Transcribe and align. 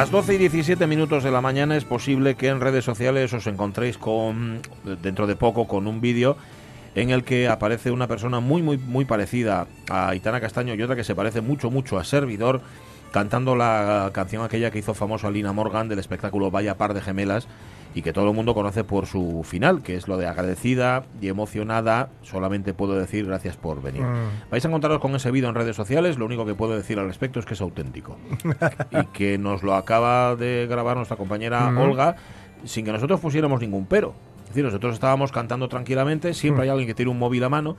Las 0.00 0.10
12 0.10 0.36
y 0.36 0.38
17 0.38 0.86
minutos 0.86 1.22
de 1.24 1.30
la 1.30 1.42
mañana 1.42 1.76
es 1.76 1.84
posible 1.84 2.34
que 2.34 2.48
en 2.48 2.62
redes 2.62 2.86
sociales 2.86 3.34
os 3.34 3.46
encontréis 3.46 3.98
con 3.98 4.62
dentro 5.02 5.26
de 5.26 5.36
poco 5.36 5.68
con 5.68 5.86
un 5.86 6.00
vídeo 6.00 6.38
en 6.94 7.10
el 7.10 7.22
que 7.22 7.48
aparece 7.48 7.90
una 7.90 8.06
persona 8.06 8.40
muy 8.40 8.62
muy 8.62 8.78
muy 8.78 9.04
parecida 9.04 9.66
a 9.90 10.14
Itana 10.14 10.40
Castaño 10.40 10.72
y 10.72 10.82
otra 10.82 10.96
que 10.96 11.04
se 11.04 11.14
parece 11.14 11.42
mucho 11.42 11.70
mucho 11.70 11.98
a 11.98 12.04
Servidor 12.04 12.62
cantando 13.10 13.56
la 13.56 14.10
canción 14.12 14.44
aquella 14.44 14.70
que 14.70 14.78
hizo 14.78 14.94
famoso 14.94 15.26
a 15.26 15.30
Lina 15.30 15.52
Morgan 15.52 15.88
del 15.88 15.98
espectáculo 15.98 16.50
Vaya 16.50 16.76
par 16.76 16.94
de 16.94 17.00
gemelas 17.00 17.48
y 17.94 18.02
que 18.02 18.12
todo 18.12 18.28
el 18.28 18.34
mundo 18.34 18.54
conoce 18.54 18.84
por 18.84 19.06
su 19.06 19.42
final, 19.44 19.82
que 19.82 19.96
es 19.96 20.06
lo 20.06 20.16
de 20.16 20.26
agradecida 20.26 21.04
y 21.20 21.28
emocionada, 21.28 22.10
solamente 22.22 22.72
puedo 22.72 22.94
decir 22.94 23.26
gracias 23.26 23.56
por 23.56 23.82
venir. 23.82 24.02
Mm. 24.02 24.50
Vais 24.50 24.64
a 24.64 24.68
encontraros 24.68 25.00
con 25.00 25.14
ese 25.16 25.30
vídeo 25.30 25.48
en 25.48 25.56
redes 25.56 25.74
sociales, 25.74 26.16
lo 26.16 26.26
único 26.26 26.46
que 26.46 26.54
puedo 26.54 26.76
decir 26.76 26.98
al 26.98 27.06
respecto 27.06 27.40
es 27.40 27.46
que 27.46 27.54
es 27.54 27.60
auténtico 27.60 28.16
y 28.92 29.06
que 29.06 29.38
nos 29.38 29.62
lo 29.62 29.74
acaba 29.74 30.36
de 30.36 30.66
grabar 30.68 30.96
nuestra 30.96 31.16
compañera 31.16 31.70
Mm. 31.70 31.78
Olga 31.78 32.16
sin 32.64 32.84
que 32.84 32.92
nosotros 32.92 33.20
pusiéramos 33.20 33.60
ningún 33.60 33.86
pero. 33.86 34.14
Es 34.42 34.48
decir, 34.48 34.64
nosotros 34.64 34.94
estábamos 34.94 35.30
cantando 35.30 35.68
tranquilamente, 35.68 36.34
siempre 36.34 36.64
hay 36.64 36.70
alguien 36.70 36.88
que 36.88 36.94
tiene 36.94 37.10
un 37.10 37.18
móvil 37.18 37.44
a 37.44 37.48
mano. 37.48 37.76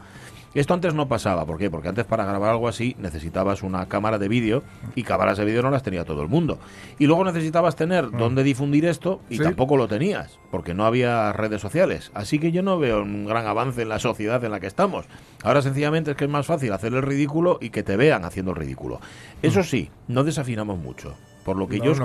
Esto 0.54 0.74
antes 0.74 0.94
no 0.94 1.08
pasaba, 1.08 1.46
¿por 1.46 1.58
qué? 1.58 1.70
Porque 1.72 1.88
antes 1.88 2.04
para 2.06 2.26
grabar 2.26 2.50
algo 2.52 2.68
así 2.68 2.96
necesitabas 3.00 3.64
una 3.64 3.86
cámara 3.88 4.18
de 4.18 4.28
vídeo 4.28 4.64
y 4.96 5.04
cámaras 5.04 5.38
de 5.38 5.46
vídeo 5.46 5.62
no 5.62 5.72
las 5.72 5.82
tenía 5.84 6.04
todo 6.04 6.22
el 6.22 6.28
mundo. 6.28 6.60
Y 7.00 7.06
luego 7.08 7.24
necesitabas 7.24 7.78
tener 7.78 8.12
dónde 8.12 8.44
difundir 8.44 8.86
esto 8.86 9.22
y 9.30 9.38
Sí. 9.38 9.44
tampoco 9.44 9.78
lo 9.78 9.88
tenías, 9.88 10.40
porque 10.52 10.74
no 10.74 10.86
había 10.86 11.32
redes 11.32 11.62
sociales. 11.62 12.12
Así 12.14 12.38
que 12.38 12.52
yo 12.52 12.64
no 12.64 12.78
veo 12.80 13.02
un 13.02 13.26
gran 13.26 13.48
avance 13.48 13.82
en 13.82 13.90
la 13.90 14.00
sociedad 14.00 14.44
en 14.44 14.52
la 14.52 14.60
que 14.60 14.68
estamos. 14.68 15.06
Ahora 15.44 15.62
sencillamente 15.62 16.12
es 16.12 16.18
que 16.18 16.26
es 16.26 16.30
más 16.30 16.46
fácil 16.46 16.74
hacer 16.74 16.94
el 16.94 17.02
ridículo 17.02 17.58
y 17.62 17.70
que 17.70 17.84
te 17.84 17.96
vean 17.96 18.26
haciendo 18.26 18.52
el 18.52 18.58
ridículo. 18.58 19.00
Eso 19.42 19.64
sí, 19.64 19.90
no 20.10 20.24
desafinamos 20.26 20.78
mucho. 20.78 21.16
Por 21.46 21.58
lo 21.58 21.68
que 21.68 21.80
No, 21.80 21.86
yo 21.86 21.96
no. 21.96 21.98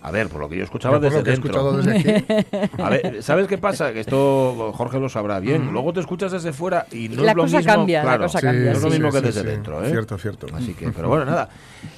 A 0.00 0.12
ver, 0.12 0.28
por 0.28 0.40
lo 0.40 0.48
que 0.48 0.56
yo 0.56 0.62
escuchaba 0.64 1.00
desde 1.00 1.18
lo 1.18 1.24
que 1.24 1.30
he 1.30 1.32
dentro. 1.32 1.50
escuchado 1.50 1.76
desde 1.82 2.16
aquí. 2.20 2.72
A 2.82 2.88
ver, 2.88 3.22
¿sabes 3.22 3.48
qué 3.48 3.58
pasa? 3.58 3.92
Que 3.92 4.00
esto 4.00 4.72
Jorge 4.74 5.00
lo 5.00 5.08
sabrá 5.08 5.40
bien. 5.40 5.72
Luego 5.72 5.92
te 5.92 5.98
escuchas 6.00 6.30
desde 6.30 6.52
fuera 6.52 6.86
y 6.92 7.08
no 7.08 7.22
La 7.24 7.32
es 7.32 7.36
lo 7.36 7.42
cosa 7.42 7.56
mismo. 7.58 7.72
cambia, 7.72 7.98
la 7.98 8.04
claro, 8.04 8.22
cosa 8.22 8.38
Sí, 8.38 8.46
cambia, 8.46 8.64
no 8.70 8.76
es 8.76 8.82
lo 8.82 8.90
sí. 8.90 8.94
mismo 8.94 9.10
que 9.10 9.18
sí, 9.18 9.24
desde 9.24 9.40
sí. 9.40 9.46
dentro, 9.46 9.84
¿eh? 9.84 9.90
Cierto, 9.90 10.16
cierto. 10.18 10.46
Así 10.54 10.74
que, 10.74 10.88
pero 10.90 11.08
bueno, 11.08 11.24
nada, 11.24 11.48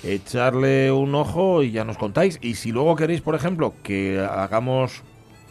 echarle 0.03 0.91
un 0.91 1.15
ojo 1.15 1.63
y 1.63 1.73
ya 1.73 1.85
nos 1.85 1.99
contáis. 1.99 2.39
Y 2.41 2.55
si 2.55 2.73
luego 2.73 2.97
queréis, 2.97 3.21
por 3.21 3.35
ejemplo, 3.35 3.75
que 3.83 4.19
hagamos 4.19 5.03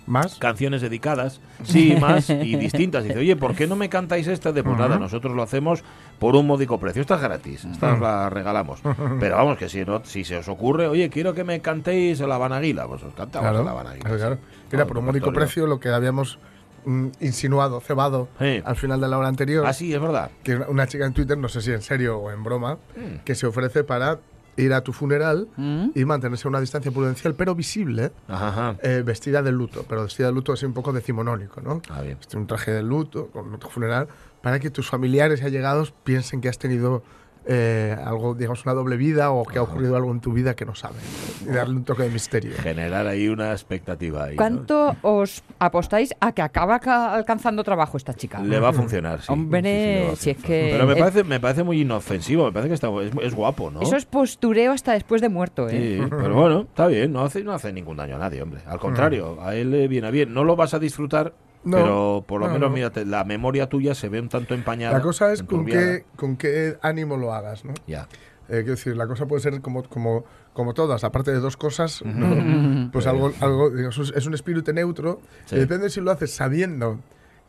¿Más? 0.10 0.36
canciones 0.40 0.82
dedicadas, 0.82 1.40
sí, 1.64 1.96
más 2.02 2.30
y 2.30 2.56
distintas. 2.58 3.04
Dice, 3.06 3.20
oye, 3.20 3.36
¿por 3.38 3.56
qué 3.56 3.68
no 3.68 3.76
me 3.78 3.88
cantáis 3.88 4.28
esta? 4.28 4.52
De 4.52 4.64
pues 4.64 4.78
nada, 4.78 4.98
nosotros 5.00 5.34
lo 5.36 5.44
hacemos 5.44 5.84
por 6.20 6.36
un 6.36 6.48
módico 6.48 6.80
precio. 6.80 7.02
Esta 7.02 7.16
es 7.16 7.22
gratis, 7.22 7.64
esta 7.66 7.94
os 7.94 8.00
la 8.02 8.30
regalamos. 8.30 8.82
Pero 9.20 9.36
vamos, 9.38 9.58
que 9.58 9.70
si 9.70 9.86
no, 9.86 10.04
si 10.04 10.24
se 10.26 10.38
os 10.38 10.48
ocurre, 10.50 10.88
oye, 10.88 11.10
quiero 11.10 11.34
que 11.34 11.44
me 11.44 11.62
cantéis 11.62 12.20
la 12.20 12.38
Banaguila, 12.38 12.88
pues 12.88 13.04
os 13.04 13.14
cantamos 13.14 13.50
Claro, 13.50 13.64
la 13.64 13.72
Banaguila. 13.74 14.04
claro, 14.04 14.18
claro. 14.20 14.38
Mira, 14.72 14.86
por 14.86 14.98
un 14.98 15.06
módico 15.06 15.32
precio 15.32 15.66
lo 15.68 15.80
que 15.80 15.90
habíamos 15.90 16.40
mm, 16.86 17.08
insinuado, 17.22 17.80
cebado 17.82 18.28
Sí. 18.40 18.62
al 18.66 18.76
final 18.76 19.00
de 19.02 19.08
la 19.08 19.18
hora 19.18 19.28
anterior, 19.28 19.66
Ah, 19.68 19.74
sí, 19.74 19.94
es 19.94 20.02
verdad. 20.02 20.32
que 20.44 20.56
una 20.56 20.88
chica 20.88 21.06
en 21.06 21.14
Twitter, 21.14 21.38
no 21.38 21.50
sé 21.50 21.62
si 21.62 21.72
en 21.72 21.82
serio 21.82 22.18
o 22.18 22.32
en 22.32 22.44
broma, 22.44 22.78
Mm. 22.96 23.20
que 23.26 23.36
se 23.36 23.46
ofrece 23.48 23.84
para 23.84 24.20
ir 24.62 24.74
a 24.74 24.82
tu 24.82 24.94
funeral 24.94 25.48
Mm. 25.58 25.90
y 25.96 26.06
mantenerse 26.06 26.48
a 26.48 26.50
una 26.50 26.60
distancia 26.60 26.92
prudencial, 26.92 27.36
pero 27.36 27.56
visible, 27.56 28.12
Ajá, 28.28 28.48
ajá. 28.50 28.76
eh, 28.84 29.04
vestida 29.06 29.42
de 29.42 29.52
luto. 29.52 29.86
Pero 29.88 30.04
vestida 30.04 30.28
de 30.28 30.34
luto 30.34 30.54
es 30.54 30.64
un 30.64 30.74
poco 30.74 30.92
decimonónico, 30.94 31.62
¿no? 31.62 31.82
Ah, 31.90 32.02
bien. 32.02 32.18
Este, 32.20 32.38
un 32.38 32.48
traje 32.48 32.72
de 32.72 32.84
luto 32.84 33.28
con 33.28 33.58
tu 33.60 33.68
funeral 33.70 34.08
para 34.42 34.60
que 34.60 34.70
tus 34.70 34.90
familiares 34.90 35.42
y 35.42 35.46
allegados 35.46 35.92
piensen 36.04 36.42
que 36.42 36.50
has 36.50 36.58
tenido 36.58 37.04
eh, 37.46 37.96
algo, 38.06 38.36
digamos, 38.36 38.64
una 38.66 38.74
doble 38.74 38.98
vida 38.98 39.32
o 39.32 39.44
que 39.46 39.58
ha 39.60 39.62
ocurrido 39.64 39.96
algo 39.96 40.12
en 40.12 40.20
tu 40.20 40.34
vida 40.34 40.56
que 40.56 40.66
no 40.66 40.76
saben. 40.76 40.98
Y 41.42 41.46
darle 41.52 41.76
un 41.78 41.84
toque 41.84 42.04
de 42.04 42.10
misterio. 42.10 42.52
Generar 42.62 43.08
ahí 43.08 43.28
una 43.28 43.52
expectativa. 43.52 44.26
Ahí, 44.26 44.32
¿no? 44.32 44.38
¿Cuánto 44.38 44.96
os 45.02 45.44
apostáis 45.58 46.14
a 46.20 46.32
que 46.34 46.42
acaba 46.42 46.80
ca- 46.80 47.14
alcanzando 47.14 47.64
trabajo 47.64 47.98
esta 47.98 48.14
chica? 48.14 48.40
Le 48.42 48.60
va 48.60 48.70
a 48.70 48.74
funcionar, 48.74 49.22
sí. 49.22 49.32
Hombre, 49.32 50.14
Sí, 50.16 50.24
si 50.24 50.30
es 50.32 50.38
que 50.38 50.70
Pero 50.72 50.86
me 50.86 50.94
es- 50.94 51.00
parece, 51.00 51.24
me 51.24 51.40
parece 51.40 51.64
muy 51.64 51.82
inofensivo, 51.82 52.46
me 52.46 52.52
parece 52.52 52.68
que 52.70 52.76
está, 52.76 52.90
es, 53.02 53.12
es 53.22 53.34
guapo, 53.34 53.72
¿no? 53.72 53.82
Eso 53.82 53.96
es 53.96 54.06
postureo 54.06 54.72
hasta 54.74 54.94
después 54.94 55.22
de 55.22 55.30
muerto, 55.30 55.68
¿eh? 55.70 55.98
Sí, 56.00 56.08
pero 56.10 56.36
bueno, 56.36 56.62
está 56.62 56.88
bien, 56.88 57.12
no 57.14 57.22
hace, 57.24 57.44
no 57.44 57.54
hace 57.54 57.72
ningún 57.74 57.98
daño 57.98 58.16
a 58.16 58.20
nadie, 58.20 58.42
hombre. 58.42 58.62
Al 58.68 58.80
contrario, 58.80 59.42
a 59.42 59.56
él 59.56 59.72
le 59.72 59.88
viene 59.88 60.12
bien. 60.12 60.34
No 60.34 60.44
lo 60.44 60.56
vas 60.56 60.74
a 60.74 60.80
disfrutar, 60.80 61.34
No, 61.64 61.78
pero 61.78 62.24
por 62.28 62.40
lo 62.42 62.48
no, 62.48 62.54
menos, 62.54 62.70
no. 62.70 62.76
mírate, 62.76 63.06
la 63.06 63.24
memoria 63.26 63.68
tuya 63.68 63.94
se 63.94 64.08
ve 64.10 64.20
un 64.22 64.30
tanto 64.30 64.54
empañada. 64.54 64.98
La 64.98 65.02
cosa 65.04 65.32
es 65.34 65.44
con 65.44 65.66
qué, 65.66 66.06
con 66.16 66.38
qué 66.38 66.78
ánimo 66.82 67.18
lo 67.18 67.34
hagas, 67.34 67.66
¿no? 67.66 67.74
Ya. 67.88 68.08
Eh, 68.48 68.62
quiero 68.64 68.72
decir, 68.72 68.96
la 68.98 69.06
cosa 69.08 69.28
puede 69.28 69.42
ser 69.42 69.60
como, 69.62 69.84
como, 69.84 70.24
como 70.54 70.74
todas, 70.74 71.04
aparte 71.04 71.32
de 71.32 71.40
dos 71.40 71.58
cosas, 71.58 72.02
¿no? 72.04 72.90
pues 72.92 73.06
algo, 73.08 73.32
algo 73.42 73.70
es- 73.78 74.26
un 74.26 74.34
espíritu 74.34 74.74
neutro. 74.74 75.22
Sí. 75.46 75.56
y 75.56 75.60
depende 75.60 75.90
si 75.90 76.02
lo 76.02 76.12
haces 76.12 76.32
sabiendo 76.32 77.00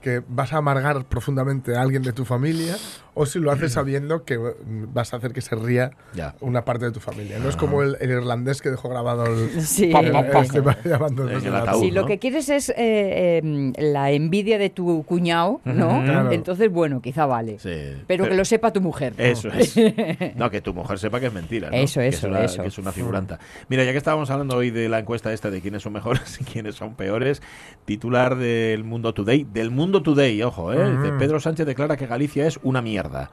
que 0.00 0.22
vas 0.28 0.52
a 0.52 0.58
amargar 0.58 1.04
profundamente 1.04 1.76
a 1.76 1.82
alguien 1.82 2.02
de 2.02 2.12
tu 2.12 2.24
familia 2.24 2.76
o 3.14 3.26
si 3.26 3.38
lo 3.38 3.50
haces 3.50 3.72
sabiendo 3.72 4.24
que 4.24 4.38
mm, 4.38 4.94
vas 4.94 5.12
a 5.12 5.16
hacer 5.18 5.32
que 5.32 5.40
se 5.42 5.54
ría 5.56 5.90
Ya. 6.14 6.34
una 6.40 6.64
parte 6.64 6.86
de 6.86 6.92
tu 6.92 7.00
familia. 7.00 7.38
No 7.38 7.48
es 7.48 7.56
como 7.56 7.82
el, 7.82 7.96
el 8.00 8.10
irlandés 8.10 8.62
que 8.62 8.70
dejó 8.70 8.88
grabado 8.88 9.26
el... 9.26 9.50
Sí. 9.60 9.92
el- 9.92 10.14
este 10.16 10.60
va 10.60 10.76
llamando 10.84 11.24
En 11.28 11.34
desde 11.34 11.48
el 11.48 11.52
la 11.52 11.58
ataúd. 11.60 11.72
tumba. 11.80 11.86
Si 11.86 11.90
lo 11.90 12.00
¿no? 12.02 12.06
que 12.06 12.18
quieres 12.18 12.48
es 12.48 12.70
eh, 12.70 12.74
eh, 12.78 13.72
la 13.78 14.10
envidia 14.12 14.58
de 14.58 14.70
tu 14.70 15.02
cuñado, 15.04 15.60
¿no? 15.64 16.02
Claro. 16.04 16.32
Entonces, 16.32 16.70
bueno, 16.70 17.02
quizá 17.02 17.26
vale. 17.26 17.58
Sí. 17.58 18.02
Pero 18.06 18.26
que 18.28 18.34
lo 18.34 18.44
sepa 18.44 18.72
tu 18.72 18.80
mujer. 18.80 19.14
Eso 19.18 19.48
es. 19.48 19.74
No, 20.36 20.50
que 20.50 20.60
tu 20.62 20.72
mujer 20.72 20.98
sepa 20.98 21.20
que 21.20 21.26
es 21.26 21.32
mentira. 21.32 21.68
¿no? 21.70 21.76
Eso, 21.76 22.00
Que 22.00 22.08
eso, 22.08 22.26
es 22.28 22.30
una, 22.32 22.44
eso. 22.44 22.62
Que 22.62 22.68
es 22.68 22.78
una 22.78 22.92
figuranta. 22.92 23.38
Mira, 23.68 23.84
ya 23.84 23.92
que 23.92 23.98
estábamos 23.98 24.30
hablando 24.30 24.56
hoy 24.56 24.70
de 24.70 24.88
la 24.88 25.00
encuesta 25.00 25.32
esta 25.32 25.50
de 25.50 25.60
quiénes 25.60 25.82
son 25.82 25.92
mejores 25.92 26.38
y 26.40 26.44
quiénes 26.44 26.76
son 26.76 26.94
peores, 26.94 27.42
titular 27.84 28.36
del 28.36 28.84
Mundo 28.84 29.12
Today, 29.12 29.44
del 29.52 29.70
Mundo 29.70 29.89
Today, 29.98 30.42
ojo, 30.42 30.72
¿eh? 30.72 30.96
Dice, 30.96 31.12
Pedro 31.18 31.40
Sánchez 31.40 31.66
declara 31.66 31.96
que 31.96 32.06
Galicia 32.06 32.46
es 32.46 32.58
una 32.62 32.80
mierda. 32.80 33.30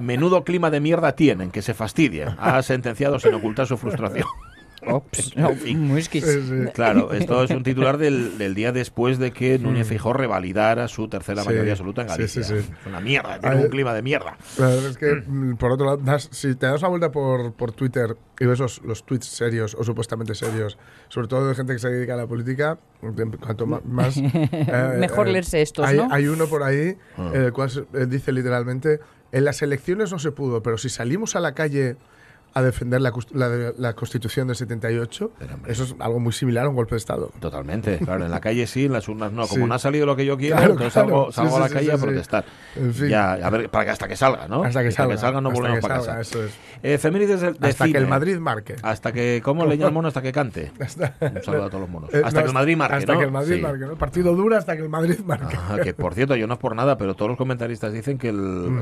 Menudo 0.00 0.44
clima 0.44 0.70
de 0.70 0.80
mierda 0.80 1.12
tienen, 1.12 1.50
que 1.50 1.62
se 1.62 1.74
fastidien. 1.74 2.36
Ha 2.38 2.62
sentenciado 2.62 3.18
sin 3.18 3.34
ocultar 3.34 3.66
su 3.66 3.76
frustración. 3.76 4.26
Ops, 4.86 5.36
no, 5.36 5.50
fin. 5.54 5.80
muy 5.88 6.00
exquis- 6.00 6.22
Sí, 6.24 6.42
sí. 6.48 6.70
Claro, 6.74 7.12
esto 7.12 7.42
es 7.44 7.50
un 7.50 7.62
titular 7.62 7.98
del, 7.98 8.38
del 8.38 8.54
día 8.54 8.72
después 8.72 9.18
de 9.18 9.32
que 9.32 9.58
Núñez 9.58 9.86
Fijó 9.86 10.12
revalidara 10.12 10.88
su 10.88 11.08
tercera 11.08 11.42
Sí, 11.42 11.48
mayoría 11.48 11.72
absoluta 11.72 12.02
en 12.02 12.08
sí, 12.08 12.14
Galicia. 12.16 12.42
sí, 12.44 12.54
sí. 12.54 12.58
Es 12.80 12.86
una 12.86 13.00
mierda, 13.00 13.38
tiene 13.38 13.56
Ay, 13.56 13.62
un 13.64 13.70
clima 13.70 13.92
de 13.94 14.02
mierda. 14.02 14.36
La 14.58 14.66
verdad 14.68 14.86
es 14.90 14.98
que, 14.98 15.22
mm, 15.26 15.56
por 15.56 15.72
otro 15.72 15.86
lado, 15.86 15.98
das- 15.98 16.28
si 16.32 16.54
te 16.54 16.66
das 16.66 16.80
una 16.80 16.88
vuelta 16.88 17.10
por, 17.12 17.52
por 17.52 17.72
Twitter 17.72 18.16
y 18.38 18.46
ves 18.46 18.58
los, 18.58 18.82
los 18.84 19.04
tweets 19.04 19.26
serios 19.26 19.74
o 19.78 19.84
supuestamente 19.84 20.34
serios, 20.34 20.78
sobre 21.08 21.28
todo 21.28 21.48
de 21.48 21.54
gente 21.54 21.72
que 21.74 21.78
se 21.78 21.88
dedica 21.90 22.14
a 22.14 22.16
la 22.16 22.26
política, 22.26 22.78
cuanto 23.00 23.66
más... 23.66 24.16
eh, 24.16 24.96
Mejor 24.98 25.28
eh, 25.28 25.32
leerse 25.32 25.60
estos, 25.62 25.86
hay, 25.86 25.96
¿no? 25.96 26.08
Hay 26.10 26.26
uno 26.26 26.46
por 26.46 26.62
ahí, 26.62 26.96
Ah. 27.16 27.30
en 27.34 27.42
el 27.42 27.52
cual 27.52 27.70
eh, 27.94 28.06
dice 28.08 28.32
literalmente, 28.32 29.00
en 29.32 29.44
las 29.44 29.62
elecciones 29.62 30.10
no 30.10 30.18
se 30.18 30.32
pudo, 30.32 30.62
pero 30.62 30.78
si 30.78 30.88
salimos 30.88 31.36
a 31.36 31.40
la 31.40 31.54
calle 31.54 31.96
a 32.52 32.62
defender 32.62 33.00
la, 33.00 33.12
la, 33.32 33.72
la 33.76 33.92
Constitución 33.94 34.46
del 34.48 34.56
78. 34.56 35.32
Pero, 35.38 35.54
hombre. 35.54 35.72
Eso 35.72 35.84
es 35.84 35.94
algo 35.98 36.18
muy 36.20 36.32
similar 36.32 36.66
a 36.66 36.68
un 36.68 36.74
golpe 36.74 36.94
de 36.94 36.98
Estado. 36.98 37.30
Totalmente, 37.40 37.98
claro, 37.98 38.24
en 38.24 38.30
la 38.30 38.40
calle 38.40 38.66
sí, 38.66 38.86
en 38.86 38.92
las 38.92 39.08
urnas 39.08 39.32
no. 39.32 39.42
Como 39.48 39.64
Sí. 39.64 39.68
no 39.68 39.74
ha 39.74 39.78
salido 39.78 40.06
lo 40.06 40.16
que 40.16 40.24
yo 40.26 40.36
quiero, 40.36 40.56
Claro, 40.56 40.72
entonces 40.72 40.92
claro. 40.92 41.08
salgo, 41.08 41.32
salgo 41.32 41.50
sí, 41.50 41.56
a 41.56 41.60
la 41.60 41.68
sí, 41.68 41.74
calle 41.74 41.92
a 41.92 41.98
protestar. 41.98 42.44
En 42.76 42.94
fin. 42.94 43.08
Ya, 43.08 43.32
a 43.34 43.50
ver, 43.50 43.68
para 43.70 43.84
que 43.84 43.90
hasta 43.92 44.08
que 44.08 44.16
salga, 44.16 44.48
¿no? 44.48 44.62
Hasta 44.64 44.82
que 44.82 44.90
salga. 44.90 45.14
no 45.14 45.48
hasta 45.48 45.48
volvemos 45.48 45.78
que 45.78 45.82
para 45.82 45.96
salga, 46.00 46.16
casa. 46.18 46.20
eso 46.20 46.44
es. 46.44 46.52
Efemérides 46.82 47.40
de, 47.40 47.52
de 47.52 47.68
Hasta 47.68 47.84
que 47.84 47.88
cine. 47.90 47.98
el 47.98 48.06
Madrid 48.08 48.38
marque. 48.38 48.76
Hasta 48.82 49.12
que, 49.12 49.40
¿cómo 49.44 49.66
le 49.66 49.76
llama 49.76 49.88
el 49.88 49.94
mono? 49.94 50.08
Hasta 50.08 50.22
que 50.22 50.32
cante. 50.32 50.72
Hasta, 50.80 51.14
Un 51.20 51.42
saludo 51.42 51.64
a 51.64 51.68
todos 51.68 51.80
los 51.82 51.90
monos. 51.90 52.12
Eh, 52.14 52.22
Hasta 52.24 52.40
no, 52.40 52.44
que 52.44 52.48
el 52.48 52.54
Madrid 52.54 52.76
marque, 52.76 52.96
Hasta 52.96 53.12
¿no? 53.12 53.18
que 53.18 53.24
el 53.26 53.30
Madrid 53.32 53.62
marque, 53.62 53.84
¿no? 53.86 53.96
Partido 53.96 54.34
dura 54.34 54.58
hasta 54.58 54.76
que 54.76 54.82
el 54.82 54.88
Madrid 54.88 55.18
marque. 55.24 55.56
Ah, 55.68 55.78
que 55.82 55.94
por 55.94 56.14
cierto, 56.14 56.34
yo 56.36 56.46
no 56.46 56.54
es 56.54 56.58
por 56.60 56.74
nada, 56.74 56.96
pero 56.98 57.14
todos 57.14 57.28
los 57.28 57.38
comentaristas 57.38 57.92
dicen 57.92 58.18
que 58.18 58.30
el, 58.30 58.36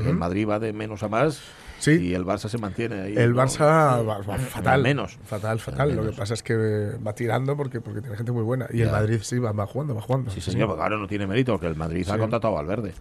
el 0.05 0.15
Madrid 0.15 0.47
va 0.47 0.59
de 0.59 0.73
menos 0.73 1.03
a 1.03 1.07
más 1.09 1.41
Sí. 1.79 1.91
y 2.09 2.13
el 2.13 2.25
Barça 2.25 2.49
se 2.49 2.57
mantiene 2.57 3.01
ahí. 3.01 3.13
El. 3.17 3.33
Barça 3.33 3.61
va, 3.65 4.01
va 4.21 4.37
fatal. 4.37 4.83
menos. 4.83 5.17
Fatal, 5.25 5.59
fatal. 5.59 5.95
Lo 5.95 6.03
que 6.05 6.11
pasa 6.11 6.33
es 6.33 6.43
que 6.43 6.55
va 7.05 7.13
tirando 7.13 7.55
porque, 7.57 7.81
porque 7.81 8.01
tiene 8.01 8.15
gente 8.17 8.31
muy 8.31 8.43
buena. 8.43 8.67
Y 8.71 8.81
el. 8.81 8.91
Madrid 8.91 9.19
sí 9.21 9.39
va, 9.39 9.51
va 9.53 9.65
jugando, 9.65 9.95
va 9.95 10.01
jugando. 10.01 10.29
Sí, 10.31 10.41
señor, 10.41 10.67
porque 10.67 10.83
ahora 10.83 10.97
no 10.97 11.07
tiene 11.07 11.25
mérito, 11.25 11.53
porque 11.53 11.67
el 11.67 11.75
Madrid 11.75 12.05
ha 12.09 12.13
Sí. 12.13 12.19
contratado 12.19 12.53
a 12.57 12.61
Valverde. 12.61 12.93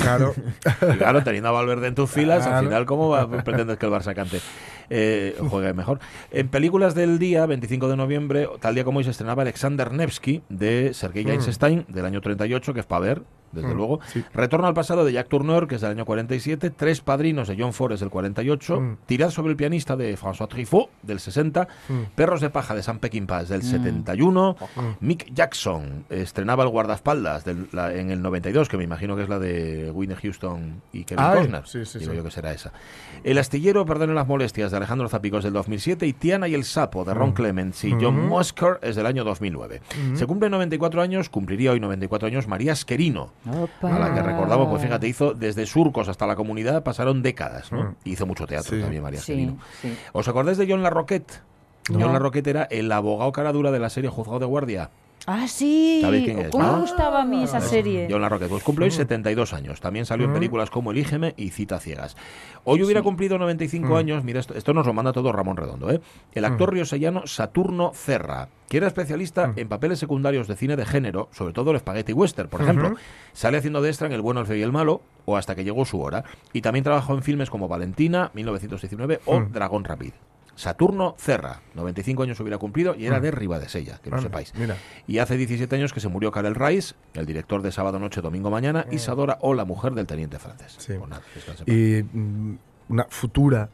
Claro. 0.00 0.34
Claro, 0.98 1.22
teniendo 1.22 1.48
a 1.48 1.52
Valverde 1.52 1.88
en 1.88 1.94
tus 1.94 2.10
filas, 2.10 2.46
al 2.46 2.64
final, 2.64 2.86
¿cómo 2.86 3.08
va- 3.08 3.28
pretendes 3.42 3.78
que 3.78 3.86
el 3.86 3.92
Barça 3.92 4.14
cante? 4.14 4.40
Eh, 4.92 5.36
juegue 5.48 5.72
mejor. 5.72 6.00
En 6.32 6.48
películas 6.48 6.94
del 6.94 7.18
día, 7.18 7.46
25 7.46 7.88
de 7.88 7.96
noviembre, 7.96 8.48
tal 8.60 8.74
día 8.74 8.84
como 8.84 8.98
hoy 8.98 9.04
se 9.04 9.10
estrenaba 9.10 9.42
Alexander 9.42 9.92
Nevsky 9.92 10.42
de 10.48 10.92
Sergei 10.94 11.28
Eisenstein 11.28 11.84
del 11.88 12.04
año 12.06 12.20
38, 12.20 12.74
que 12.74 12.80
es 12.80 12.86
para 12.86 13.00
ver, 13.00 13.22
desde 13.52 13.68
Mm, 13.74 13.76
luego. 13.76 14.00
sí. 14.06 14.24
Retorno 14.34 14.66
al 14.68 14.74
pasado 14.74 15.04
de 15.04 15.12
Jack 15.12 15.28
Turner, 15.28 15.66
que 15.68 15.76
es 15.76 15.80
del 15.80 15.92
año 15.92 16.04
47. 16.04 16.70
Tres 16.70 17.00
padrinos 17.00 17.46
de 17.48 17.56
John 17.58 17.72
Forrest 17.72 18.00
del 18.00 18.10
48. 18.10 18.80
Mm. 18.80 18.96
Tirar 19.06 19.30
sobre 19.32 19.50
el 19.50 19.56
pianista 19.56 19.96
de 19.96 20.16
François 20.16 20.48
Truffaut 20.48 20.88
del 21.02 21.20
60. 21.20 21.66
Mm. 21.88 21.94
Perros 22.16 22.40
de 22.40 22.50
paja 22.50 22.74
de 22.74 22.82
Sam 22.82 22.98
Peckinpah 22.98 23.44
del 23.44 23.62
71. 23.62 24.56
Mm. 24.76 24.80
Mick 25.06 25.32
Jackson 25.34 26.04
estrenaba 26.10 26.64
el 26.64 26.68
guardaespaldas 26.70 27.44
del- 27.44 27.68
la- 27.72 27.94
en 27.94 28.10
el 28.10 28.22
92, 28.22 28.68
que 28.68 28.76
me 28.76 28.84
imagino 28.84 29.14
que 29.16 29.22
es 29.22 29.28
la 29.28 29.38
de 29.38 29.79
Whitney 29.90 30.16
Houston 30.20 30.82
y 30.92 31.04
Kevin 31.04 31.24
Ay, 31.24 31.38
Costner. 31.38 31.66
sí, 31.66 31.84
sí, 31.86 31.98
Digo 32.00 32.10
sí. 32.12 32.16
yo 32.18 32.24
que 32.24 32.30
será 32.30 32.52
esa. 32.52 32.72
El 33.24 33.38
astillero, 33.38 33.84
perdonen 33.86 34.14
las 34.16 34.26
molestias, 34.26 34.70
de 34.70 34.76
Alejandro 34.76 35.08
Zapicos 35.08 35.44
del 35.44 35.52
2007 35.52 36.06
y 36.06 36.12
Tiana 36.12 36.48
y 36.48 36.54
el 36.54 36.64
sapo 36.64 37.04
de 37.04 37.14
Ron 37.14 37.32
Clements 37.32 37.84
y 37.84 37.92
John 38.00 38.28
Musker 38.28 38.78
es 38.82 38.96
del 38.96 39.06
año 39.06 39.24
2009. 39.24 39.80
Se 40.14 40.26
cumplen 40.26 40.50
94 40.52 41.02
años, 41.02 41.28
cumpliría 41.28 41.72
hoy 41.72 41.80
94 41.80 42.26
años 42.28 42.46
María 42.48 42.72
Esquerino. 42.72 43.32
Opa. 43.48 43.94
A 43.94 43.98
la 43.98 44.14
que 44.14 44.22
recordamos, 44.22 44.68
pues 44.68 44.82
fíjate, 44.82 45.06
hizo 45.08 45.34
desde 45.34 45.66
surcos 45.66 46.08
hasta 46.08 46.26
la 46.26 46.36
comunidad, 46.36 46.82
pasaron 46.82 47.22
décadas, 47.22 47.70
¿no? 47.72 47.82
Mm. 47.84 47.94
Hizo 48.04 48.26
mucho 48.26 48.46
teatro 48.46 48.74
Sí. 48.76 48.80
también 48.82 49.02
María 49.02 49.20
Esquerino. 49.20 49.58
sí. 49.80 49.96
¿Os 50.12 50.26
acordáis 50.28 50.58
de 50.58 50.66
John 50.68 50.82
Larroquette? 50.82 51.42
No. 51.90 52.00
John 52.00 52.12
Larroquette 52.12 52.46
era 52.48 52.62
el 52.64 52.90
abogado 52.92 53.32
cara 53.32 53.52
dura 53.52 53.70
de 53.70 53.78
la 53.80 53.90
serie 53.90 54.10
Juzgado 54.10 54.38
de 54.38 54.46
Guardia. 54.46 54.90
Ah, 55.26 55.46
sí. 55.46 56.00
¿Sabéis 56.00 56.24
quién 56.24 56.38
es, 56.38 56.48
¿Cómo 56.48 56.64
no? 56.64 56.80
gustaba 56.80 57.22
a 57.22 57.24
mí 57.24 57.42
esa 57.42 57.60
serie? 57.60 58.08
John 58.10 58.22
Larroquette. 58.22 58.48
Pues 58.48 58.62
cumple 58.62 58.86
hoy 58.86 58.90
72 58.90 59.52
años. 59.52 59.80
También 59.80 60.06
salió 60.06 60.26
en 60.26 60.32
películas 60.32 60.70
como 60.70 60.90
Elígeme 60.92 61.34
y 61.36 61.50
Cita 61.50 61.78
Ciegas. 61.78 62.16
Hoy 62.64 62.82
hubiera 62.82 63.02
cumplido 63.02 63.38
95 63.38 63.96
años, 63.96 64.24
mira, 64.24 64.40
esto, 64.40 64.54
esto 64.54 64.72
nos 64.74 64.86
lo 64.86 64.92
manda 64.92 65.12
todo 65.12 65.32
Ramón 65.32 65.56
Redondo, 65.56 65.90
¿eh? 65.90 66.00
El 66.32 66.44
actor 66.44 66.72
riosellano 66.72 67.26
Saturno 67.26 67.92
Cerra, 67.94 68.48
que 68.68 68.78
era 68.78 68.86
especialista 68.86 69.52
en 69.56 69.68
papeles 69.68 69.98
secundarios 69.98 70.48
de 70.48 70.56
cine 70.56 70.76
de 70.76 70.86
género, 70.86 71.28
sobre 71.32 71.52
todo 71.52 71.70
el 71.70 71.78
spaghetti 71.78 72.12
western, 72.12 72.48
por 72.48 72.62
ejemplo. 72.62 72.94
Sale 73.32 73.58
haciendo 73.58 73.82
de 73.82 73.88
extra 73.88 74.06
en 74.06 74.12
El 74.12 74.22
bueno, 74.22 74.40
el 74.40 74.46
feo 74.46 74.56
y 74.56 74.62
el 74.62 74.72
malo, 74.72 75.02
o 75.26 75.36
hasta 75.36 75.54
que 75.54 75.64
llegó 75.64 75.84
su 75.84 76.00
hora. 76.00 76.24
Y 76.52 76.62
también 76.62 76.84
trabajó 76.84 77.14
en 77.14 77.22
filmes 77.22 77.50
como 77.50 77.68
Valentina, 77.68 78.30
1919, 78.34 79.20
o 79.26 79.40
Dragón 79.40 79.84
Rapid. 79.84 80.12
Saturno 80.54 81.14
Cerra, 81.18 81.62
95 81.74 82.22
años 82.22 82.38
hubiera 82.40 82.58
cumplido 82.58 82.94
y 82.94 83.06
era 83.06 83.20
de 83.20 83.30
Ribadesella, 83.30 83.98
que 84.02 84.10
lo 84.10 84.16
Anda, 84.16 84.28
sepáis. 84.28 84.52
mira. 84.54 84.76
Y 85.06 85.18
hace 85.18 85.36
17 85.36 85.74
años 85.76 85.92
que 85.92 86.00
se 86.00 86.08
murió 86.08 86.30
Karel 86.32 86.54
Rice, 86.54 86.94
el 87.14 87.26
director 87.26 87.62
de 87.62 87.72
Sábado 87.72 87.98
Noche, 87.98 88.20
Domingo 88.20 88.50
Mañana, 88.50 88.86
y 88.90 88.98
Sadora 88.98 89.38
o 89.40 89.54
la 89.54 89.64
mujer 89.64 89.94
del 89.94 90.06
teniente 90.06 90.38
francés. 90.38 90.76
Sí. 90.78 90.94
Pues 90.98 91.08
nada. 91.10 91.22
Y 91.66 92.02
mm, 92.02 92.58
una 92.90 93.06
futura 93.08 93.70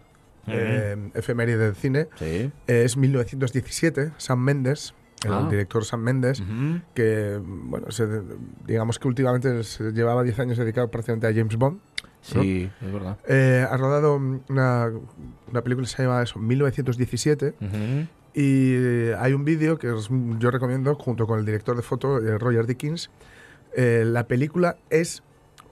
eh, 0.48 1.10
efeméride 1.14 1.58
del 1.58 1.74
cine 1.74 2.06
Sí. 2.16 2.24
eh, 2.68 2.82
es 2.84 2.96
1917, 2.96 4.12
Sam 4.16 4.38
Mendes, 4.38 4.94
el 5.24 5.32
Ah. 5.32 5.46
director 5.50 5.84
Sam 5.84 6.02
Mendes, 6.02 6.40
Ujú. 6.40 6.82
que, 6.94 7.40
bueno, 7.42 7.90
se- 7.90 8.06
digamos 8.64 8.98
que 9.00 9.08
últimamente 9.08 9.64
se 9.64 9.90
llevaba 9.92 10.22
10 10.22 10.38
años 10.38 10.56
dedicado 10.58 10.88
prácticamente 10.88 11.26
a 11.26 11.32
James 11.34 11.56
Bond. 11.56 11.80
¿No? 12.34 12.42
Sí, 12.42 12.70
es 12.80 12.92
verdad. 12.92 13.18
Eh, 13.28 13.66
ha 13.70 13.76
rodado 13.76 14.16
una, 14.16 14.90
una 15.50 15.62
película 15.62 15.86
que 15.86 15.92
se 15.94 16.02
llama 16.02 16.22
eso, 16.22 16.38
1917 16.38 17.54
Ujú. 17.60 18.06
y 18.34 18.72
eh, 18.74 19.16
hay 19.18 19.32
un 19.32 19.44
vídeo 19.44 19.78
que 19.78 19.88
os- 19.90 20.10
yo 20.38 20.50
recomiendo 20.50 20.94
junto 20.96 21.26
con 21.26 21.38
el 21.38 21.46
director 21.46 21.76
de 21.76 21.82
foto, 21.82 22.18
eh, 22.18 22.38
Roger 22.38 22.66
Dickens. 22.66 23.10
Eh, 23.76 24.04
la 24.06 24.26
película 24.26 24.76
es 24.90 25.22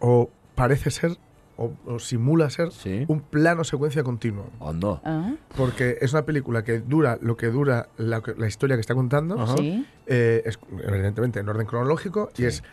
o 0.01 0.31
parece 0.55 0.91
ser 0.91 1.17
o, 1.57 1.73
o 1.87 2.01
simula 2.01 2.51
ser 2.51 2.73
Sí. 2.73 3.05
un 3.07 3.21
plano 3.21 3.63
secuencia 3.63 4.03
continuo. 4.03 4.51
Hondo. 4.59 5.01
Ah, 5.05 5.35
Porque 5.57 5.99
es 6.01 6.13
una 6.13 6.25
película 6.27 6.65
que 6.65 6.81
dura 6.81 7.17
lo 7.23 7.37
que 7.37 7.47
dura 7.47 7.89
la, 7.97 8.21
la 8.37 8.47
historia 8.49 8.77
que 8.77 8.81
está 8.81 8.95
contando. 8.97 9.47
Sí. 9.57 9.87
Eh, 10.07 10.43
es 10.45 10.59
evidentemente 10.87 11.39
en 11.39 11.49
orden 11.49 11.67
cronológico 11.67 12.29
y 12.37 12.45
es 12.47 12.65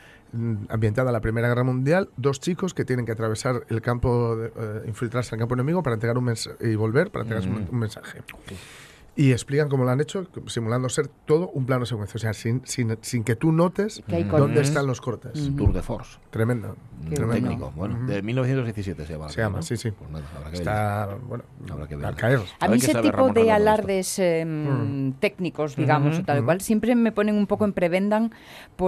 ambientada 0.70 1.10
en 1.10 1.14
la 1.14 1.22
Primera 1.22 1.48
Guerra 1.50 1.64
Mundial, 1.64 2.10
dos 2.18 2.40
chicos 2.40 2.74
que 2.74 2.86
tienen 2.86 3.06
que 3.06 3.12
atravesar 3.12 3.66
el 3.70 3.82
campo, 3.82 4.36
de- 4.36 4.52
eh, 4.56 4.84
infiltrarse 4.88 5.36
el 5.36 5.40
campo 5.40 5.54
enemigo 5.56 5.84
para 5.84 5.96
entregar 5.96 6.18
un 6.18 6.24
mensaje 6.26 6.56
y 6.72 6.76
volver 6.76 7.12
para 7.12 7.24
entregar 7.24 7.48
un, 7.48 7.68
un 7.72 7.80
mensaje. 7.80 8.22
Y 9.14 9.34
explican 9.34 9.68
cómo 9.68 9.84
lo 9.84 9.90
han 9.92 10.00
hecho, 10.00 10.26
simulando 10.48 10.88
ser 10.88 11.10
todo 11.26 11.50
un 11.50 11.66
plano 11.66 11.86
secuencia, 11.86 12.16
o 12.16 12.20
sea, 12.20 12.34
sin, 12.34 12.62
sin, 12.66 12.98
sin 13.02 13.26
que 13.26 13.36
tú 13.36 13.52
notes 13.52 14.02
Que 14.08 14.16
hay 14.16 14.24
dónde 14.24 14.40
cortes. 14.56 14.70
están 14.70 14.88
los 14.88 15.02
cortes. 15.02 15.52
Tour 15.58 15.74
de 15.74 15.82
Force. 15.82 16.18
Tremendo. 16.30 16.78
Qué 17.10 17.20
Un 17.20 17.28
bueno. 17.28 17.34
técnico. 17.34 17.74
Bueno, 17.76 18.06
de 18.08 18.22
1917 18.22 19.06
se 19.06 19.14
llama. 19.14 19.28
Se 19.30 19.42
llama, 19.42 19.58
¿no? 19.58 19.64
sí, 19.64 19.76
sí. 19.76 19.92
Pues 19.92 20.10
nada, 20.12 20.24
habrá 20.38 20.50
que 20.52 20.58
Está, 20.58 21.18
bueno, 21.28 21.44
Habrá 21.70 21.88
que 21.88 21.96
al 21.96 22.00
verlo. 22.02 22.18
caer. 22.18 22.40
A 22.60 22.66
A 22.66 22.68
mí 22.70 22.78
ver 22.78 22.90
ese 22.90 23.02
tipo 23.02 23.18
Ramón 23.18 23.34
de 23.34 23.52
alardes 23.52 24.18
eh, 24.20 25.14
técnicos, 25.20 25.76
digamos, 25.76 26.18
o 26.20 26.24
tal 26.24 26.46
cual, 26.46 26.62
siempre 26.62 26.96
me 26.96 27.12
ponen 27.12 27.36
un 27.36 27.48
poco 27.48 27.66
en 27.66 27.74
prevendan 27.74 28.32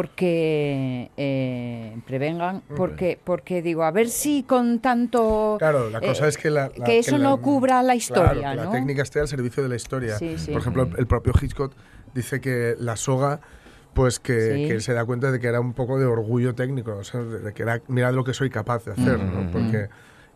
porque 0.08 1.12
eh, 1.18 1.92
en 1.94 2.02
prevengan 2.02 2.62
porque 2.76 3.20
porque 3.24 3.62
digo, 3.62 3.84
a 3.84 3.92
ver 3.92 4.10
si 4.10 4.44
con 4.44 4.80
tanto 4.80 5.56
Claro, 5.60 5.90
la 5.90 6.00
cosa 6.02 6.26
eh, 6.26 6.30
es 6.30 6.38
que, 6.38 6.50
la, 6.50 6.72
la- 6.76 6.86
que 6.86 7.00
eso 7.00 7.18
la- 7.18 7.24
no 7.30 7.42
cubra 7.42 7.82
la 7.84 7.94
claro, 7.94 7.98
historia, 7.98 8.52
que 8.52 8.56
la 8.58 8.66
¿no? 8.66 8.72
técnica 8.72 9.02
esté 9.02 9.20
al 9.20 9.28
servicio 9.28 9.64
de 9.64 9.70
la 9.70 9.76
historia. 9.76 10.18
Sí, 10.18 10.23
sí. 10.38 10.52
Por 10.52 10.62
ejemplo, 10.62 10.90
el 10.98 11.08
propio 11.08 11.34
Hitchcock 11.40 11.74
dice 12.14 12.42
que 12.42 12.76
la 12.80 12.96
soga 12.96 13.42
pues 13.94 14.20
que, 14.20 14.40
Sí. 14.40 14.68
que 14.68 14.74
él 14.74 14.82
se 14.82 14.94
da 14.94 15.06
cuenta 15.06 15.32
de 15.32 15.40
que 15.40 15.46
era 15.48 15.60
un 15.60 15.74
poco 15.74 16.00
de 16.00 16.06
orgullo 16.06 16.56
técnico, 16.56 16.96
o 16.96 17.04
sea, 17.04 17.22
de 17.22 17.54
que 17.54 17.62
era, 17.62 17.80
mirad 17.88 18.12
lo 18.14 18.24
que 18.24 18.34
soy 18.34 18.50
capaz 18.50 18.86
de 18.86 18.94
hacer, 18.94 19.20
¿no? 19.20 19.52
Porque 19.52 19.88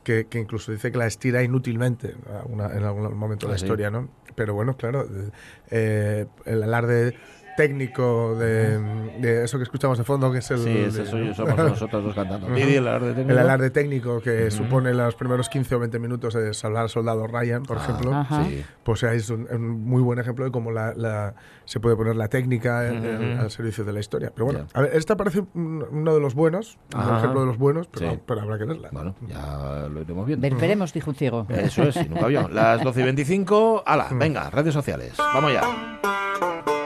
que, 0.03 0.27
que 0.27 0.37
incluso 0.39 0.71
dice 0.71 0.91
que 0.91 0.97
la 0.99 1.07
estira 1.07 1.41
inútilmente 1.43 2.15
una- 2.45 2.67
en 2.71 2.83
algún 2.83 3.17
momento 3.17 3.47
de 3.47 3.51
Ah, 3.51 3.53
la 3.55 3.57
sí. 3.57 3.65
historia, 3.65 3.89
¿no? 3.89 4.09
Pero 4.35 4.53
bueno, 4.53 4.77
claro, 4.77 5.03
eh, 5.05 5.31
eh, 5.71 6.25
el 6.45 6.61
alarde 6.63 7.15
técnico 7.57 8.35
de, 8.35 8.77
de 9.19 9.43
eso 9.43 9.57
que 9.57 9.63
escuchamos 9.63 9.97
de 9.97 10.05
fondo, 10.05 10.31
que 10.31 10.37
es 10.37 10.51
el... 10.51 10.59
Sí, 10.59 10.69
ese 10.77 11.01
de- 11.03 11.05
soy- 11.07 11.33
somos 11.33 11.57
nosotros 11.57 12.03
dos 12.05 12.15
cantando. 12.15 12.47
Didi, 12.55 12.75
el 12.75 12.87
alarde 12.87 13.09
técnico. 13.13 13.31
el 13.31 13.37
alarde 13.39 13.69
técnico 13.71 14.21
que 14.21 14.49
supone 14.51 14.93
los 14.93 15.15
primeros 15.15 15.49
15 15.49 15.75
o 15.75 15.79
20 15.79 15.99
minutos 15.99 16.33
de 16.35 16.53
salvar 16.53 16.83
al 16.83 16.89
soldado 16.89 17.27
Ryan, 17.27 17.63
por 17.63 17.77
Ah, 17.77 17.81
ejemplo, 17.83 18.13
Ajá. 18.13 18.45
Pues 18.83 19.03
es 19.03 19.29
un, 19.29 19.47
un 19.51 19.81
muy 19.83 20.01
buen 20.01 20.19
ejemplo 20.19 20.45
de 20.45 20.51
cómo 20.51 20.71
la, 20.71 20.93
la- 20.95 21.33
se 21.65 21.81
puede 21.81 21.97
poner 21.97 22.15
la 22.15 22.29
técnica 22.29 22.87
en- 22.87 23.03
en- 23.03 23.31
Ujú. 23.33 23.41
al 23.41 23.51
servicio 23.51 23.83
de 23.83 23.91
la 23.91 23.99
historia. 23.99 24.31
Pero 24.33 24.45
bueno, 24.45 24.59
Ya. 24.71 24.79
a 24.79 24.81
ver, 24.83 24.91
esta 24.95 25.17
parece 25.17 25.39
un- 25.55 25.85
uno 25.91 26.13
de 26.13 26.21
los 26.21 26.35
buenos, 26.35 26.77
un 26.95 27.17
ejemplo 27.17 27.41
de 27.41 27.47
los 27.47 27.57
buenos, 27.57 27.87
pero, 27.87 28.11
Sí. 28.11 28.19
pero 28.25 28.41
habrá 28.41 28.57
que 28.57 28.65
verla. 28.65 28.89
Bueno, 28.91 29.15
ya 29.27 29.87
lo 29.91 29.99
iremos 30.01 30.25
viendo. 30.27 30.41
Ver- 30.47 30.55
veremos, 30.55 30.93
dijo 30.93 31.09
un 31.09 31.15
ciego. 31.15 31.45
Eso 31.49 31.83
es, 31.83 31.95
y 31.97 32.07
nunca 32.07 32.27
vio. 32.27 32.47
Las 32.49 32.83
12 32.83 33.01
y 33.01 33.03
25. 33.03 33.83
¡Hala! 33.85 34.09
Venga, 34.11 34.49
redes 34.51 34.73
sociales. 34.75 35.13
Vamos 35.17 35.51
ya. 35.51 36.76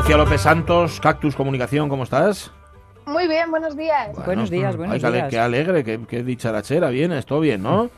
Lucia 0.00 0.16
López 0.16 0.40
Santos, 0.40 0.98
Cactus 0.98 1.36
Comunicación, 1.36 1.90
¿cómo 1.90 2.04
estás? 2.04 2.50
Muy 3.04 3.28
bien, 3.28 3.50
buenos 3.50 3.76
días. 3.76 4.16
Buenos 4.24 4.48
días, 4.48 4.74
buenos 4.74 4.98
días. 5.02 5.28
Qué 5.28 5.38
alegre, 5.38 5.84
qué, 5.84 6.00
qué 6.08 6.22
dicharachera, 6.22 6.88
vienes, 6.88 7.26
todo 7.26 7.40
bien, 7.40 7.62
¿no? 7.62 7.90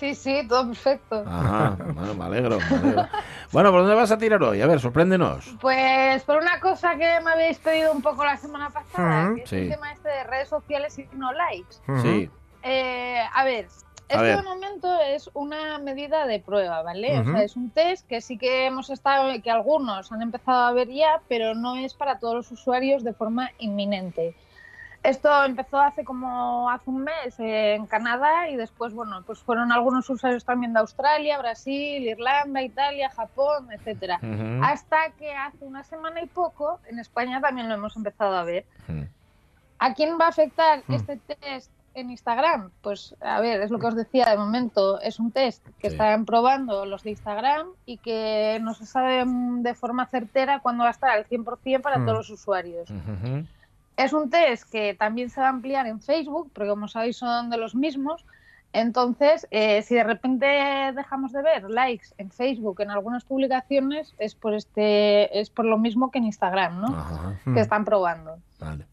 Sí, 0.00 0.14
sí, 0.14 0.46
todo 0.48 0.68
perfecto. 0.68 1.22
Ajá, 1.26 1.76
bueno, 1.92 2.14
me 2.14 2.24
alegro, 2.24 2.58
me 2.58 2.76
alegro. 2.78 3.08
Bueno, 3.52 3.70
¿por 3.70 3.80
dónde 3.82 3.94
vas 3.94 4.10
a 4.12 4.16
tirar 4.16 4.42
hoy? 4.42 4.62
A 4.62 4.66
ver, 4.66 4.80
sorpréndenos. 4.80 5.54
Pues 5.60 6.22
por 6.22 6.38
una 6.38 6.58
cosa 6.58 6.92
que 6.96 7.20
me 7.22 7.30
habéis 7.32 7.58
pedido 7.58 7.92
un 7.92 8.00
poco 8.00 8.24
la 8.24 8.38
semana 8.38 8.70
pasada, 8.70 9.26
Ujú. 9.26 9.34
que 9.36 9.42
es 9.42 9.50
Sí. 9.50 9.56
el 9.56 9.68
tema 9.72 9.92
este 9.92 10.08
de 10.08 10.24
redes 10.24 10.48
sociales 10.48 10.98
y 10.98 11.06
no 11.16 11.32
likes. 11.34 11.76
Sí. 12.00 12.30
Eh, 12.62 13.20
a 13.34 13.44
ver, 13.44 13.68
A 14.08 14.12
esto 14.12 14.22
ver. 14.22 14.36
de 14.36 14.42
momento 14.42 15.00
es 15.00 15.30
una 15.34 15.78
medida 15.78 16.26
de 16.26 16.38
prueba, 16.40 16.82
¿vale? 16.82 17.20
Ujú. 17.20 17.30
O 17.30 17.32
sea, 17.32 17.42
es 17.42 17.56
un 17.56 17.70
test 17.70 18.06
que 18.06 18.20
sí 18.20 18.38
que 18.38 18.66
hemos 18.66 18.88
estado, 18.90 19.30
que 19.42 19.50
algunos 19.50 20.12
han 20.12 20.22
empezado 20.22 20.64
a 20.64 20.72
ver 20.72 20.88
ya, 20.88 21.20
pero 21.28 21.54
no 21.54 21.76
es 21.76 21.94
para 21.94 22.18
todos 22.18 22.34
los 22.34 22.52
usuarios 22.52 23.02
de 23.02 23.12
forma 23.12 23.50
inminente. 23.58 24.34
Esto 25.02 25.44
empezó 25.44 25.78
hace 25.78 26.04
como 26.04 26.68
hace 26.68 26.90
un 26.90 27.04
mes 27.04 27.38
en 27.38 27.86
Canadá 27.86 28.48
y 28.48 28.56
después, 28.56 28.92
bueno, 28.92 29.22
pues 29.24 29.38
fueron 29.38 29.70
algunos 29.70 30.10
usuarios 30.10 30.44
también 30.44 30.72
de 30.72 30.80
Australia, 30.80 31.38
Brasil, 31.38 32.02
Irlanda, 32.02 32.60
Italia, 32.60 33.08
Japón, 33.10 33.68
etcétera. 33.70 34.18
Ujú. 34.20 34.64
Hasta 34.64 35.10
que 35.16 35.32
hace 35.32 35.64
una 35.64 35.84
semana 35.84 36.22
y 36.22 36.26
poco 36.26 36.80
en 36.88 36.98
España 36.98 37.40
también 37.40 37.68
lo 37.68 37.76
hemos 37.76 37.96
empezado 37.96 38.36
a 38.36 38.42
ver. 38.42 38.64
Mm. 38.88 39.02
¿A 39.78 39.94
quién 39.94 40.18
va 40.18 40.26
a 40.26 40.28
afectar 40.28 40.82
este 40.88 41.18
test 41.18 41.70
en 41.96 42.10
Instagram? 42.10 42.70
Pues 42.82 43.16
a 43.20 43.40
ver, 43.40 43.60
es 43.62 43.70
lo 43.70 43.78
que 43.78 43.86
os 43.86 43.96
decía 43.96 44.26
de 44.26 44.36
momento, 44.36 45.00
es 45.00 45.18
un 45.18 45.32
test 45.32 45.64
que 45.78 45.88
Sí. 45.88 45.94
están 45.94 46.24
probando 46.26 46.84
los 46.86 47.02
de 47.02 47.10
Instagram 47.10 47.66
y 47.86 47.96
que 47.98 48.58
no 48.62 48.74
se 48.74 48.86
sabe 48.86 49.24
de 49.26 49.74
forma 49.74 50.06
certera 50.06 50.60
cuándo 50.60 50.82
va 50.84 50.88
a 50.88 50.92
estar 50.92 51.10
al 51.10 51.24
100% 51.26 51.82
para 51.82 51.98
Hmm. 51.98 52.04
todos 52.04 52.18
los 52.18 52.30
usuarios. 52.30 52.88
Es 53.96 54.12
un 54.12 54.28
test 54.30 54.70
que 54.70 54.94
también 54.94 55.30
se 55.30 55.40
va 55.40 55.46
a 55.46 55.50
ampliar 55.50 55.86
en 55.86 56.00
Facebook, 56.00 56.50
porque 56.54 56.68
como 56.70 56.86
sabéis 56.86 57.16
son 57.16 57.48
de 57.50 57.56
los 57.56 57.74
mismos. 57.74 58.24
Entonces, 58.74 59.46
eh, 59.50 59.80
si 59.80 59.94
de 59.94 60.04
repente 60.04 60.46
dejamos 60.94 61.32
de 61.32 61.40
ver 61.40 61.70
likes 61.70 62.08
en 62.18 62.30
Facebook 62.30 62.82
en 62.82 62.90
algunas 62.90 63.24
publicaciones, 63.24 64.14
es 64.18 64.34
por 64.34 64.52
este, 64.52 65.40
es 65.40 65.48
por 65.48 65.64
lo 65.64 65.78
mismo 65.78 66.10
que 66.10 66.18
en 66.18 66.24
Instagram, 66.24 66.82
¿no? 66.82 66.88
Ajá. 66.88 67.36
Que 67.54 67.60
están 67.60 67.86
probando. 67.86 68.36
Vale. 68.60 68.84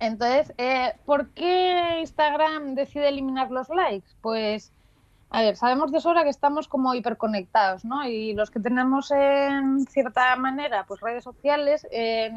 Entonces, 0.00 0.52
eh, 0.56 0.94
¿por 1.04 1.28
qué 1.30 1.98
Instagram 2.00 2.74
decide 2.74 3.08
eliminar 3.08 3.50
los 3.50 3.68
likes? 3.68 4.08
Pues, 4.22 4.72
a 5.28 5.42
ver, 5.42 5.56
sabemos 5.56 5.92
de 5.92 6.00
sobra 6.00 6.24
que 6.24 6.30
estamos 6.30 6.66
como 6.66 6.94
hiperconectados, 6.94 7.84
¿no? 7.84 8.08
Y 8.08 8.32
los 8.32 8.50
que 8.50 8.60
tenemos 8.60 9.10
en 9.10 9.86
cierta 9.86 10.34
manera, 10.36 10.84
pues 10.88 11.00
redes 11.00 11.22
sociales, 11.22 11.86
eh, 11.92 12.32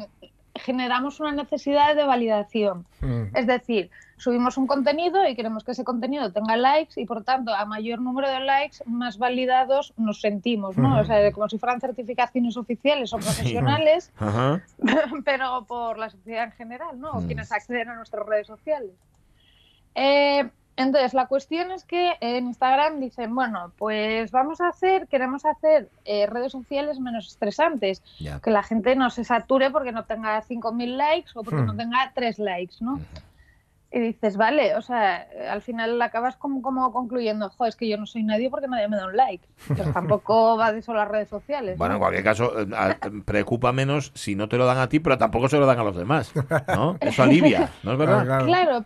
generamos 0.54 1.20
una 1.20 1.32
necesidad 1.32 1.96
de 1.96 2.04
validación. 2.04 2.86
Mm. 3.00 3.34
Es 3.34 3.46
decir, 3.46 3.90
subimos 4.16 4.56
un 4.56 4.66
contenido 4.66 5.26
y 5.26 5.34
queremos 5.34 5.64
que 5.64 5.72
ese 5.72 5.84
contenido 5.84 6.32
tenga 6.32 6.56
likes 6.56 7.00
y 7.00 7.04
por 7.06 7.24
tanto 7.24 7.54
a 7.54 7.64
mayor 7.66 8.00
número 8.00 8.28
de 8.30 8.40
likes 8.40 8.78
más 8.86 9.18
validados 9.18 9.92
nos 9.96 10.20
sentimos, 10.20 10.76
¿no? 10.76 11.00
O 11.00 11.04
sea, 11.04 11.30
como 11.32 11.48
si 11.48 11.58
fueran 11.58 11.80
certificaciones 11.80 12.56
oficiales 12.56 13.12
o 13.12 13.18
profesionales, 13.18 14.12
pero 15.24 15.64
por 15.66 15.98
la 15.98 16.10
sociedad 16.10 16.44
en 16.44 16.52
general, 16.52 16.98
¿no? 17.00 17.12
O 17.16 17.20
Mm. 17.20 17.26
quienes 17.26 17.52
acceden 17.52 17.88
a 17.90 17.96
nuestras 17.96 18.26
redes 18.26 18.46
sociales. 18.46 18.92
Eh, 19.94 20.48
entonces, 20.76 21.14
la 21.14 21.26
cuestión 21.26 21.70
es 21.70 21.84
que 21.84 22.14
en 22.20 22.46
Instagram 22.48 22.98
dicen, 22.98 23.32
bueno, 23.32 23.72
pues 23.78 24.32
vamos 24.32 24.60
a 24.60 24.68
hacer, 24.68 25.06
queremos 25.06 25.44
hacer 25.44 25.88
eh, 26.04 26.26
redes 26.26 26.50
sociales 26.50 26.98
menos 26.98 27.28
estresantes, 27.28 28.02
que 28.42 28.50
la 28.50 28.64
gente 28.64 28.96
no 28.96 29.08
se 29.10 29.22
sature 29.22 29.70
porque 29.70 29.92
no 29.92 30.04
tenga 30.04 30.40
5.000 30.42 30.96
likes 30.96 31.30
o 31.36 31.44
porque 31.44 31.62
Hmm. 31.62 31.66
no 31.66 31.76
tenga 31.76 32.10
3 32.12 32.40
likes, 32.40 32.76
¿no? 32.80 32.98
Y 33.96 34.00
dices, 34.00 34.36
vale, 34.36 34.74
o 34.74 34.82
sea, 34.82 35.24
al 35.48 35.62
final 35.62 36.02
acabas 36.02 36.34
como, 36.36 36.62
como 36.62 36.92
concluyendo, 36.92 37.48
jo, 37.50 37.64
es 37.66 37.76
que 37.76 37.88
yo 37.88 37.96
no 37.96 38.06
soy 38.06 38.24
nadie 38.24 38.50
porque 38.50 38.66
nadie 38.66 38.88
me 38.88 38.96
da 38.96 39.06
un 39.06 39.16
like. 39.16 39.46
Pues 39.68 39.92
tampoco 39.94 40.56
va 40.56 40.72
de 40.72 40.82
solo 40.82 40.98
las 40.98 41.08
redes 41.08 41.28
sociales. 41.28 41.78
Bueno, 41.78 41.94
en 41.94 42.00
cualquier 42.00 42.24
caso, 42.24 42.60
eh, 42.60 42.66
a- 42.76 42.96
preocupa 43.24 43.70
menos 43.72 44.10
si 44.16 44.34
no 44.34 44.48
te 44.48 44.56
lo 44.56 44.66
dan 44.66 44.78
a 44.78 44.88
ti, 44.88 44.98
pero 44.98 45.16
tampoco 45.16 45.48
se 45.48 45.58
lo 45.58 45.66
dan 45.66 45.78
a 45.78 45.84
los 45.84 45.94
demás. 45.96 46.32
¿No? 46.66 46.96
Eso 47.00 47.22
alivia, 47.22 47.70
¿no 47.84 47.92
es 47.92 47.98
verdad? 47.98 48.24
Claro, 48.24 48.44
claro. 48.46 48.64
Claro, 48.64 48.84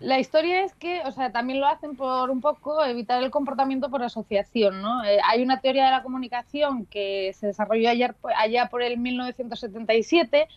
la 0.00 0.18
historia 0.20 0.62
es 0.64 0.72
que, 0.74 1.02
o 1.04 1.10
sea, 1.10 1.32
también 1.32 1.58
lo 1.60 1.66
hacen 1.66 1.96
por 1.96 2.30
un 2.30 2.40
poco 2.40 2.84
evitar 2.84 3.22
el 3.22 3.30
comportamiento 3.32 3.90
por 3.90 4.02
asociación, 4.04 4.82
¿no? 4.82 5.04
Eh, 5.04 5.18
hay 5.24 5.42
una 5.42 5.60
teoría 5.60 5.86
de 5.86 5.90
la 5.90 6.02
comunicación 6.04 6.86
que 6.86 7.32
se 7.34 7.48
desarrolló 7.48 7.88
ayer, 7.90 8.14
allá 8.36 8.66
por 8.66 8.82
el 8.82 8.98
1977 8.98 10.48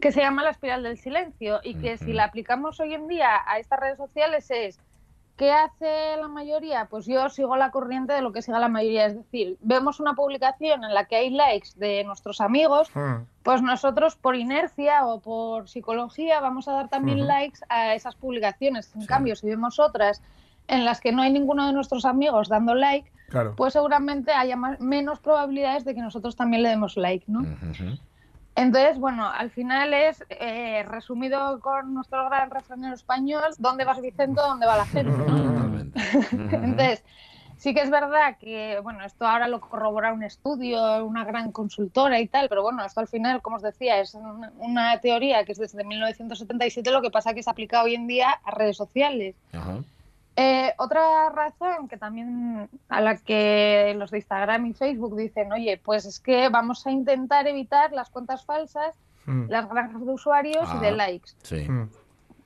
que 0.00 0.12
se 0.12 0.20
llama 0.20 0.42
la 0.42 0.50
espiral 0.50 0.82
del 0.82 0.98
silencio 0.98 1.60
y 1.62 1.74
que 1.74 1.96
si 1.98 2.12
la 2.12 2.24
aplicamos 2.24 2.80
hoy 2.80 2.94
en 2.94 3.06
día 3.08 3.28
a 3.46 3.58
estas 3.58 3.80
redes 3.80 3.98
sociales 3.98 4.50
es 4.50 4.78
¿Qué 5.34 5.50
hace 5.50 6.18
la 6.20 6.28
mayoría? 6.28 6.84
Pues 6.90 7.06
yo 7.06 7.30
sigo 7.30 7.56
la 7.56 7.70
corriente 7.70 8.12
de 8.12 8.20
lo 8.20 8.32
que 8.32 8.42
siga 8.42 8.58
la 8.60 8.68
mayoría. 8.68 9.06
Es 9.06 9.16
decir, 9.16 9.56
vemos 9.62 9.98
una 9.98 10.12
publicación 10.12 10.84
en 10.84 10.92
la 10.92 11.06
que 11.06 11.16
hay 11.16 11.30
likes 11.30 11.70
de 11.76 12.04
nuestros 12.04 12.42
amigos, 12.42 12.90
Mm. 12.94 13.24
pues 13.42 13.62
nosotros 13.62 14.14
por 14.14 14.36
inercia 14.36 15.06
o 15.06 15.20
por 15.20 15.70
psicología 15.70 16.38
vamos 16.40 16.68
a 16.68 16.72
dar 16.72 16.88
también 16.90 17.26
likes 17.26 17.60
a 17.70 17.94
esas 17.94 18.14
publicaciones. 18.14 18.94
En 18.94 19.06
cambio, 19.06 19.34
si 19.34 19.46
vemos 19.48 19.80
otras 19.80 20.22
en 20.68 20.84
las 20.84 21.00
que 21.00 21.12
no 21.12 21.22
hay 21.22 21.32
ninguno 21.32 21.66
de 21.66 21.72
nuestros 21.72 22.04
amigos 22.04 22.48
dando 22.50 22.74
like, 22.74 23.10
Claro. 23.30 23.54
pues 23.56 23.72
seguramente 23.72 24.32
haya 24.32 24.54
más- 24.56 24.80
menos 24.80 25.18
probabilidades 25.18 25.86
de 25.86 25.94
que 25.94 26.02
nosotros 26.02 26.36
también 26.36 26.62
le 26.62 26.68
demos 26.68 26.98
like, 26.98 27.24
¿no? 27.26 27.40
Entonces, 28.54 28.98
bueno, 28.98 29.28
al 29.28 29.50
final 29.50 29.94
es 29.94 30.24
eh, 30.28 30.84
resumido 30.86 31.58
con 31.60 31.94
nuestro 31.94 32.24
gran 32.28 32.50
refranero 32.50 32.94
español, 32.94 33.44
¿dónde 33.58 33.84
vas 33.84 34.00
Vicento? 34.00 34.42
¿Dónde 34.42 34.66
va 34.66 34.76
la 34.76 34.84
gente? 34.84 35.10
Entonces, 36.52 37.02
sí 37.56 37.72
que 37.72 37.80
es 37.80 37.90
verdad 37.90 38.36
que, 38.38 38.78
bueno, 38.82 39.04
esto 39.04 39.26
ahora 39.26 39.48
lo 39.48 39.60
corrobora 39.60 40.12
un 40.12 40.22
estudio, 40.22 41.04
una 41.04 41.24
gran 41.24 41.50
consultora 41.50 42.20
y 42.20 42.28
tal, 42.28 42.48
pero 42.50 42.62
bueno, 42.62 42.84
esto 42.84 43.00
al 43.00 43.08
final, 43.08 43.40
como 43.40 43.56
os 43.56 43.62
decía, 43.62 44.00
es 44.00 44.14
una, 44.14 44.52
una 44.58 45.00
teoría 45.00 45.44
que 45.44 45.52
es 45.52 45.58
desde 45.58 45.82
1977, 45.82 46.90
lo 46.90 47.00
que 47.00 47.10
pasa 47.10 47.32
que 47.32 47.42
se 47.42 47.50
aplica 47.50 47.82
hoy 47.82 47.94
en 47.94 48.06
día 48.06 48.32
a 48.44 48.50
redes 48.50 48.76
sociales. 48.76 49.34
Ajá. 49.52 49.78
Eh, 50.36 50.72
otra 50.78 51.28
razón 51.30 51.88
que 51.88 51.96
también 51.98 52.68
a 52.88 53.00
la 53.02 53.16
que 53.18 53.94
los 53.98 54.10
de 54.10 54.18
Instagram 54.18 54.66
y 54.66 54.72
Facebook 54.72 55.16
dicen, 55.16 55.52
oye, 55.52 55.78
pues 55.84 56.06
es 56.06 56.20
que 56.20 56.48
vamos 56.48 56.86
a 56.86 56.90
intentar 56.90 57.46
evitar 57.46 57.92
las 57.92 58.08
cuentas 58.10 58.44
falsas, 58.44 58.94
Mm. 59.26 59.44
las 59.50 59.68
granjas 59.68 60.04
de 60.04 60.10
usuarios 60.12 60.68
y 60.74 60.78
de 60.78 60.88
Ah. 60.88 60.92
likes. 60.92 61.30
Sí. 61.42 61.68
Mm. 61.68 61.90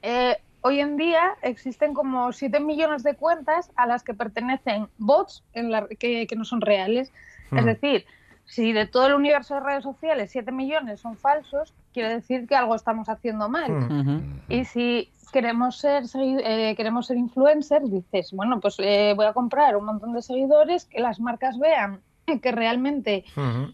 Eh, 0.03 0.37
hoy 0.63 0.81
en 0.81 0.97
día 0.97 1.37
existen 1.43 1.95
como 1.95 2.33
7 2.33 2.61
millones 2.61 3.03
de 3.03 3.15
cuentas 3.15 3.71
a 3.77 3.87
las 3.87 4.03
que 4.03 4.13
pertenecen 4.15 4.89
bots 4.99 5.43
en 5.55 5.71
la- 5.71 5.87
que, 5.89 6.27
que 6.27 6.37
no 6.37 6.45
son 6.45 6.61
reales. 6.61 7.13
Es 7.53 7.63
Mm. 7.63 7.67
decir, 7.67 8.07
si 8.45 8.73
de 8.73 8.87
todo 8.87 9.07
el 9.07 9.15
universo 9.15 9.55
de 9.55 9.61
redes 9.61 9.85
sociales 9.85 10.31
7 10.33 10.53
millones 10.53 11.01
son 11.01 11.17
falsos, 11.17 11.73
quiere 11.97 12.11
decir 12.17 12.47
que 12.47 12.55
algo 12.55 12.75
estamos 12.75 13.09
haciendo 13.09 13.49
mal. 13.49 13.73
Mm. 13.73 14.41
Y 14.51 14.67
si 14.67 15.11
queremos 15.33 15.79
ser, 15.79 16.05
eh, 16.15 16.75
queremos 16.77 17.07
ser 17.07 17.17
influencers, 17.17 17.91
dices, 17.91 18.33
bueno, 18.33 18.61
pues 18.61 18.77
eh, 18.81 19.15
voy 19.17 19.25
a 19.25 19.33
comprar 19.33 19.79
un 19.79 19.87
montón 19.87 20.13
de 20.13 20.21
seguidores, 20.21 20.85
que 20.85 21.01
las 21.01 21.21
marcas 21.21 21.59
vean 21.59 22.01
que 22.43 22.53
realmente 22.53 23.25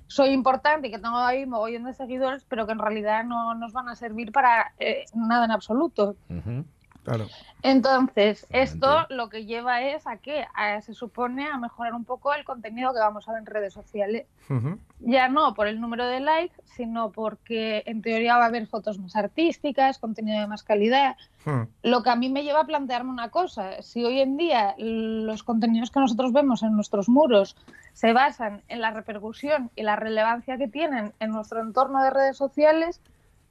soy 0.06 0.28
importante 0.28 0.86
y 0.86 0.90
que 0.92 1.00
tengo 1.00 1.16
ahí 1.16 1.46
mogollón 1.46 1.82
de 1.82 1.94
seguidores, 1.94 2.44
pero 2.48 2.64
que 2.64 2.72
en 2.72 2.78
realidad 2.78 3.24
no 3.24 3.54
nos 3.54 3.72
van 3.72 3.88
a 3.88 3.96
servir 3.96 4.30
para 4.30 4.72
eh, 4.78 5.04
nada 5.16 5.46
en 5.46 5.50
absoluto. 5.50 6.14
Ujú. 6.30 6.64
Claro. 7.04 7.26
Entonces, 7.62 8.46
esto 8.50 9.06
lo 9.08 9.28
que 9.28 9.44
lleva 9.44 9.82
es 9.82 10.06
a 10.06 10.16
que 10.18 10.44
a- 10.54 10.80
se 10.80 10.94
supone 10.94 11.46
a 11.46 11.58
mejorar 11.58 11.94
un 11.94 12.04
poco 12.04 12.32
el 12.34 12.44
contenido 12.44 12.92
que 12.92 12.98
vamos 12.98 13.28
a 13.28 13.32
ver 13.32 13.40
en 13.40 13.46
redes 13.46 13.72
sociales. 13.72 14.26
Ya 14.98 15.28
no 15.28 15.54
por 15.54 15.66
el 15.66 15.80
número 15.80 16.06
de 16.06 16.20
likes, 16.20 16.54
sino 16.64 17.10
porque 17.10 17.82
en 17.86 18.02
teoría 18.02 18.36
va 18.36 18.44
a 18.44 18.48
haber 18.48 18.66
fotos 18.66 18.98
más 18.98 19.16
artísticas, 19.16 19.98
contenido 19.98 20.40
de 20.40 20.46
más 20.46 20.62
calidad. 20.62 21.16
Lo 21.82 22.02
que 22.04 22.10
a 22.10 22.16
mí 22.16 22.28
me 22.28 22.44
lleva 22.44 22.60
a 22.60 22.66
plantearme 22.66 23.10
una 23.10 23.30
cosa, 23.30 23.82
si 23.82 24.04
hoy 24.04 24.20
en 24.20 24.36
día 24.36 24.74
los 24.78 25.42
contenidos 25.42 25.90
que 25.90 25.98
nosotros 25.98 26.32
vemos 26.32 26.62
en 26.62 26.74
nuestros 26.76 27.08
muros 27.08 27.56
se 27.92 28.12
basan 28.12 28.62
en 28.68 28.80
la 28.80 28.92
repercusión 28.92 29.70
y 29.74 29.82
la 29.82 29.96
relevancia 29.96 30.56
que 30.58 30.68
tienen 30.68 31.12
en 31.18 31.30
nuestro 31.30 31.60
entorno 31.60 32.02
de 32.02 32.10
redes 32.10 32.36
sociales, 32.36 33.00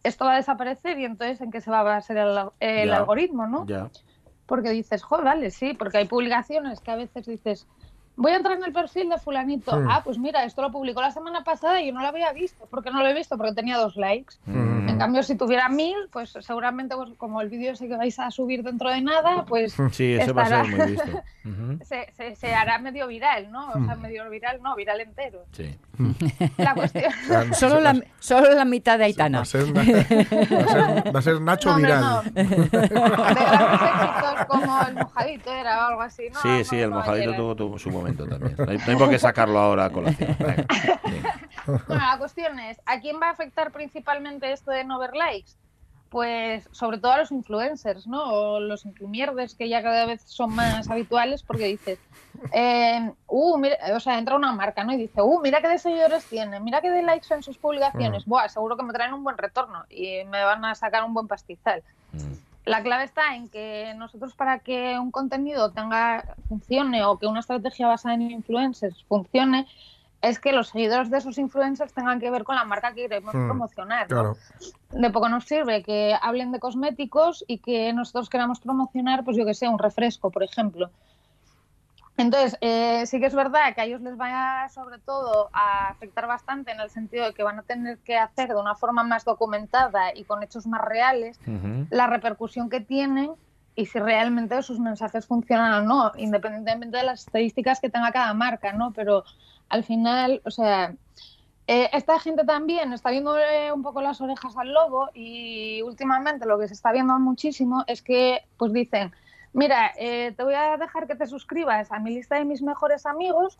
esto 0.04 0.26
va 0.26 0.34
a 0.34 0.38
desaparecer 0.38 1.00
y 1.00 1.06
entonces 1.06 1.42
en 1.42 1.52
qué 1.52 1.62
se 1.62 1.72
va 1.72 1.80
a 1.80 1.84
basar 1.84 2.18
el, 2.60 2.92
algoritmo, 2.92 3.48
¿no? 3.48 3.66
Porque 4.46 4.70
dices, 4.70 5.02
joder, 5.04 5.26
vale, 5.26 5.52
sí, 5.52 5.74
porque 5.74 6.00
hay 6.00 6.06
publicaciones 6.06 6.82
que 6.82 6.92
a 6.92 6.96
veces 6.96 7.26
dices, 7.26 7.68
voy 8.16 8.34
a 8.34 8.38
entrar 8.38 8.58
en 8.58 8.64
el 8.64 8.74
perfil 8.74 9.10
de 9.10 9.18
fulanito. 9.18 9.72
Ah, 9.90 10.02
pues 10.04 10.18
mira, 10.18 10.44
esto 10.44 10.62
lo 10.62 10.72
publicó 10.72 11.02
la 11.02 11.12
semana 11.12 11.44
pasada 11.44 11.82
y 11.82 11.88
yo 11.88 11.94
no 11.94 12.02
lo 12.02 12.08
había 12.08 12.34
visto. 12.34 12.66
¿Por 12.66 12.84
qué 12.84 12.92
no 12.92 13.02
lo 13.02 13.08
he 13.08 13.14
visto? 13.14 13.38
Porque 13.38 13.54
tenía 13.54 13.78
dos 13.78 13.96
likes. 13.96 14.36
Mm. 14.46 14.81
En 15.02 15.06
cambio, 15.06 15.24
si 15.24 15.36
tuviera 15.36 15.68
mil, 15.70 15.96
pues 16.12 16.34
seguramente 16.42 16.96
pues, 16.96 17.10
como 17.18 17.42
el 17.42 17.50
vídeo 17.50 17.72
ese 17.74 17.88
que 17.88 17.98
vais 17.98 18.18
a 18.20 18.30
subir 18.32 18.64
dentro 18.64 18.90
de 18.90 19.02
nada, 19.02 19.46
pues 19.46 19.76
Sí, 19.92 20.14
ese 20.14 20.32
va 20.32 20.44
a 20.44 20.46
ser 20.48 20.66
muy 20.68 20.92
visto. 20.92 21.24
Se, 21.84 22.12
se- 22.16 22.36
se 22.36 22.54
hará 22.54 22.78
medio 22.78 23.08
viral, 23.08 23.52
¿no? 23.52 23.70
O 23.70 23.84
sea, 23.86 23.96
Mm. 23.96 24.02
medio 24.02 24.30
viral, 24.30 24.62
no, 24.62 24.76
viral 24.76 25.02
entero. 25.02 25.44
Sí. 25.54 25.76
La 26.58 26.76
cuestión... 26.76 27.12
Solo 27.54 27.80
la, 27.82 28.00
solo 28.20 28.54
la 28.54 28.64
mitad 28.66 28.94
de 29.00 29.00
va 29.00 29.06
Aitana. 29.06 29.42
a 29.42 29.46
ser, 29.46 29.72
na- 29.74 29.82
va 29.82 29.90
a 29.90 29.94
ser- 30.04 31.16
va 31.16 31.20
a 31.20 31.22
ser 31.24 31.42
Nacho 31.42 31.72
No, 31.72 31.78
viral. 31.78 32.02
no. 32.02 32.22
De 32.22 32.44
grandes 32.44 33.82
éxitos 33.82 34.46
como 34.48 34.82
el 34.88 34.94
mojadito 34.96 35.52
era 35.54 35.86
o 35.86 35.90
algo 35.90 36.02
así, 36.02 36.24
¿no? 36.32 36.40
Sí, 36.42 36.64
sí, 36.64 36.76
No, 36.78 36.84
el 36.84 36.90
no, 36.92 36.96
mojadito 36.98 37.34
tuvo, 37.36 37.56
tuvo 37.56 37.80
su 37.80 37.90
momento 37.90 38.28
también. 38.28 38.56
No 38.58 38.70
hay, 38.72 38.78
no 38.78 38.84
hay 38.88 38.96
por 38.96 39.10
qué 39.10 39.18
sacarlo 39.20 39.58
ahora 39.60 39.86
a 39.86 39.90
colación. 39.90 40.36
Venga. 40.40 40.66
Bueno, 41.66 42.06
la 42.06 42.18
cuestión 42.18 42.60
es, 42.60 42.80
¿a 42.86 43.00
quién 43.00 43.20
va 43.22 43.28
a 43.28 43.32
afectar 43.32 43.72
principalmente 43.72 44.52
esto 44.52 44.72
de 44.72 44.84
no 44.84 45.00
ver 45.00 45.16
likes? 45.16 45.52
Pues 46.10 46.68
sobre 46.72 46.98
todo 46.98 47.14
a 47.14 47.20
los 47.20 47.32
influencers, 47.32 48.06
¿no? 48.06 48.22
O 48.22 48.60
los 48.60 48.86
influmierdes 48.86 49.56
que 49.56 49.70
ya 49.70 49.82
cada 49.82 50.06
vez 50.06 50.22
son 50.26 50.54
más 50.54 50.90
habituales 50.90 51.42
porque 51.42 51.66
dices, 51.66 52.00
eh, 52.52 53.14
uh, 53.28 53.58
mira, 53.58 53.78
o 53.96 54.00
sea, 54.02 54.18
entra 54.18 54.36
una 54.36 54.52
marca, 54.52 54.84
¿no? 54.84 54.92
Y 54.92 54.98
dice, 54.98 55.22
uh, 55.22 55.40
mira 55.42 55.62
qué 55.62 55.70
de 55.70 55.78
seguidores 55.78 56.26
tiene, 56.26 56.60
mira 56.60 56.82
qué 56.82 56.90
de 56.92 57.02
likes 57.02 57.34
en 57.34 57.44
sus 57.44 57.58
publicaciones. 57.58 58.26
Buah, 58.26 58.50
seguro 58.50 58.76
que 58.76 58.84
me 58.84 58.92
traen 58.92 59.14
un 59.14 59.24
buen 59.24 59.38
retorno 59.38 59.86
y 59.90 60.26
me 60.26 60.44
van 60.44 60.66
a 60.66 60.76
sacar 60.76 61.06
un 61.06 61.14
buen 61.14 61.28
pastizal. 61.28 61.82
Mm. 62.12 62.34
La 62.66 62.84
clave 62.84 63.06
está 63.06 63.36
en 63.36 63.50
que 63.50 63.94
nosotros 63.96 64.36
para 64.36 64.60
que 64.60 65.00
un 65.00 65.12
contenido 65.12 65.72
tenga 65.72 66.36
funcione 66.48 67.04
o 67.06 67.18
que 67.18 67.26
una 67.26 67.40
estrategia 67.40 67.88
basada 67.88 68.16
en 68.16 68.30
influencers 68.30 69.04
funcione, 69.06 69.66
es 70.22 70.40
que 70.40 70.52
los 70.54 70.70
seguidores 70.70 71.10
de 71.10 71.18
esos 71.18 71.38
influencers 71.38 71.94
tengan 71.94 72.20
que 72.20 72.30
ver 72.30 72.44
con 72.44 72.56
la 72.56 72.66
marca 72.66 72.94
que 72.94 73.08
queremos 73.08 73.34
Hmm, 73.34 73.48
promocionar. 73.48 74.10
¿no? 74.10 74.16
Claro. 74.16 74.38
De 74.92 75.10
poco 75.10 75.30
nos 75.30 75.46
sirve 75.46 75.84
que 75.84 76.16
hablen 76.22 76.52
de 76.52 76.60
cosméticos 76.60 77.44
y 77.48 77.60
que 77.60 77.92
nosotros 77.94 78.30
queramos 78.30 78.60
promocionar, 78.60 79.24
pues 79.24 79.38
yo 79.38 79.46
que 79.46 79.54
sé, 79.54 79.68
un 79.68 79.80
refresco, 79.80 80.30
por 80.32 80.44
ejemplo. 80.44 80.92
Entonces, 82.18 82.58
eh, 82.62 83.06
sí 83.08 83.20
que 83.20 83.26
es 83.26 83.34
verdad 83.34 83.74
que 83.74 83.82
a 83.82 83.86
ellos 83.86 84.02
les 84.02 84.20
va 84.20 84.68
sobre 84.70 85.00
todo 85.00 85.50
a 85.54 85.90
afectar 85.90 86.28
bastante 86.28 86.72
en 86.72 86.80
el 86.80 86.90
sentido 86.90 87.26
de 87.26 87.34
que 87.34 87.42
van 87.42 87.58
a 87.60 87.64
tener 87.64 88.00
que 88.00 88.18
hacer 88.18 88.50
de 88.50 88.60
una 88.60 88.76
forma 88.76 89.04
más 89.04 89.26
documentada 89.26 90.14
y 90.14 90.26
con 90.26 90.44
hechos 90.44 90.68
más 90.68 90.82
reales 90.82 91.40
Ujú. 91.48 91.88
la 91.90 92.08
repercusión 92.08 92.70
que 92.70 92.82
tienen 92.82 93.32
y 93.76 93.86
si 93.86 93.98
realmente 93.98 94.62
sus 94.62 94.80
mensajes 94.80 95.26
funcionan 95.26 95.74
o 95.74 95.82
no, 95.88 96.12
independientemente 96.18 96.98
de 96.98 97.04
las 97.04 97.22
estadísticas 97.22 97.80
que 97.80 97.90
tenga 97.90 98.12
cada 98.12 98.34
marca, 98.34 98.74
¿no? 98.74 98.92
Pero 98.92 99.24
al 99.72 99.84
final, 99.84 100.42
o 100.46 100.52
sea, 100.52 100.94
eh, 101.68 101.90
esta 101.94 102.20
gente 102.20 102.44
también 102.44 102.92
está 102.94 103.10
viendo 103.12 103.38
eh, 103.38 103.72
un 103.72 103.82
poco 103.82 104.02
las 104.02 104.20
orejas 104.22 104.56
al 104.58 104.74
lobo 104.74 105.10
y 105.14 105.82
últimamente 105.84 106.46
lo 106.46 106.60
que 106.60 106.68
se 106.68 106.74
está 106.74 106.92
viendo 106.92 107.18
muchísimo 107.20 107.84
es 107.88 108.02
que, 108.02 108.42
pues 108.58 108.74
dicen, 108.74 109.12
mira, 109.54 109.92
eh, 109.98 110.34
te 110.36 110.44
voy 110.44 110.54
a 110.56 110.78
dejar 110.78 111.08
que 111.08 111.16
te 111.16 111.28
suscribas 111.28 111.92
a 111.92 112.00
mi 112.00 112.12
lista 112.14 112.36
de 112.36 112.46
mis 112.46 112.62
mejores 112.62 113.06
amigos, 113.06 113.58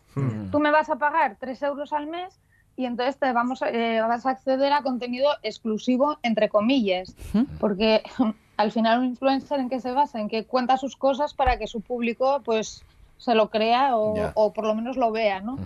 tú 0.50 0.58
me 0.60 0.70
vas 0.70 0.90
a 0.90 0.96
pagar 0.96 1.36
3 1.40 1.62
euros 1.62 1.92
al 1.92 2.06
mes 2.06 2.38
y 2.76 2.84
entonces 2.86 3.18
te 3.18 3.32
vamos, 3.32 3.62
a- 3.62 3.70
eh, 3.70 4.00
vas 4.02 4.26
a 4.26 4.30
acceder 4.30 4.72
a 4.72 4.82
contenido 4.82 5.30
exclusivo, 5.42 6.18
entre 6.22 6.48
comillas, 6.48 7.14
porque 7.58 8.02
al 8.58 8.72
final 8.72 8.98
un 9.00 9.06
influencer 9.06 9.60
en 9.60 9.68
qué 9.70 9.80
se 9.80 9.92
basa, 9.92 10.20
en 10.20 10.28
que 10.28 10.44
cuenta 10.44 10.76
sus 10.76 10.96
cosas 10.96 11.32
para 11.34 11.58
que 11.58 11.66
su 11.66 11.80
público 11.80 12.42
pues 12.44 12.84
se 13.22 13.36
lo 13.36 13.50
crea 13.50 13.96
o, 13.96 14.32
o 14.34 14.52
por 14.52 14.66
lo 14.66 14.74
menos 14.74 14.96
lo 14.96 15.12
vea, 15.12 15.40
¿no? 15.40 15.56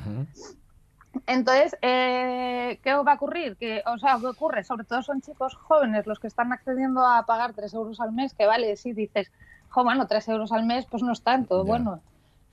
Entonces, 1.26 1.74
eh, 1.80 2.78
¿qué 2.82 2.92
va 2.92 3.12
a 3.12 3.14
ocurrir? 3.14 3.56
Que, 3.56 3.82
o 3.86 3.96
sea, 3.96 4.18
¿qué 4.20 4.26
ocurre? 4.26 4.62
Sobre 4.62 4.84
todo 4.84 5.02
son 5.02 5.22
chicos 5.22 5.54
jóvenes 5.54 6.06
los 6.06 6.18
que 6.18 6.26
están 6.26 6.52
accediendo 6.52 7.00
a 7.00 7.24
pagar 7.24 7.54
3 7.54 7.72
euros 7.72 7.98
al 8.00 8.12
mes, 8.12 8.34
que 8.34 8.44
vale, 8.44 8.76
si 8.76 8.92
dices, 8.92 9.32
jo, 9.70 9.84
bueno, 9.84 10.06
3 10.06 10.28
euros 10.28 10.52
al 10.52 10.66
mes, 10.66 10.84
pues 10.84 11.02
no 11.02 11.12
es 11.12 11.22
tanto. 11.22 11.64
Bueno, 11.64 12.02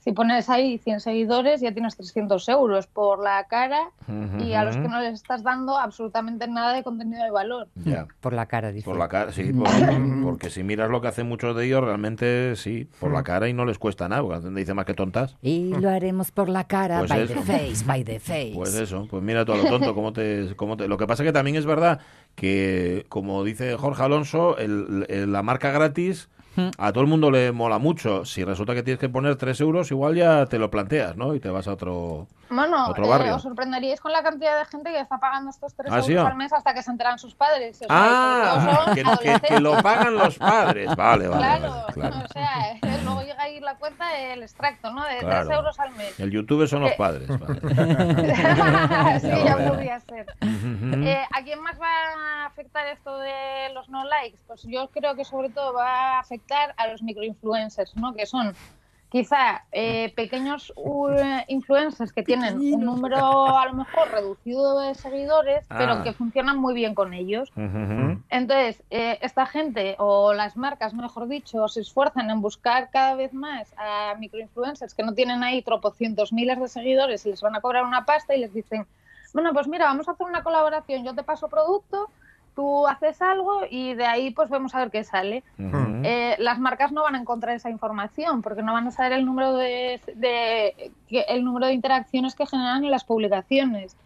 si 0.04 0.12
pones 0.12 0.50
ahí 0.50 0.76
100 0.76 1.00
seguidores, 1.00 1.62
ya 1.62 1.72
tienes 1.72 1.96
300 1.96 2.46
euros 2.50 2.86
por 2.86 3.24
la 3.24 3.42
cara 3.48 3.88
y 4.38 4.52
a 4.52 4.62
los 4.62 4.76
que 4.76 4.86
no 4.86 5.00
les 5.00 5.14
estás 5.14 5.42
dando 5.42 5.78
absolutamente 5.78 6.46
nada 6.46 6.74
de 6.74 6.82
contenido 6.82 7.24
de 7.24 7.30
valor. 7.30 7.68
Ya. 7.86 8.06
Por 8.20 8.34
la 8.34 8.44
cara, 8.44 8.70
dice. 8.70 8.84
Por 8.84 8.98
la 8.98 9.08
cara, 9.08 9.32
sí, 9.32 9.50
por- 9.52 9.66
porque 10.22 10.50
si 10.50 10.62
miras 10.62 10.90
lo 10.90 11.00
que 11.00 11.08
hacen 11.08 11.26
muchos 11.26 11.56
de 11.56 11.64
ellos, 11.64 11.82
realmente 11.82 12.54
sí, 12.56 12.86
por 13.00 13.12
la 13.12 13.22
cara 13.22 13.48
y 13.48 13.54
no 13.54 13.64
les 13.64 13.78
cuesta 13.78 14.06
nada, 14.06 14.22
porque 14.22 14.46
dice 14.50 14.74
más 14.74 14.84
que 14.84 14.92
tontas. 14.92 15.36
Y 15.40 15.70
lo 15.80 15.88
haremos 15.88 16.30
por 16.32 16.50
la 16.50 16.64
cara, 16.64 16.98
Pues 16.98 17.10
by 17.10 17.22
eso. 17.22 17.32
the 17.34 17.40
face, 17.40 17.84
by 17.86 18.04
the 18.04 18.20
face. 18.20 18.52
Pues 18.54 18.74
eso, 18.74 19.06
pues 19.10 19.22
mira 19.22 19.46
todo 19.46 19.56
lo 19.56 19.64
tonto, 19.70 19.94
cómo 19.94 20.12
te, 20.12 20.54
cómo 20.54 20.76
te... 20.76 20.86
Lo 20.86 20.98
que 20.98 21.06
pasa 21.06 21.24
que 21.24 21.32
también 21.32 21.56
es 21.56 21.64
verdad 21.64 22.00
que, 22.34 23.06
como 23.08 23.42
dice 23.42 23.74
Jorge 23.76 24.02
Alonso, 24.02 24.58
el- 24.58 25.06
el- 25.08 25.32
la 25.32 25.42
marca 25.42 25.70
gratis 25.70 26.28
a 26.78 26.92
todo 26.92 27.02
el 27.02 27.10
mundo 27.10 27.30
le 27.30 27.52
mola 27.52 27.78
mucho. 27.78 28.24
Si 28.24 28.44
resulta 28.44 28.74
que 28.74 28.82
tienes 28.82 29.00
que 29.00 29.08
poner 29.08 29.36
3 29.36 29.60
euros, 29.60 29.90
igual 29.90 30.14
ya 30.14 30.46
te 30.46 30.58
lo 30.58 30.70
planteas, 30.70 31.16
¿no? 31.16 31.34
Y 31.34 31.40
te 31.40 31.48
vas 31.48 31.68
a 31.68 31.72
otro... 31.72 32.28
Bueno, 32.54 32.86
Otro 32.88 33.04
eh, 33.04 33.08
barrio. 33.08 33.34
os 33.36 33.42
sorprenderíais 33.42 34.00
con 34.00 34.12
la 34.12 34.22
cantidad 34.22 34.58
de 34.58 34.64
gente 34.66 34.90
que 34.92 35.00
está 35.00 35.18
pagando 35.18 35.50
estos 35.50 35.74
3 35.74 35.90
¿Ah, 35.90 35.94
euros 35.96 36.06
sí, 36.06 36.16
al 36.16 36.36
mes 36.36 36.52
hasta 36.52 36.72
que 36.74 36.82
se 36.82 36.90
enteran 36.90 37.18
sus 37.18 37.34
padres. 37.34 37.76
O 37.76 37.78
sea, 37.86 37.86
Ah, 37.90 38.92
que, 38.94 39.02
que- 39.02 39.40
que 39.48 39.60
lo 39.60 39.82
pagan 39.82 40.14
los 40.14 40.38
padres. 40.38 40.94
Vale, 40.96 41.28
vale, 41.28 41.38
Claro, 41.40 41.70
vale, 41.70 41.92
claro. 41.92 42.16
o 42.24 42.28
sea, 42.32 42.72
eh, 42.72 43.00
luego 43.04 43.22
llega 43.22 43.42
ahí 43.42 43.60
la 43.60 43.74
cuenta 43.76 44.16
el 44.18 44.42
extracto, 44.42 44.90
¿no? 44.92 45.04
De 45.04 45.18
Claro. 45.18 45.46
3 45.46 45.58
euros 45.58 45.80
al 45.80 45.90
mes. 45.96 46.18
El 46.20 46.30
YouTube 46.30 46.66
son 46.68 46.82
los 46.82 46.92
Eh, 46.92 46.94
padres. 46.96 47.28
vale. 47.38 49.20
sí, 49.20 49.28
Ya 49.44 49.56
podría 49.68 50.00
ser. 50.00 50.26
Eh, 50.42 51.24
¿A 51.32 51.42
quién 51.42 51.60
más 51.60 51.78
va 51.80 51.86
a 51.88 52.46
afectar 52.46 52.86
esto 52.86 53.18
de 53.18 53.70
los 53.74 53.88
no 53.88 54.04
likes? 54.04 54.38
Pues 54.46 54.62
yo 54.64 54.88
creo 54.90 55.14
que 55.14 55.24
sobre 55.24 55.50
todo 55.50 55.72
va 55.74 56.16
a 56.16 56.20
afectar 56.20 56.74
a 56.76 56.86
los 56.88 57.02
microinfluencers, 57.02 57.96
¿no? 57.96 58.14
Que 58.14 58.26
son 58.26 58.54
quizá 59.14 59.62
eh, 59.70 60.12
pequeños 60.16 60.72
uh, 60.74 61.08
influencers 61.46 62.12
que 62.12 62.24
tienen 62.24 62.58
un 62.58 62.84
número 62.84 63.46
a 63.56 63.64
lo 63.66 63.74
mejor 63.74 64.10
reducido 64.10 64.80
de 64.80 64.96
seguidores, 64.96 65.64
Ah. 65.70 65.76
pero 65.78 66.02
que 66.02 66.12
funcionan 66.12 66.58
muy 66.58 66.74
bien 66.74 66.96
con 66.96 67.14
ellos. 67.14 67.52
Entonces, 68.28 68.82
eh, 68.90 69.20
esta 69.22 69.46
gente 69.46 69.94
o 70.00 70.32
las 70.34 70.56
marcas, 70.56 70.94
mejor 70.94 71.28
dicho, 71.28 71.68
se 71.68 71.82
esfuerzan 71.82 72.28
en 72.28 72.40
buscar 72.40 72.90
cada 72.90 73.14
vez 73.14 73.32
más 73.32 73.72
a 73.76 74.16
microinfluencers 74.18 74.94
que 74.94 75.04
no 75.04 75.14
tienen 75.14 75.44
ahí 75.44 75.62
tropocientos 75.62 76.32
miles 76.32 76.58
de 76.58 76.66
seguidores 76.66 77.24
y 77.24 77.30
les 77.30 77.40
van 77.40 77.54
a 77.54 77.60
cobrar 77.60 77.84
una 77.84 78.04
pasta 78.04 78.34
y 78.34 78.40
les 78.40 78.52
dicen, 78.52 78.84
bueno, 79.32 79.52
pues 79.52 79.68
mira, 79.68 79.84
vamos 79.84 80.08
a 80.08 80.10
hacer 80.10 80.26
una 80.26 80.42
colaboración, 80.42 81.04
yo 81.04 81.14
te 81.14 81.22
paso 81.22 81.46
producto, 81.48 82.10
tú 82.54 82.86
haces 82.86 83.20
algo 83.22 83.62
y 83.68 83.94
de 83.94 84.06
ahí 84.06 84.30
pues 84.30 84.48
vemos 84.50 84.74
a 84.74 84.78
ver 84.78 84.90
qué 84.90 85.02
sale. 85.04 85.42
Eh, 86.04 86.36
las 86.38 86.58
marcas 86.58 86.92
no 86.92 87.02
van 87.02 87.14
a 87.14 87.20
encontrar 87.20 87.54
esa 87.56 87.70
información 87.70 88.42
porque 88.42 88.62
no 88.62 88.72
van 88.72 88.86
a 88.86 88.90
saber 88.90 89.12
el 89.12 89.24
número 89.26 89.54
de, 89.54 90.00
de- 90.14 90.92
el 91.28 91.44
número 91.44 91.66
de 91.66 91.72
interacciones 91.72 92.34
que 92.34 92.46
generan 92.46 92.84
en 92.84 92.90
las 92.90 93.04
publicaciones 93.04 93.96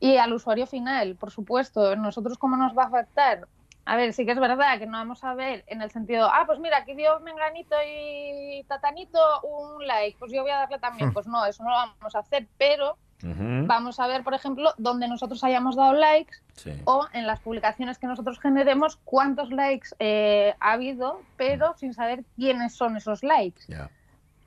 y 0.00 0.16
al 0.16 0.32
usuario 0.32 0.66
final, 0.66 1.16
por 1.16 1.30
supuesto. 1.30 1.94
¿Nosotros 1.96 2.38
cómo 2.38 2.56
nos 2.56 2.76
va 2.76 2.84
a 2.84 2.86
afectar? 2.86 3.46
A 3.86 3.96
ver, 3.96 4.12
sí 4.12 4.24
que 4.26 4.32
es 4.32 4.38
verdad 4.38 4.78
que 4.78 4.86
no 4.86 4.98
vamos 4.98 5.24
a 5.24 5.34
ver 5.34 5.64
en 5.66 5.82
el 5.82 5.90
sentido, 5.90 6.28
ah, 6.30 6.44
pues 6.46 6.58
mira, 6.60 6.76
aquí 6.78 6.94
dio 6.94 7.18
Menganito 7.20 7.74
y 7.88 8.62
Tatanito 8.68 9.18
un 9.42 9.86
like, 9.86 10.16
pues 10.18 10.30
yo 10.32 10.42
voy 10.42 10.50
a 10.50 10.58
darle 10.58 10.78
también. 10.78 11.08
Pues 11.14 11.26
no, 11.26 11.44
eso 11.46 11.64
no 11.64 11.70
lo 11.70 11.76
vamos 11.76 12.14
a 12.14 12.18
hacer, 12.20 12.46
pero 12.58 12.96
Ujú. 13.22 13.66
vamos 13.66 14.00
a 14.00 14.06
ver, 14.06 14.22
por 14.24 14.34
ejemplo, 14.34 14.72
donde 14.78 15.06
nosotros 15.08 15.42
hayamos 15.44 15.76
dado 15.76 15.92
likes 15.92 16.36
Sí. 16.54 16.72
o 16.84 17.06
en 17.12 17.26
las 17.26 17.40
publicaciones 17.40 17.98
que 17.98 18.06
nosotros 18.06 18.38
generemos 18.40 18.96
cuántos 19.04 19.50
likes 19.50 19.88
eh, 19.98 20.54
ha 20.60 20.72
habido, 20.72 21.20
pero 21.36 21.74
sin 21.76 21.94
saber 21.94 22.24
quiénes 22.36 22.74
son 22.74 22.96
esos 22.96 23.22
likes. 23.22 23.62
Ya. 23.68 23.90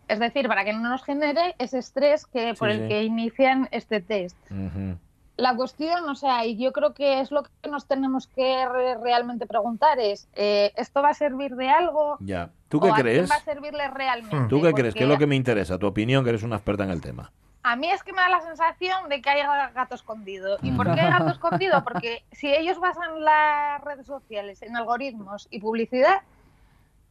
Es 0.08 0.20
decir, 0.20 0.48
para 0.48 0.66
que 0.66 0.74
no 0.74 0.80
nos 0.90 1.04
genere 1.04 1.56
ese 1.60 1.80
estrés 1.80 2.26
que 2.26 2.54
por 2.56 2.70
Sí, 2.72 2.76
el 2.78 2.82
sí. 2.84 2.88
que 2.90 3.04
inician 3.04 3.68
este 3.72 4.02
test. 4.02 4.38
Ujú. 4.52 4.98
La 5.38 5.56
cuestión, 5.56 6.08
o 6.08 6.14
sea, 6.14 6.46
y 6.46 6.58
yo 6.58 6.72
creo 6.74 6.94
que 6.94 7.20
es 7.20 7.32
lo 7.32 7.42
que 7.42 7.70
nos 7.70 7.88
tenemos 7.88 8.28
que 8.28 8.68
re- 8.70 8.96
realmente 9.02 9.48
preguntar 9.48 9.98
es, 10.00 10.28
eh, 10.36 10.72
¿esto 10.76 11.02
va 11.02 11.10
a 11.10 11.14
servir 11.16 11.56
de 11.56 11.70
algo? 11.70 12.18
Ya. 12.20 12.52
¿Tú 12.70 12.78
¿O 12.78 12.82
qué 12.82 12.90
a 12.90 12.94
quién 12.94 13.04
crees? 13.08 13.32
va 13.32 13.36
a 13.38 13.40
servirle 13.44 13.88
realmente? 13.88 14.48
¿Tú 14.48 14.62
qué 14.62 14.74
crees? 14.74 14.94
¿Qué 14.94 15.00
es 15.00 15.06
lo 15.08 15.14
Porque 15.16 15.24
que 15.24 15.28
me 15.28 15.36
interesa? 15.36 15.80
Tu 15.80 15.88
opinión, 15.88 16.24
que 16.24 16.30
eres 16.30 16.44
una 16.44 16.58
experta 16.58 16.84
en 16.84 16.92
el 16.92 17.02
tema. 17.02 17.32
A 17.64 17.78
mí 17.78 17.90
es 17.90 18.04
que 18.04 18.12
me 18.12 18.22
da 18.22 18.28
la 18.28 18.42
sensación 18.42 19.08
de 19.08 19.22
que 19.22 19.30
hay 19.30 19.42
gato 19.74 19.96
escondido. 19.96 20.58
¿Y 20.62 20.72
por 20.72 20.94
qué 20.94 21.00
hay 21.00 21.12
gato 21.12 21.30
escondido? 21.32 21.82
Porque 21.84 22.26
si 22.34 22.54
ellos 22.54 22.78
basan 22.80 23.24
las 23.24 23.82
redes 23.82 24.06
sociales 24.06 24.62
en 24.62 24.76
algoritmos 24.76 25.48
y 25.50 25.60
publicidad, 25.60 26.22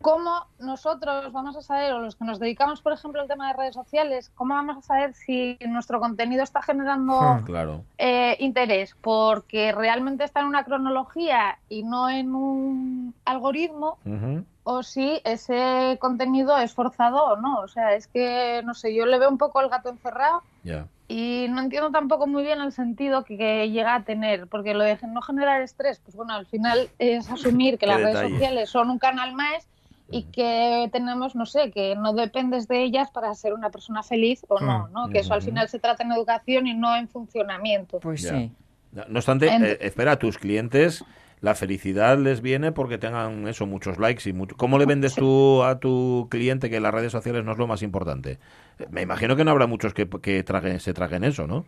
¿cómo 0.03 0.47
nosotros 0.59 1.33
vamos 1.33 1.57
a 1.57 1.63
saber, 1.63 1.93
o 1.95 2.01
los 2.01 2.17
que 2.17 2.25
nos 2.25 2.39
dedicamos, 2.39 2.83
por 2.83 2.93
ejemplo, 2.93 3.21
al 3.23 3.29
tema 3.29 3.49
de 3.49 3.55
redes 3.55 3.75
sociales, 3.75 4.31
cómo 4.35 4.55
vamos 4.55 4.77
a 4.79 4.83
saber 4.83 5.15
si 5.15 5.57
nuestro 5.67 6.01
contenido 6.01 6.43
está 6.43 6.61
generando 6.63 7.21
Hmm. 7.21 7.45
Claro. 7.45 7.85
eh, 7.99 8.37
interés? 8.41 8.95
Porque 9.01 9.73
realmente 9.73 10.25
está 10.25 10.41
en 10.41 10.47
una 10.47 10.65
cronología 10.65 11.59
y 11.69 11.83
no 11.85 12.11
en 12.11 12.35
un 12.35 13.15
algoritmo, 13.25 13.99
Ujú. 14.05 14.45
o 14.65 14.83
si 14.83 15.21
ese 15.25 15.97
contenido 16.01 16.57
es 16.59 16.75
forzado 16.75 17.25
o 17.25 17.37
no. 17.37 17.61
O 17.61 17.69
sea, 17.69 17.95
es 17.95 18.07
que, 18.07 18.63
no 18.65 18.75
sé, 18.75 18.95
yo 18.95 19.07
le 19.07 19.19
veo 19.19 19.29
un 19.31 19.39
poco 19.39 19.61
el 19.61 19.69
gato 19.69 19.89
encerrado 19.89 20.43
Ya. 20.65 20.87
y 21.09 21.47
no 21.51 21.61
entiendo 21.61 21.91
tampoco 21.91 22.27
muy 22.27 22.43
bien 22.43 22.61
el 22.61 22.73
sentido 22.73 23.25
que, 23.25 23.37
que 23.37 23.71
llega 23.71 23.95
a 23.97 24.05
tener, 24.05 24.47
porque 24.47 24.75
lo 24.75 24.85
de 24.85 24.99
no 25.09 25.21
generar 25.23 25.63
estrés, 25.63 25.99
pues 26.01 26.15
bueno, 26.17 26.35
al 26.35 26.47
final 26.47 26.89
es 26.99 27.29
asumir 27.31 27.79
que 27.79 27.87
las 27.87 28.01
redes 28.01 28.31
sociales 28.31 28.71
son 28.71 28.91
un 28.91 28.99
canal 28.99 29.35
más 29.35 29.67
y 30.13 30.25
que 30.25 30.89
tenemos, 30.93 31.35
no 31.35 31.47
sé, 31.47 31.71
que 31.71 31.97
no 31.97 32.13
dependes 32.13 32.69
de 32.69 32.83
ellas 32.83 33.11
para 33.11 33.35
ser 33.35 33.55
una 33.55 33.71
persona 33.71 34.03
feliz 34.03 34.45
o 34.49 34.61
no, 34.61 34.89
¿no? 34.89 35.09
Que 35.09 35.21
eso 35.21 35.35
al 35.35 35.43
final 35.43 35.69
se 35.69 35.79
trata 35.79 36.03
en 36.05 36.13
educación 36.13 36.67
y 36.67 36.75
no 36.75 36.95
en 36.97 37.09
funcionamiento. 37.09 37.99
Pues 38.01 38.23
Ya. 38.23 38.31
sí. 38.31 38.53
No 38.93 39.19
obstante, 39.19 39.47
eh, 39.49 39.79
espera, 39.81 40.13
a 40.13 40.19
tus 40.19 40.37
clientes 40.37 41.03
la 41.41 41.55
felicidad 41.57 42.19
les 42.19 42.41
viene 42.43 42.71
porque 42.71 42.99
tengan 42.99 43.49
eso, 43.49 43.67
muchos 43.67 43.99
likes 43.99 44.29
y 44.29 44.33
mucho... 44.33 44.55
¿Cómo 44.57 44.79
le 44.79 44.87
vendes 44.87 45.15
tú 45.17 45.65
a 45.65 45.81
tu 45.81 46.29
cliente 46.31 46.71
que 46.71 46.79
las 46.79 46.93
redes 46.95 47.11
sociales 47.11 47.43
no 47.45 47.53
es 47.53 47.59
lo 47.59 47.67
más 47.67 47.83
importante? 47.83 48.39
Eh, 48.79 48.87
Me 48.91 49.03
imagino 49.03 49.35
que 49.35 49.45
no 49.45 49.51
habrá 49.51 49.67
muchos 49.67 49.93
que, 49.95 50.09
que 50.09 50.45
traguen, 50.45 50.79
se 50.79 50.93
traguen 50.95 51.25
eso, 51.25 51.47
¿no? 51.49 51.65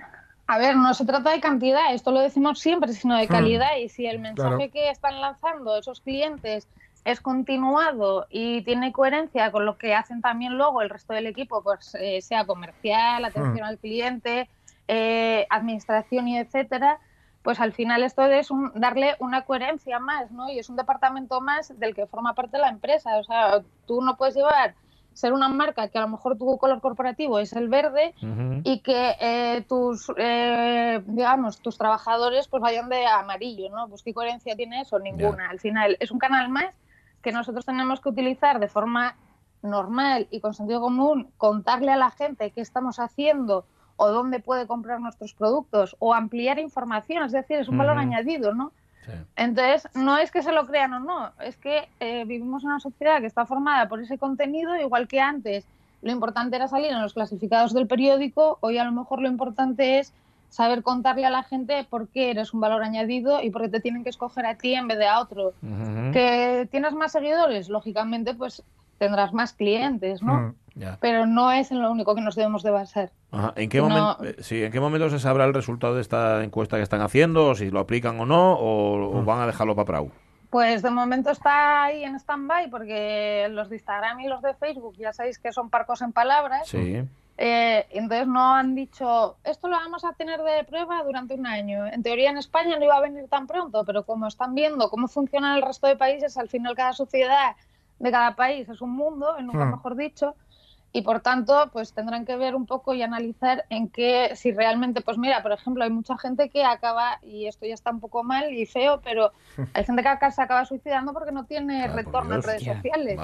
A 0.47 0.59
ver, 0.59 0.77
no 0.77 0.93
se 0.93 1.07
trata 1.07 1.31
de 1.33 1.41
cantidad, 1.41 1.95
esto 1.95 2.11
lo 2.13 2.21
decimos 2.21 2.59
siempre, 2.61 2.93
sino 2.93 3.17
de 3.17 3.27
calidad. 3.27 3.79
Y 3.83 3.89
si 3.89 4.07
el 4.07 4.19
mensaje 4.21 4.57
Claro. 4.57 4.71
que 4.73 4.91
están 4.91 5.19
lanzando 5.21 5.79
esos 5.79 6.03
clientes 6.03 6.69
es 7.05 7.21
continuado 7.21 8.27
y 8.31 8.63
tiene 8.63 8.93
coherencia 8.93 9.53
con 9.53 9.67
lo 9.67 9.77
que 9.77 9.95
hacen 9.95 10.23
también 10.23 10.57
luego 10.57 10.81
el 10.83 10.91
resto 10.91 11.13
del 11.13 11.27
equipo, 11.27 11.63
pues 11.63 11.95
eh, 12.01 12.23
sea 12.23 12.47
comercial, 12.47 13.25
atención 13.25 13.67
al 13.67 13.79
cliente, 13.79 14.49
eh, 14.89 15.47
administración 15.51 16.29
y 16.29 16.39
etcétera, 16.39 16.99
pues 17.43 17.61
al 17.61 17.73
final 17.73 18.03
esto 18.03 18.25
es 18.25 18.51
un, 18.51 18.73
darle 18.75 19.17
una 19.19 19.43
coherencia 19.43 19.99
más, 19.99 20.31
¿no? 20.31 20.49
Y 20.51 20.59
es 20.59 20.71
un 20.71 20.77
departamento 20.77 21.43
más 21.43 21.79
del 21.79 21.95
que 21.95 22.07
forma 22.07 22.35
parte 22.35 22.57
la 22.57 22.71
empresa. 22.71 23.19
O 23.19 23.25
sea, 23.25 23.63
tú 23.87 24.01
no 24.01 24.17
puedes 24.17 24.35
llevar 24.35 24.75
ser 25.13 25.33
una 25.33 25.49
marca 25.49 25.89
que 25.89 25.99
a 25.99 26.01
lo 26.01 26.09
mejor 26.09 26.37
tu 26.37 26.59
color 26.59 26.81
corporativo 26.81 27.39
es 27.39 27.53
el 27.53 27.69
verde 27.69 28.15
y 28.65 28.81
que 28.81 29.15
eh, 29.21 29.65
tus 29.69 30.11
eh, 30.17 31.01
digamos 31.07 31.61
tus 31.61 31.79
trabajadores 31.79 32.49
pues 32.49 32.61
vayan 32.61 32.89
de 32.89 33.07
amarillo 33.07 33.71
no 33.71 33.89
pues 33.89 34.03
qué 34.03 34.13
coherencia 34.13 34.57
tiene 34.57 34.81
eso 34.81 34.99
ninguna. 34.99 35.51
Al 35.51 35.61
final 35.61 35.97
es 36.01 36.11
un 36.11 36.19
canal 36.19 36.49
más 36.49 36.75
que 37.25 37.33
nosotros 37.33 37.67
tenemos 37.67 38.01
que 38.01 38.11
utilizar 38.11 38.61
de 38.61 38.69
forma 38.69 39.17
normal 39.63 40.29
y 40.31 40.41
con 40.41 40.55
sentido 40.55 40.81
común 40.81 41.31
contarle 41.39 41.91
a 41.91 41.97
la 41.97 42.11
gente 42.11 42.53
qué 42.53 42.61
estamos 42.61 43.01
haciendo 43.01 43.67
o 43.97 44.09
dónde 44.11 44.39
puede 44.39 44.67
comprar 44.67 45.01
nuestros 45.01 45.35
productos 45.35 45.97
o 45.99 46.15
ampliar 46.15 46.59
información 46.59 47.25
es 47.25 47.33
decir 47.33 47.57
es 47.59 47.69
un 47.69 47.79
valor 47.79 47.99
añadido 47.99 48.55
no 48.55 48.73
entonces, 49.37 49.89
no 49.95 50.19
es 50.19 50.31
que 50.31 50.43
se 50.43 50.53
lo 50.53 50.67
crean 50.67 50.95
o 50.95 51.01
no, 51.01 51.33
es 51.41 51.57
que 51.57 51.89
eh, 52.01 52.25
vivimos 52.25 52.63
en 52.63 52.71
una 52.71 52.81
sociedad 52.81 53.21
que 53.21 53.27
está 53.27 53.47
formada 53.47 53.89
por 53.89 54.01
ese 54.01 54.19
contenido, 54.19 54.77
igual 54.77 55.09
que 55.09 55.21
antes 55.21 55.67
lo 56.03 56.13
importante 56.13 56.57
era 56.57 56.69
salir 56.69 56.91
en 56.91 57.03
los 57.03 57.15
clasificados 57.15 57.73
del 57.73 57.87
periódico, 57.87 58.59
hoy 58.61 58.79
a 58.79 58.85
lo 58.85 58.93
mejor 58.93 59.21
lo 59.21 59.29
importante 59.29 59.99
es 59.99 60.13
saber 60.55 60.85
contarle 60.85 61.27
a 61.27 61.31
la 61.31 61.43
gente 61.43 61.85
por 61.91 62.07
qué 62.07 62.31
eres 62.31 62.55
un 62.55 62.61
valor 62.61 62.85
añadido 62.85 63.43
y 63.43 63.51
por 63.51 63.63
qué 63.63 63.69
te 63.71 63.81
tienen 63.81 64.05
que 64.05 64.11
escoger 64.11 64.47
a 64.47 64.55
ti 64.55 64.73
en 64.73 64.87
vez 64.87 64.99
de 64.99 65.09
a 65.09 65.19
otro. 65.19 65.53
Que 66.13 66.69
tienes 66.71 66.93
más 66.93 67.11
seguidores, 67.11 67.69
lógicamente, 67.69 68.35
pues 68.35 68.63
tendrás 68.99 69.33
más 69.33 69.53
clientes, 69.53 70.23
¿no? 70.23 70.55
Pero 71.01 71.27
no 71.27 71.51
es 71.51 71.73
en 71.73 71.83
lo 71.83 71.91
único 71.91 72.15
que 72.15 72.21
nos 72.21 72.37
debemos 72.37 72.63
de 72.63 72.71
basar. 72.71 73.11
¿En, 73.57 73.69
qué 73.69 73.83
momento, 73.83 74.19
eh, 74.23 74.37
¿En 74.65 74.71
qué 74.71 74.79
momento 74.79 75.11
se 75.11 75.19
sabrá 75.19 75.45
el 75.45 75.55
resultado 75.55 75.97
de 75.97 76.03
esta 76.03 76.45
encuesta 76.45 76.77
que 76.77 76.85
están 76.85 77.01
haciendo? 77.01 77.49
O 77.49 77.55
si 77.57 77.71
lo 77.71 77.81
aplican 77.81 78.21
o 78.21 78.25
no, 78.25 78.57
o, 78.57 79.25
van 79.25 79.41
a 79.41 79.47
dejarlo 79.47 79.75
para 79.75 79.87
Prau. 79.87 80.13
Pues 80.51 80.83
de 80.83 80.91
momento 80.91 81.31
está 81.31 81.83
ahí 81.83 82.05
en 82.05 82.15
stand-by 82.15 82.71
porque 82.71 83.49
los 83.51 83.71
de 83.71 83.75
Instagram 83.75 84.21
y 84.21 84.29
los 84.29 84.41
de 84.41 84.55
Facebook 84.55 84.95
ya 84.97 85.13
sabéis 85.13 85.41
que 85.41 85.51
son 85.51 85.69
parcos 85.69 86.01
en 86.01 86.13
palabras. 86.13 86.69
Sí. 86.69 87.03
Eh, 87.37 87.87
entonces 87.91 88.29
no 88.29 88.55
han 88.55 88.75
dicho, 88.75 89.39
esto 89.43 89.67
lo 89.67 89.77
vamos 89.77 90.05
a 90.05 90.13
tener 90.13 90.41
de 90.43 90.65
prueba 90.65 91.03
durante 91.03 91.35
un 91.35 91.47
año. 91.47 91.87
En 91.87 92.03
teoría 92.03 92.31
en 92.31 92.39
España 92.39 92.79
no 92.79 92.85
iba 92.85 92.97
a 92.97 93.01
venir 93.01 93.29
tan 93.29 93.47
pronto, 93.47 93.85
pero 93.85 94.05
como 94.05 94.29
están 94.29 94.55
viendo 94.55 94.89
cómo 94.89 95.09
funciona 95.09 95.57
el 95.57 95.63
resto 95.63 95.87
de 95.87 95.97
países, 95.97 96.37
al 96.37 96.49
final 96.49 96.77
cada 96.77 96.93
sociedad 96.93 97.57
de 97.99 98.11
cada 98.11 98.37
país 98.37 98.69
es 98.69 98.81
un 98.81 98.91
mundo, 98.91 99.41
nunca 99.41 99.65
mejor 99.65 99.97
dicho, 99.97 100.37
y 100.97 101.03
por 101.03 101.21
tanto 101.21 101.71
pues 101.73 101.93
tendrán 101.93 102.25
que 102.25 102.37
ver 102.37 102.55
un 102.55 102.67
poco 102.67 102.95
y 102.95 103.03
analizar 103.03 103.65
en 103.69 103.89
qué 103.89 104.31
si 104.37 104.53
realmente 104.53 105.01
pues 105.01 105.19
mira 105.19 105.43
por 105.43 105.51
ejemplo 105.51 105.83
hay 105.83 105.91
mucha 105.91 106.17
gente 106.17 106.49
que 106.51 106.65
acaba 106.65 107.19
y 107.21 107.47
esto 107.47 107.67
ya 107.67 107.75
está 107.75 107.91
un 107.91 107.99
poco 107.99 108.23
mal 108.23 108.55
y 108.55 108.65
feo 108.65 109.01
pero 109.03 109.33
hay 109.75 109.85
gente 109.85 110.05
que 110.05 110.31
se 110.31 110.41
acaba 110.41 110.65
suicidando 110.65 111.13
porque 111.13 111.33
no 111.33 111.47
tiene 111.47 111.89
retorno 111.89 112.37
en 112.37 112.43
redes 112.43 112.63
sociales. 112.63 113.19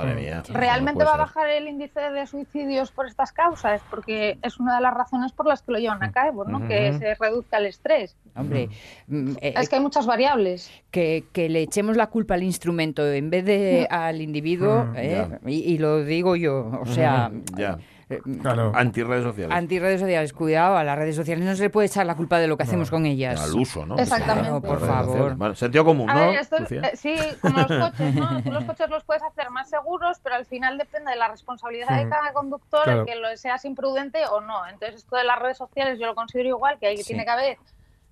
realmente 0.48 1.04
va 1.04 1.14
a 1.14 1.18
bajar 1.18 1.48
el 1.48 1.68
índice 1.68 2.00
de 2.00 2.26
suicidios 2.26 2.90
por 2.90 3.06
estas 3.06 3.30
causas 3.30 3.80
porque 3.88 4.36
es 4.42 4.58
una 4.58 4.74
de 4.74 4.82
las 4.82 4.92
razones 4.92 5.30
por 5.30 5.46
las 5.46 5.62
que 5.62 5.70
lo 5.70 5.78
llevan 5.78 6.02
a 6.02 6.10
cabo 6.10 6.44
no 6.44 6.66
que 6.66 6.92
se 6.94 7.14
reduzca 7.14 7.58
el 7.58 7.66
estrés. 7.66 8.16
Hombre 8.34 8.68
mm, 9.06 9.30
eh, 9.40 9.54
es 9.56 9.68
que 9.68 9.76
hay 9.76 9.82
muchas 9.82 10.06
variables. 10.06 10.70
que, 10.90 11.24
que, 11.32 11.48
le 11.48 11.62
echemos 11.62 11.96
la 11.96 12.08
culpa 12.08 12.34
al 12.34 12.42
instrumento 12.42 13.06
en 13.06 13.30
vez 13.30 13.44
de 13.44 13.86
al 13.90 14.20
individuo 14.20 14.88
eh, 14.96 15.38
y, 15.46 15.74
y, 15.74 15.78
lo 15.78 16.04
digo 16.04 16.34
yo 16.34 16.80
o 16.80 16.86
sea 16.86 17.30
ya. 17.60 17.78
Eh, 18.10 18.20
claro. 18.42 18.72
Antirredes 18.74 19.22
sociales. 19.22 19.56
Antirredes 19.56 20.00
sociales, 20.00 20.32
cuidado, 20.32 20.76
a 20.76 20.82
las 20.82 20.98
redes 20.98 21.14
sociales 21.14 21.44
no 21.44 21.54
se 21.54 21.62
le 21.62 21.70
puede 21.70 21.86
echar 21.86 22.04
la 22.06 22.16
culpa 22.16 22.40
de 22.40 22.48
lo 22.48 22.56
que 22.56 22.64
hacemos 22.64 22.90
con 22.90 23.06
ellas. 23.06 23.40
Al 23.40 23.54
uso, 23.54 23.86
¿no? 23.86 23.96
Exactamente. 23.96 24.60
por 24.66 24.80
favor. 24.80 25.56
sentido 25.56 25.84
común, 25.84 26.06
¿no? 26.06 26.32
Eh, 26.32 26.40
sí, 26.94 27.14
como 27.40 27.60
los 27.60 27.68
coches, 27.90 28.14
¿no? 28.16 28.42
Tú 28.42 28.50
los 28.50 28.64
coches 28.64 28.90
los 28.90 29.04
puedes 29.04 29.22
hacer 29.22 29.50
más 29.50 29.70
seguros, 29.70 30.18
pero 30.24 30.34
al 30.34 30.44
final 30.44 30.76
depende 30.76 31.12
de 31.12 31.16
la 31.16 31.28
responsabilidad 31.28 31.96
de 32.02 32.08
cada 32.08 32.32
conductor, 32.32 32.88
el 32.88 33.04
que 33.04 33.14
lo 33.14 33.36
seas 33.36 33.64
imprudente 33.64 34.26
o 34.26 34.40
no. 34.40 34.66
Entonces, 34.66 34.96
esto 34.96 35.16
de 35.16 35.24
las 35.24 35.38
redes 35.38 35.58
sociales 35.58 36.00
yo 36.00 36.06
lo 36.06 36.16
considero 36.16 36.48
igual, 36.48 36.78
que 36.80 36.88
hay, 36.88 36.96
tiene 37.02 37.24
que 37.24 37.30
haber 37.30 37.58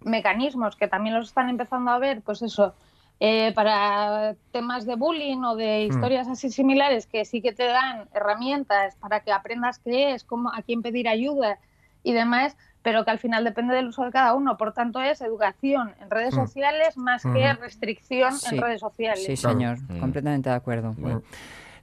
mecanismos 0.00 0.76
que 0.76 0.86
también 0.86 1.16
los 1.16 1.28
están 1.28 1.48
empezando 1.48 1.90
a 1.90 1.98
ver, 1.98 2.22
pues 2.22 2.42
eso, 2.42 2.72
eh, 3.20 3.52
para 3.52 4.36
temas 4.52 4.86
de 4.86 4.94
bullying 4.94 5.42
o 5.42 5.56
de 5.56 5.86
hmm. 5.86 5.92
historias 5.92 6.28
así 6.28 6.50
similares 6.50 7.06
que 7.06 7.24
sí 7.24 7.42
que 7.42 7.52
te 7.52 7.64
dan 7.64 8.08
herramientas 8.14 8.94
para 8.96 9.20
que 9.20 9.32
aprendas 9.32 9.80
qué 9.80 10.12
es, 10.14 10.22
cómo, 10.22 10.52
a 10.54 10.62
quién 10.62 10.82
pedir 10.82 11.08
ayuda 11.08 11.58
y 12.04 12.12
demás, 12.12 12.56
pero 12.82 13.04
que 13.04 13.10
al 13.10 13.18
final 13.18 13.42
depende 13.42 13.74
del 13.74 13.88
uso 13.88 14.04
de 14.04 14.12
cada 14.12 14.34
uno. 14.34 14.56
Por 14.56 14.72
tanto, 14.72 15.00
es 15.00 15.20
educación 15.20 15.94
en 16.00 16.10
redes 16.10 16.34
hmm. 16.34 16.38
sociales 16.38 16.96
más 16.96 17.22
que 17.22 17.52
hmm. 17.52 17.60
restricción 17.60 18.34
en 18.50 18.60
redes 18.60 18.80
sociales. 18.80 19.24
Sí, 19.24 19.36
señor, 19.36 19.78
completamente 20.00 20.48
de 20.50 20.56
acuerdo. 20.56 20.94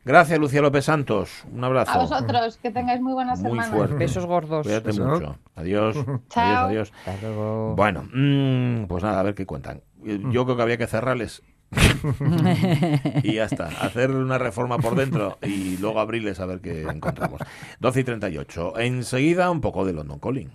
Gracias, 0.05 0.37
Lucía 0.37 0.61
López 0.61 0.85
Santos. 0.85 1.43
Un 1.51 1.63
abrazo. 1.63 1.91
A 1.91 1.97
vosotros, 1.97 2.57
que 2.57 2.69
tengáis 2.69 3.01
muy 3.01 3.13
buenas 3.13 3.41
muy 3.41 3.51
semanas. 3.51 3.71
Fuerte. 3.71 3.95
Besos 3.95 4.25
gordos. 4.27 4.63
Cuídate 4.63 4.93
mucho. 4.93 5.35
Adiós. 5.55 5.97
Chao. 6.29 6.67
Adiós, 6.67 6.93
adiós. 7.07 7.75
Bueno, 7.75 8.03
mmm, 8.13 8.85
pues 8.85 9.03
nada, 9.03 9.19
a 9.19 9.23
ver 9.23 9.33
qué 9.33 9.47
cuentan. 9.47 9.81
Yo 10.05 10.45
creo 10.45 10.55
que 10.55 10.61
había 10.61 10.77
que 10.77 10.87
cerrarles. 10.87 11.41
y 13.23 13.33
ya 13.33 13.45
está. 13.45 13.67
Hacer 13.67 14.11
una 14.11 14.37
reforma 14.37 14.77
por 14.77 14.95
dentro 14.95 15.37
y 15.41 15.77
luego 15.77 15.99
abrirles 15.99 16.39
a 16.39 16.45
ver 16.45 16.61
qué 16.61 16.83
encontramos. 16.83 17.41
12 17.79 17.99
y 17.99 18.03
38. 18.03 18.79
Enseguida 18.79 19.49
un 19.49 19.61
poco 19.61 19.85
de 19.85 19.93
London 19.93 20.19
Calling. 20.19 20.51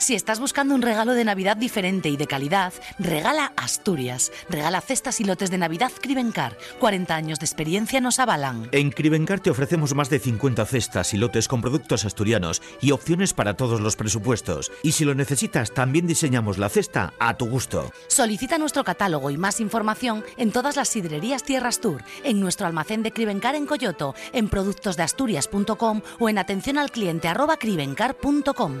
Si 0.00 0.14
estás 0.14 0.40
buscando 0.40 0.74
un 0.74 0.80
regalo 0.80 1.12
de 1.12 1.26
Navidad 1.26 1.58
diferente 1.58 2.08
y 2.08 2.16
de 2.16 2.26
calidad, 2.26 2.72
regala 2.98 3.52
Asturias. 3.56 4.32
Regala 4.48 4.80
cestas 4.80 5.20
y 5.20 5.24
lotes 5.24 5.50
de 5.50 5.58
Navidad 5.58 5.92
Crivencar. 6.00 6.56
40 6.78 7.14
años 7.14 7.38
de 7.38 7.44
experiencia 7.44 8.00
nos 8.00 8.18
avalan. 8.18 8.70
En 8.72 8.92
Crivencar 8.92 9.40
te 9.40 9.50
ofrecemos 9.50 9.94
más 9.94 10.08
de 10.08 10.18
50 10.18 10.64
cestas 10.64 11.12
y 11.12 11.18
lotes 11.18 11.48
con 11.48 11.60
productos 11.60 12.06
asturianos 12.06 12.62
y 12.80 12.92
opciones 12.92 13.34
para 13.34 13.58
todos 13.58 13.82
los 13.82 13.94
presupuestos. 13.94 14.72
Y 14.82 14.92
si 14.92 15.04
lo 15.04 15.14
necesitas, 15.14 15.74
también 15.74 16.06
diseñamos 16.06 16.56
la 16.56 16.70
cesta 16.70 17.12
a 17.18 17.36
tu 17.36 17.46
gusto. 17.46 17.92
Solicita 18.08 18.56
nuestro 18.56 18.84
catálogo 18.84 19.30
y 19.30 19.36
más 19.36 19.60
información 19.60 20.24
en 20.38 20.50
todas 20.50 20.76
las 20.76 20.88
sidrerías 20.88 21.44
Tierras 21.44 21.78
Tour, 21.78 22.02
en 22.24 22.40
nuestro 22.40 22.66
almacén 22.66 23.02
de 23.02 23.12
Crivencar 23.12 23.54
en 23.54 23.66
Coyoto, 23.66 24.14
en 24.32 24.48
productosdeasturias.com 24.48 26.00
o 26.18 26.28
en 26.30 26.38
atención 26.38 26.78
al 26.78 26.90
cliente 26.90 27.28
arroba 27.28 27.58
crivencar.com. 27.58 28.78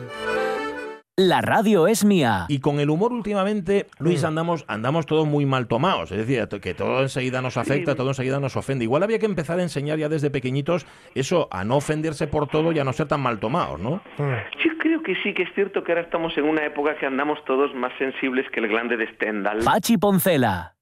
La 1.22 1.42
radio 1.42 1.86
es 1.86 2.02
mía. 2.02 2.46
Y 2.48 2.60
con 2.60 2.80
el 2.80 2.88
humor 2.88 3.12
últimamente, 3.12 3.88
Luis, 3.98 4.24
andamos, 4.24 4.64
andamos 4.68 5.04
todos 5.04 5.26
muy 5.26 5.44
mal 5.44 5.66
tomados. 5.66 6.10
Es 6.12 6.26
decir, 6.26 6.48
que 6.62 6.72
todo 6.72 7.02
enseguida 7.02 7.42
nos 7.42 7.58
afecta, 7.58 7.94
todo 7.94 8.08
enseguida 8.08 8.40
nos 8.40 8.56
ofende. 8.56 8.84
Igual 8.84 9.02
había 9.02 9.18
que 9.18 9.26
empezar 9.26 9.58
a 9.58 9.62
enseñar 9.62 9.98
ya 9.98 10.08
desde 10.08 10.30
pequeñitos 10.30 10.86
eso, 11.14 11.46
a 11.50 11.62
no 11.62 11.76
ofenderse 11.76 12.26
por 12.26 12.48
todo 12.48 12.72
y 12.72 12.78
a 12.78 12.84
no 12.84 12.94
ser 12.94 13.06
tan 13.06 13.20
mal 13.20 13.38
tomados, 13.38 13.78
¿no? 13.78 14.02
Yo 14.16 14.78
creo 14.78 15.02
que 15.02 15.14
sí, 15.22 15.34
que 15.34 15.42
es 15.42 15.50
cierto 15.54 15.84
que 15.84 15.92
ahora 15.92 16.04
estamos 16.04 16.34
en 16.38 16.44
una 16.44 16.64
época 16.64 16.96
que 16.96 17.04
andamos 17.04 17.38
todos 17.44 17.74
más 17.74 17.92
sensibles 17.98 18.46
que 18.50 18.60
el 18.60 18.68
glande 18.68 18.96
de 18.96 19.06
Stendhal. 19.12 19.58
Pachi 19.62 19.98
Poncela. 19.98 20.74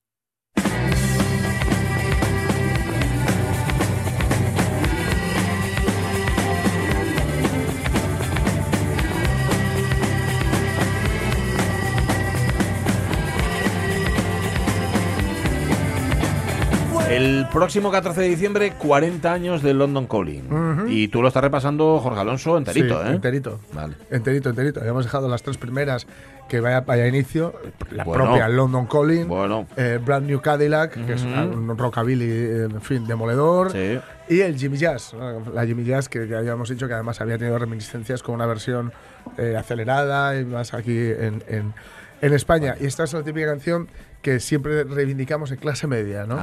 El 17.09 17.47
próximo 17.51 17.91
14 17.91 18.21
de 18.21 18.29
diciembre, 18.29 18.73
40 18.73 19.33
años 19.33 19.63
del 19.63 19.79
London 19.79 20.07
Calling. 20.07 20.87
Y 20.89 21.09
tú 21.09 21.23
lo 21.23 21.29
estás 21.29 21.43
repasando, 21.43 21.99
Jorge 22.01 22.21
Alonso, 22.21 22.59
enterito, 22.59 23.03
sí, 23.03 23.09
¿eh? 23.09 23.13
Enterito. 23.13 23.61
Vale. 23.73 23.95
Enterito, 24.11 24.51
enterito. 24.51 24.81
Habíamos 24.81 25.05
dejado 25.05 25.27
las 25.29 25.43
tres 25.43 25.57
primeras 25.57 26.07
que 26.49 26.61
vaya, 26.61 26.83
vaya 26.83 27.05
a 27.05 27.09
inicio. 27.09 27.55
La 27.91 28.05
propia 28.05 28.49
London 28.49 28.87
Calling. 28.87 29.27
Bueno. 29.27 29.67
Eh, 29.77 29.99
Brand 30.05 30.27
New 30.27 30.41
Cadillac, 30.41 30.93
que 31.07 31.15
es 31.15 31.23
un 31.23 31.77
rockabilly, 31.79 32.65
en 32.65 32.81
fin, 32.83 33.07
demoledor. 33.07 33.73
Sí. 33.73 33.99
Y 34.29 34.41
el 34.41 34.59
Jimmy 34.59 34.77
Jazz. 34.77 35.15
La 35.55 35.65
Jimmy 35.65 35.85
Jazz, 35.85 36.11
que, 36.11 36.29
ya 36.29 36.39
habíamos 36.39 36.69
dicho 36.69 36.87
que 36.89 36.95
además 36.95 37.21
había 37.23 37.39
tenido 37.39 37.59
reminiscencias 37.59 38.23
con 38.23 38.35
una 38.35 38.47
versión 38.47 38.93
eh, 39.39 39.57
acelerada 39.57 40.39
y 40.39 40.45
más 40.45 40.75
aquí 40.75 40.97
en, 40.97 41.43
en, 41.49 41.73
en 42.21 42.35
España. 42.35 42.77
Y 42.79 42.85
esta 42.87 43.05
es 43.05 43.13
la 43.15 43.23
típica 43.23 43.47
canción 43.47 43.89
que 44.23 44.41
siempre 44.41 44.85
reivindicamos 44.85 45.51
en 45.53 45.59
clase 45.59 45.87
media, 45.87 46.27
¿no? 46.27 46.39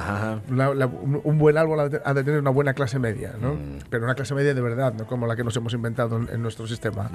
un, 1.24 1.38
buen 1.38 1.58
álbum 1.58 1.80
ha 1.80 2.14
de 2.14 2.24
tener 2.24 2.40
una 2.40 2.50
buena 2.50 2.74
clase 2.74 3.00
media, 3.00 3.34
¿no? 3.40 3.56
Mm. 3.56 3.80
Pero 3.90 4.06
una 4.06 4.16
clase 4.16 4.34
media 4.34 4.54
de 4.54 4.62
verdad, 4.62 4.94
no 4.94 5.06
como 5.06 5.28
la 5.28 5.36
que 5.36 5.44
nos 5.44 5.56
hemos 5.58 5.74
inventado 5.74 6.18
en, 6.18 6.42
nuestro 6.42 6.68
sistema. 6.68 7.10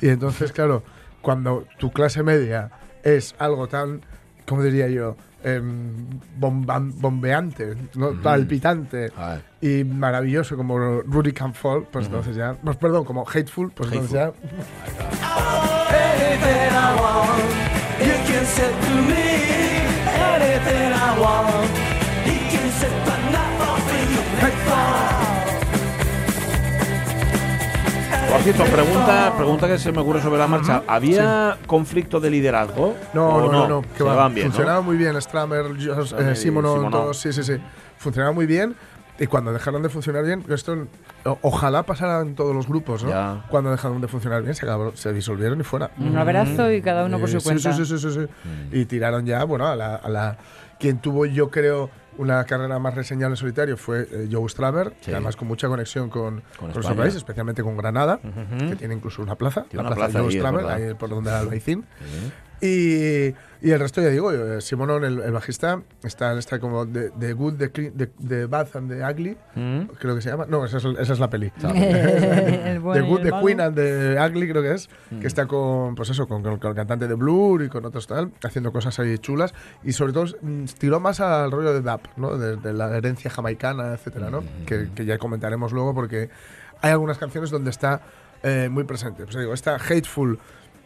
y 0.00 0.08
entonces, 0.08 0.52
claro, 0.52 0.82
cuando 1.22 1.66
tu 1.78 1.90
clase 1.90 2.22
media 2.22 2.70
es 3.02 3.34
algo 3.38 3.68
tan, 3.68 4.02
¿cómo 4.46 4.62
diría 4.62 4.88
yo? 4.88 5.16
Em, 5.44 6.20
bombeante, 6.36 7.74
¿no? 7.96 8.12
palpitante 8.12 9.10
y 9.60 9.82
maravilloso 9.82 10.56
como 10.56 10.78
Rudy 10.78 11.32
Can 11.32 11.52
Fall, 11.52 11.88
pues 11.90 12.06
entonces 12.06 12.36
ya, 12.36 12.54
pues, 12.62 12.76
perdón, 12.76 13.04
como 13.04 13.24
Hateful, 13.26 13.72
pues 13.72 13.90
entonces 13.90 14.12
ya... 14.12 14.32
Por 28.42 28.52
cierto, 28.52 28.64
pregunta, 28.74 29.32
pregunta 29.36 29.68
que 29.68 29.78
se 29.78 29.92
me 29.92 30.00
ocurre 30.00 30.20
sobre 30.20 30.36
la 30.38 30.48
marcha. 30.48 30.82
¿Había 30.88 31.58
conflicto 31.64 32.18
de 32.18 32.28
liderazgo? 32.28 32.96
No, 33.14 33.28
¿O 33.28 33.40
no, 33.42 33.52
no, 33.52 33.68
no, 33.68 33.84
que 33.96 34.02
va. 34.02 34.16
van 34.16 34.34
bien, 34.34 34.48
¿no? 34.48 34.52
Funcionaba 34.52 34.80
muy 34.80 34.96
bien 34.96 35.20
Stramer, 35.22 35.66
eh, 36.18 36.34
Simonon, 36.34 36.90
todos, 36.90 37.18
sí, 37.18 37.32
sí, 37.32 37.44
sí. 37.44 37.52
Funcionaba 37.98 38.32
muy 38.32 38.46
bien. 38.46 38.74
Y 39.20 39.26
cuando 39.28 39.52
dejaron 39.52 39.80
de 39.84 39.88
funcionar 39.90 40.24
bien, 40.24 40.44
esto 40.48 40.88
o- 41.24 41.38
ojalá 41.42 41.84
pasara 41.84 42.20
en 42.22 42.34
todos 42.34 42.52
los 42.52 42.66
grupos, 42.66 43.04
¿no? 43.04 43.10
Ya. 43.10 43.44
Cuando 43.48 43.70
dejaron 43.70 44.00
de 44.00 44.08
funcionar 44.08 44.42
bien, 44.42 44.56
se, 44.56 44.66
acabó- 44.66 44.96
se 44.96 45.12
disolvieron 45.12 45.60
y 45.60 45.62
fuera. 45.62 45.92
Un 45.98 46.16
abrazo 46.18 46.68
y 46.72 46.82
cada 46.82 47.04
uno 47.04 47.20
por 47.20 47.28
Eh, 47.28 47.32
su 47.32 47.38
sí, 47.40 47.44
cuenta. 47.44 47.72
Sí, 47.72 47.84
sí, 47.84 47.96
sí, 47.96 48.10
sí, 48.10 48.12
sí. 48.12 48.20
Mm. 48.48 48.76
Y 48.76 48.84
tiraron 48.86 49.24
ya, 49.24 49.44
bueno, 49.44 49.68
a 49.68 49.76
la, 49.76 49.94
a 49.94 50.08
la- 50.08 50.36
Quien 50.80 50.98
tuvo, 50.98 51.26
yo 51.26 51.48
creo, 51.48 51.90
una 52.18 52.44
carrera 52.44 52.78
más 52.78 52.94
reseñable 52.94 53.32
en 53.34 53.36
solitario 53.38 53.76
fue 53.76 54.06
eh, 54.10 54.28
Joe 54.30 54.48
Sí. 55.00 55.06
que 55.06 55.12
además 55.12 55.36
con 55.36 55.48
mucha 55.48 55.68
conexión 55.68 56.10
con, 56.10 56.42
Con 56.58 56.72
nuestro 56.72 56.94
país, 56.96 57.14
especialmente 57.14 57.62
con 57.62 57.76
Granada, 57.76 58.20
que 58.68 58.76
tiene 58.76 58.94
incluso 58.94 59.22
una 59.22 59.34
plaza, 59.36 59.62
Tiene 59.68 59.82
la 59.84 59.88
una 59.88 59.96
plaza, 59.96 60.10
plaza 60.12 60.18
Joe 60.24 60.28
verdad. 60.62 60.88
ahí 60.88 60.94
por 60.94 61.08
donde 61.10 61.30
era 61.30 61.40
Albaicín. 61.40 61.84
Y, 62.64 63.34
y 63.60 63.70
el 63.72 63.80
resto, 63.80 64.00
ya 64.00 64.08
digo, 64.08 64.30
eh, 64.30 64.60
Simonon, 64.60 65.04
el, 65.04 65.18
el 65.20 65.32
bajista, 65.32 65.82
está, 66.04 66.38
está 66.38 66.60
como 66.60 66.86
de, 66.86 67.10
de 67.10 67.32
Good, 67.32 67.54
de, 67.54 67.72
Clean- 67.72 67.92
de, 67.92 68.10
de 68.20 68.46
Bad 68.46 68.68
and 68.74 68.88
the 68.88 69.02
Ugly, 69.04 69.36
Mm. 69.56 69.80
creo 69.98 70.14
que 70.14 70.22
se 70.22 70.30
llama. 70.30 70.46
No, 70.48 70.64
esa 70.64 70.76
es, 70.78 70.84
esa 70.84 71.12
es 71.12 71.18
la 71.18 71.28
peli. 71.28 71.50
The 71.60 72.78
Good, 72.78 73.22
The. 73.22 73.32
Queen 73.42 73.60
and 73.60 73.74
the 73.76 74.16
Ugly, 74.18 74.48
creo 74.48 74.62
que 74.62 74.72
es, 74.74 74.88
Mm. 75.10 75.18
que 75.20 75.26
está 75.26 75.46
con, 75.46 75.94
pues 75.96 76.10
eso, 76.10 76.28
con, 76.28 76.42
con- 76.42 76.58
con 76.58 76.70
el 76.70 76.76
cantante 76.76 77.08
de 77.08 77.14
Blur 77.14 77.62
y 77.64 77.68
con 77.68 77.84
otros 77.84 78.06
tal, 78.06 78.30
haciendo 78.44 78.72
cosas 78.72 78.96
ahí 79.00 79.18
chulas. 79.18 79.54
Y 79.82 79.92
sobre 79.92 80.12
todo 80.12 80.26
mm, 80.40 80.64
tiró 80.78 81.00
más 81.00 81.18
al 81.20 81.50
rollo 81.50 81.72
de 81.74 81.82
DAP, 81.82 82.06
¿no? 82.16 82.38
De, 82.38 82.56
de 82.56 82.72
la 82.72 82.96
herencia 82.96 83.30
jamaicana, 83.30 83.92
etcétera, 83.94 84.30
¿no? 84.30 84.42
Mm. 84.42 84.66
Que, 84.66 84.88
que 84.94 85.04
ya 85.04 85.18
comentaremos 85.18 85.72
luego 85.72 85.94
porque 85.94 86.30
hay 86.80 86.92
algunas 86.92 87.18
canciones 87.18 87.50
donde 87.50 87.70
está 87.70 88.02
eh, 88.44 88.68
muy 88.70 88.84
presente. 88.84 89.24
Pues 89.24 89.36
digo, 89.36 89.52
esta 89.52 89.76
Hateful 89.76 90.38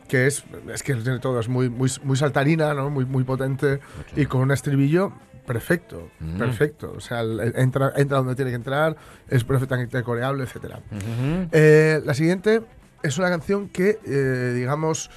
que 0.07 0.27
es, 0.27 0.45
es 0.73 0.83
que 0.83 0.95
tiene 0.95 1.19
todo, 1.19 1.41
es 1.41 1.49
muy, 1.49 1.69
muy, 1.69 1.91
muy 2.03 2.17
saltarina, 2.17 2.73
¿no? 2.75 2.91
muy, 2.91 3.05
muy 3.05 3.25
potente 3.25 3.81
y 4.17 4.27
con 4.27 4.41
un 4.43 4.51
estribillo 4.53 5.13
perfecto, 5.47 6.09
Mm. 6.21 6.39
perfecto. 6.39 6.93
O 6.97 7.01
sea, 7.01 7.21
el- 7.21 7.39
el- 7.41 7.53
entra, 7.57 7.93
entra 7.97 8.19
donde 8.19 8.35
tiene 8.35 8.51
que 8.51 8.57
entrar, 8.57 8.97
es 9.29 9.45
perfectamente 9.45 10.03
coreable, 10.03 10.43
etcétera. 10.45 10.81
Ujú. 10.91 11.49
Eh, 11.53 12.01
la 12.05 12.15
siguiente 12.15 12.63
es 13.03 13.17
una 13.19 13.29
canción 13.29 13.69
que, 13.69 13.99
eh, 14.05 14.53
digamos, 14.57 15.09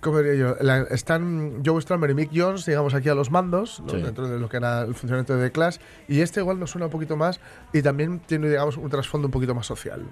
¿cómo 0.00 0.18
diría 0.18 0.34
yo? 0.34 0.56
La- 0.60 0.82
están 0.90 1.62
Joe 1.64 1.80
Strummer 1.80 2.10
y 2.10 2.14
Mick 2.14 2.30
Jones, 2.34 2.66
digamos, 2.66 2.92
aquí 2.92 3.08
a 3.08 3.14
los 3.14 3.30
mandos, 3.30 3.80
¿no? 3.86 3.90
Sí. 3.90 4.02
dentro 4.02 4.28
de 4.28 4.38
lo 4.38 4.48
que 4.50 4.58
era 4.58 4.82
el 4.82 4.94
funcionamiento 4.94 5.36
de 5.36 5.46
The 5.46 5.52
Clash, 5.52 5.78
y 6.08 6.20
este 6.20 6.40
igual 6.40 6.58
nos 6.60 6.70
suena 6.70 6.86
un 6.86 6.92
poquito 6.92 7.16
más 7.16 7.40
y 7.72 7.80
también 7.80 8.18
tiene, 8.20 8.48
digamos, 8.50 8.76
un 8.76 8.90
trasfondo 8.90 9.28
un 9.28 9.32
poquito 9.32 9.54
más 9.54 9.64
social. 9.66 10.02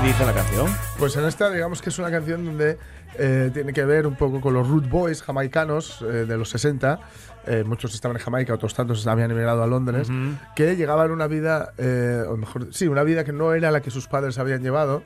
¿Qué 0.00 0.06
dice 0.06 0.24
la 0.24 0.32
canción? 0.32 0.66
Pues 0.98 1.16
en 1.16 1.24
esta, 1.26 1.50
digamos 1.50 1.82
que 1.82 1.90
es 1.90 1.98
una 1.98 2.10
canción 2.10 2.44
donde 2.44 2.78
eh, 3.18 3.50
tiene 3.52 3.72
que 3.72 3.84
ver 3.84 4.06
un 4.06 4.14
poco 4.16 4.40
con 4.40 4.54
los 4.54 4.66
root 4.68 4.88
boys 4.88 5.22
jamaicanos 5.22 6.00
eh, 6.02 6.24
de 6.26 6.36
los 6.38 6.48
60. 6.50 6.98
eh, 7.46 7.64
muchos 7.66 7.94
estaban 7.94 8.16
en 8.16 8.22
Jamaica, 8.22 8.54
otros 8.54 8.74
tantos 8.74 9.06
habían 9.06 9.30
emigrado 9.30 9.62
a 9.62 9.66
Londres, 9.66 10.08
que 10.56 10.76
llegaban 10.76 11.10
una 11.10 11.26
vida, 11.26 11.72
o 12.28 12.36
mejor, 12.36 12.68
sí, 12.72 12.86
una 12.88 13.02
vida 13.02 13.24
que 13.24 13.32
no 13.32 13.52
era 13.54 13.70
la 13.70 13.80
que 13.82 13.90
sus 13.90 14.08
padres 14.08 14.38
habían 14.38 14.62
llevado 14.62 15.02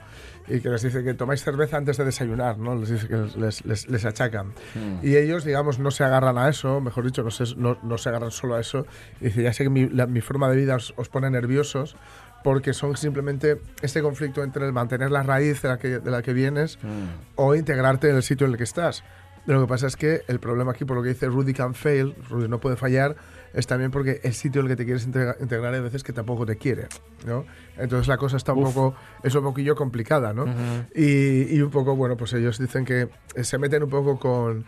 y 0.47 0.61
que 0.61 0.69
les 0.69 0.83
dice 0.83 1.03
que 1.03 1.15
tomáis 1.15 1.43
cerveza 1.43 1.77
antes 1.79 1.97
de 1.97 2.05
desayunar, 2.05 2.59
¿no? 2.59 2.75
Les 2.77 2.91
dice 2.91 3.09
que 3.09 3.17
les, 3.39 3.65
les- 3.65 3.89
les 3.89 4.05
achacan. 4.05 4.53
Y 5.03 5.17
ellos, 5.17 5.45
digamos, 5.45 5.79
no 5.79 5.91
se 5.91 6.05
agarran 6.05 6.37
a 6.39 6.49
eso, 6.49 6.81
mejor 6.81 7.05
dicho, 7.05 7.23
no 7.23 7.31
se, 7.31 7.45
no, 7.57 7.79
no 7.83 7.99
se 7.99 8.11
agarran 8.11 8.31
solo 8.31 8.55
a 8.57 8.61
eso. 8.61 8.87
Y 9.21 9.27
dice, 9.27 9.43
ya 9.43 9.53
sé 9.53 9.65
que 9.65 9.71
mi, 9.71 9.89
la- 9.89 10.07
mi 10.07 10.21
forma 10.21 10.49
de 10.51 10.57
vida 10.57 10.77
os, 10.77 10.93
os 10.97 11.09
pone 11.09 11.31
nerviosos 11.31 11.97
porque 12.45 12.75
son 12.75 12.95
simplemente 12.97 13.59
este 13.83 14.03
conflicto 14.03 14.45
entre 14.45 14.67
el 14.67 14.73
mantener 14.73 15.11
la 15.11 15.23
raíz 15.23 15.63
de 15.63 15.69
la 15.71 15.79
que, 15.79 15.99
de 15.99 16.11
la 16.11 16.21
que 16.23 16.33
vienes 16.35 16.79
o 17.37 17.55
integrarte 17.57 18.11
en 18.11 18.17
el 18.17 18.23
sitio 18.23 18.47
en 18.47 18.53
el 18.53 18.59
que 18.59 18.65
estás. 18.65 19.03
Lo 19.47 19.61
que 19.63 19.67
pasa 19.67 19.87
es 19.87 19.97
que 19.97 20.23
el 20.29 20.39
problema 20.41 20.73
aquí, 20.73 20.85
por 20.85 20.97
lo 20.97 21.03
que 21.03 21.09
dice 21.11 21.27
Rudy 21.27 21.53
can 21.55 21.75
fail, 21.75 22.15
Rudy 22.31 22.49
no 22.49 22.61
puede 22.61 22.77
fallar, 22.77 23.17
es 23.55 23.67
también 23.67 23.91
porque 23.91 24.21
el 24.25 24.35
sitio 24.35 24.61
en 24.61 24.67
el 24.67 24.73
que 24.73 24.77
te 24.77 24.85
quieres 24.85 25.07
integra- 25.09 25.37
integrar 25.41 25.73
hay 25.75 25.81
veces 25.81 26.03
que 26.03 26.13
tampoco 26.13 26.45
te 26.47 26.57
quiere, 26.57 26.87
¿no? 27.27 27.45
Entonces 27.79 28.09
la 28.09 28.17
cosa 28.19 28.37
está 28.37 28.53
un 28.53 28.65
poco, 28.65 28.95
es 29.23 29.35
un 29.35 29.43
poquillo 29.43 29.75
complicada, 29.75 30.33
¿no? 30.35 30.45
y, 30.95 31.57
y 31.57 31.61
un 31.63 31.71
poco, 31.71 31.97
bueno, 31.97 32.17
pues 32.17 32.33
ellos 32.35 32.59
dicen 32.59 32.85
que 32.85 33.09
se 33.43 33.59
meten 33.59 33.83
un 33.83 33.91
poco 33.91 34.19
con, 34.19 34.65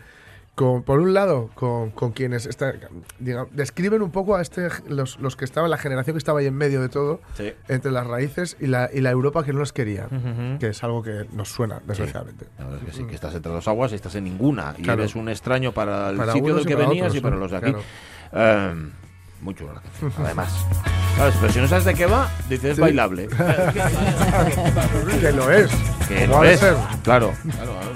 con 0.57 0.81
por 0.81 0.99
un 0.99 1.13
lado, 1.13 1.51
con, 1.53 1.91
con 1.91 2.11
quienes 2.13 2.47
está, 2.47 2.73
digamos, 3.19 3.49
describen 3.55 4.01
un 4.01 4.09
poco 4.09 4.35
a 4.35 4.41
este, 4.41 4.69
los, 4.89 5.19
los 5.19 5.35
que 5.35 5.45
estaban, 5.45 5.69
la 5.69 5.77
generación 5.77 6.15
que 6.15 6.17
estaba 6.17 6.39
ahí 6.39 6.47
en 6.47 6.55
medio 6.55 6.81
de 6.81 6.89
todo, 6.89 7.21
Sí. 7.35 7.53
entre 7.67 7.91
las 7.91 8.07
raíces 8.07 8.57
y 8.59 8.65
la, 8.65 8.89
y 8.91 9.01
la 9.01 9.11
Europa 9.11 9.43
que 9.43 9.53
no 9.53 9.59
los 9.59 9.71
quería, 9.71 10.07
que 10.59 10.69
es 10.69 10.83
algo 10.83 11.03
que 11.03 11.27
nos 11.31 11.49
suena, 11.49 11.79
desgraciadamente. 11.85 12.47
La 12.57 12.65
verdad 12.65 12.79
es 12.81 12.85
que 12.87 12.97
sí, 12.97 13.03
que 13.05 13.13
estás 13.13 13.35
entre 13.35 13.51
dos 13.51 13.67
aguas 13.67 13.91
y 13.91 13.95
estás 13.95 14.15
en 14.15 14.23
ninguna. 14.23 14.73
Y 14.79 14.81
Claro. 14.81 15.03
eres 15.03 15.15
un 15.15 15.29
extraño 15.29 15.73
para 15.73 16.09
el 16.09 16.17
Para 16.17 16.33
sitio 16.33 16.55
del 16.55 16.65
que 16.65 16.73
venías 16.75 17.05
otros, 17.05 17.15
y 17.17 17.21
para 17.21 17.35
los 17.35 17.51
de 17.51 17.57
aquí. 17.57 17.73
Claro. 18.31 18.73
Muy 19.41 19.53
chula 19.53 19.73
la 19.73 19.81
canción, 19.81 20.11
además. 20.25 20.65
¿Sabes? 21.17 21.35
Pero 21.39 21.53
si 21.53 21.59
no 21.59 21.67
sabes 21.67 21.85
de 21.85 21.93
qué 21.93 22.07
va, 22.07 22.27
dices 22.49 22.75
Sí. 22.77 22.81
bailable. 22.81 23.27
que 25.21 25.31
lo 25.33 25.51
es. 25.51 25.69
que 26.07 26.25
de 26.27 26.53
es. 26.53 26.59
ser. 26.59 26.73
Claro. 27.03 27.31
claro, 27.43 27.73
claro. 27.79 27.91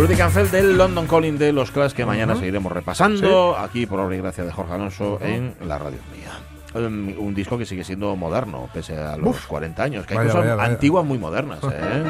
Rudy 0.00 0.16
Canfeld 0.16 0.50
del 0.50 0.78
London 0.78 1.06
Calling 1.06 1.36
de 1.36 1.52
los 1.52 1.70
Clash 1.70 1.92
que 1.92 2.06
mañana 2.06 2.34
seguiremos 2.34 2.72
repasando 2.72 3.54
aquí 3.54 3.84
por 3.84 4.00
obra 4.00 4.16
y 4.16 4.18
gracia 4.20 4.44
de 4.44 4.50
Jorge 4.50 4.72
Alonso 4.72 5.18
en 5.20 5.54
la 5.60 5.76
radio 5.76 5.98
mía. 6.10 6.30
Um, 6.72 7.18
un 7.18 7.34
disco 7.34 7.58
que 7.58 7.66
sigue 7.66 7.84
siendo 7.84 8.16
moderno, 8.16 8.70
pese 8.72 8.96
a 8.96 9.18
los 9.18 9.46
40 9.46 9.82
años, 9.82 10.06
que 10.06 10.14
hay 10.14 10.18
Vaya, 10.20 10.30
cosas 10.30 10.44
vaya, 10.46 10.54
vaya. 10.56 10.72
antiguas 10.72 11.04
muy 11.04 11.18
modernas. 11.18 11.58
¿eh? 11.70 12.04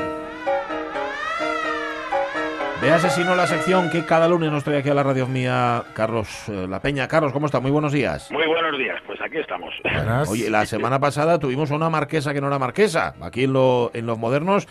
Véase 2.81 3.11
si 3.11 3.25
no 3.25 3.35
la 3.35 3.49
sección 3.49 3.91
que 3.91 4.07
cada 4.07 4.29
lunes 4.29 4.53
nos 4.53 4.63
trae 4.63 4.79
aquí 4.79 4.89
a 4.89 4.95
la 4.95 5.03
radio 5.03 5.27
mía 5.27 5.83
Carlos 5.93 6.49
eh, 6.49 6.69
La 6.69 6.81
Peña. 6.81 7.09
Carlos, 7.09 7.33
¿cómo 7.33 7.47
está? 7.47 7.59
Muy 7.59 7.73
buenos 7.73 7.93
días. 7.93 8.31
Muy 8.31 8.47
buenos 8.47 8.79
días, 8.79 9.03
pues 9.21 9.31
aquí 9.31 9.39
estamos. 9.39 9.75
Buenas. 9.83 10.29
Oye, 10.29 10.51
la 10.51 10.65
semana 10.67 10.99
pasada 10.99 11.39
tuvimos 11.39 11.71
a 11.71 11.75
una 11.77 11.91
marquesa 11.91 12.33
que 12.33 12.41
no 12.41 12.47
era 12.47 12.59
marquesa. 12.59 13.15
Aquí 13.21 13.45
en, 13.45 13.53
lo- 13.53 13.91
en 13.95 14.07
los 14.07 14.19
modernos, 14.19 14.67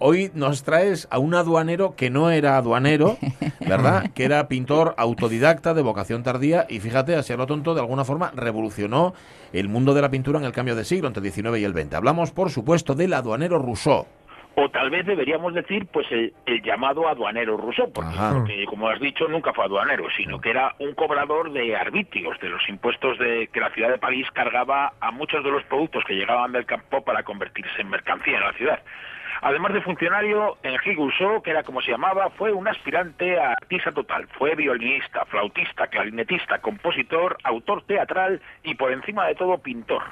hoy 0.00 0.30
nos 0.34 0.62
traes 0.64 1.06
a 1.10 1.18
un 1.18 1.34
aduanero 1.34 1.94
que 1.96 2.10
no 2.10 2.30
era 2.30 2.56
aduanero, 2.56 3.16
¿verdad? 3.60 4.10
que 4.14 4.24
era 4.24 4.48
pintor 4.48 4.94
autodidacta 4.98 5.74
de 5.74 5.82
vocación 5.82 6.22
tardía 6.22 6.66
y 6.68 6.80
fíjate, 6.80 7.14
así 7.14 7.32
a 7.32 7.36
lo 7.36 7.46
tonto, 7.46 7.74
de 7.74 7.80
alguna 7.80 8.04
forma 8.04 8.32
revolucionó 8.34 9.14
el 9.52 9.68
mundo 9.68 9.94
de 9.94 10.02
la 10.02 10.10
pintura 10.10 10.38
en 10.40 10.44
el 10.44 10.52
cambio 10.52 10.74
de 10.74 10.84
siglo 10.84 11.06
entre 11.06 11.20
el 11.20 11.24
19 11.24 11.60
y 11.60 11.64
el 11.64 11.72
20. 11.72 11.94
Hablamos, 11.96 12.32
por 12.32 12.50
supuesto, 12.50 12.94
del 12.94 13.14
aduanero 13.14 13.58
Rousseau. 13.58 14.06
O 14.56 14.68
tal 14.70 14.90
vez 14.90 15.06
deberíamos 15.06 15.54
decir 15.54 15.86
pues 15.92 16.06
el, 16.10 16.32
el 16.46 16.62
llamado 16.62 17.08
aduanero 17.08 17.56
ruso, 17.56 17.92
porque, 17.92 18.64
como 18.66 18.88
has 18.88 19.00
dicho 19.00 19.26
nunca 19.28 19.52
fue 19.52 19.64
aduanero, 19.64 20.06
sino 20.16 20.40
que 20.40 20.50
era 20.50 20.74
un 20.78 20.94
cobrador 20.94 21.52
de 21.52 21.76
arbitrios, 21.76 22.38
de 22.40 22.48
los 22.48 22.68
impuestos 22.68 23.18
de 23.18 23.48
que 23.52 23.60
la 23.60 23.70
ciudad 23.70 23.90
de 23.90 23.98
París 23.98 24.26
cargaba 24.32 24.92
a 25.00 25.10
muchos 25.10 25.42
de 25.44 25.50
los 25.50 25.64
productos 25.64 26.04
que 26.04 26.14
llegaban 26.14 26.52
del 26.52 26.66
campo 26.66 27.02
para 27.04 27.22
convertirse 27.22 27.80
en 27.80 27.90
mercancía 27.90 28.36
en 28.36 28.44
la 28.44 28.52
ciudad. 28.52 28.82
Además 29.42 29.74
de 29.74 29.82
funcionario, 29.82 30.56
Henri 30.62 30.94
Gousseau, 30.94 31.42
que 31.42 31.50
era 31.50 31.62
como 31.62 31.82
se 31.82 31.90
llamaba, 31.90 32.30
fue 32.30 32.52
un 32.52 32.66
aspirante 32.66 33.38
a 33.38 33.50
artista 33.50 33.92
total. 33.92 34.26
Fue 34.38 34.54
violinista, 34.54 35.24
flautista, 35.26 35.86
clarinetista, 35.88 36.60
compositor, 36.60 37.36
autor 37.44 37.82
teatral 37.82 38.40
y 38.62 38.74
por 38.74 38.92
encima 38.92 39.26
de 39.26 39.34
todo 39.34 39.58
pintor. 39.58 40.02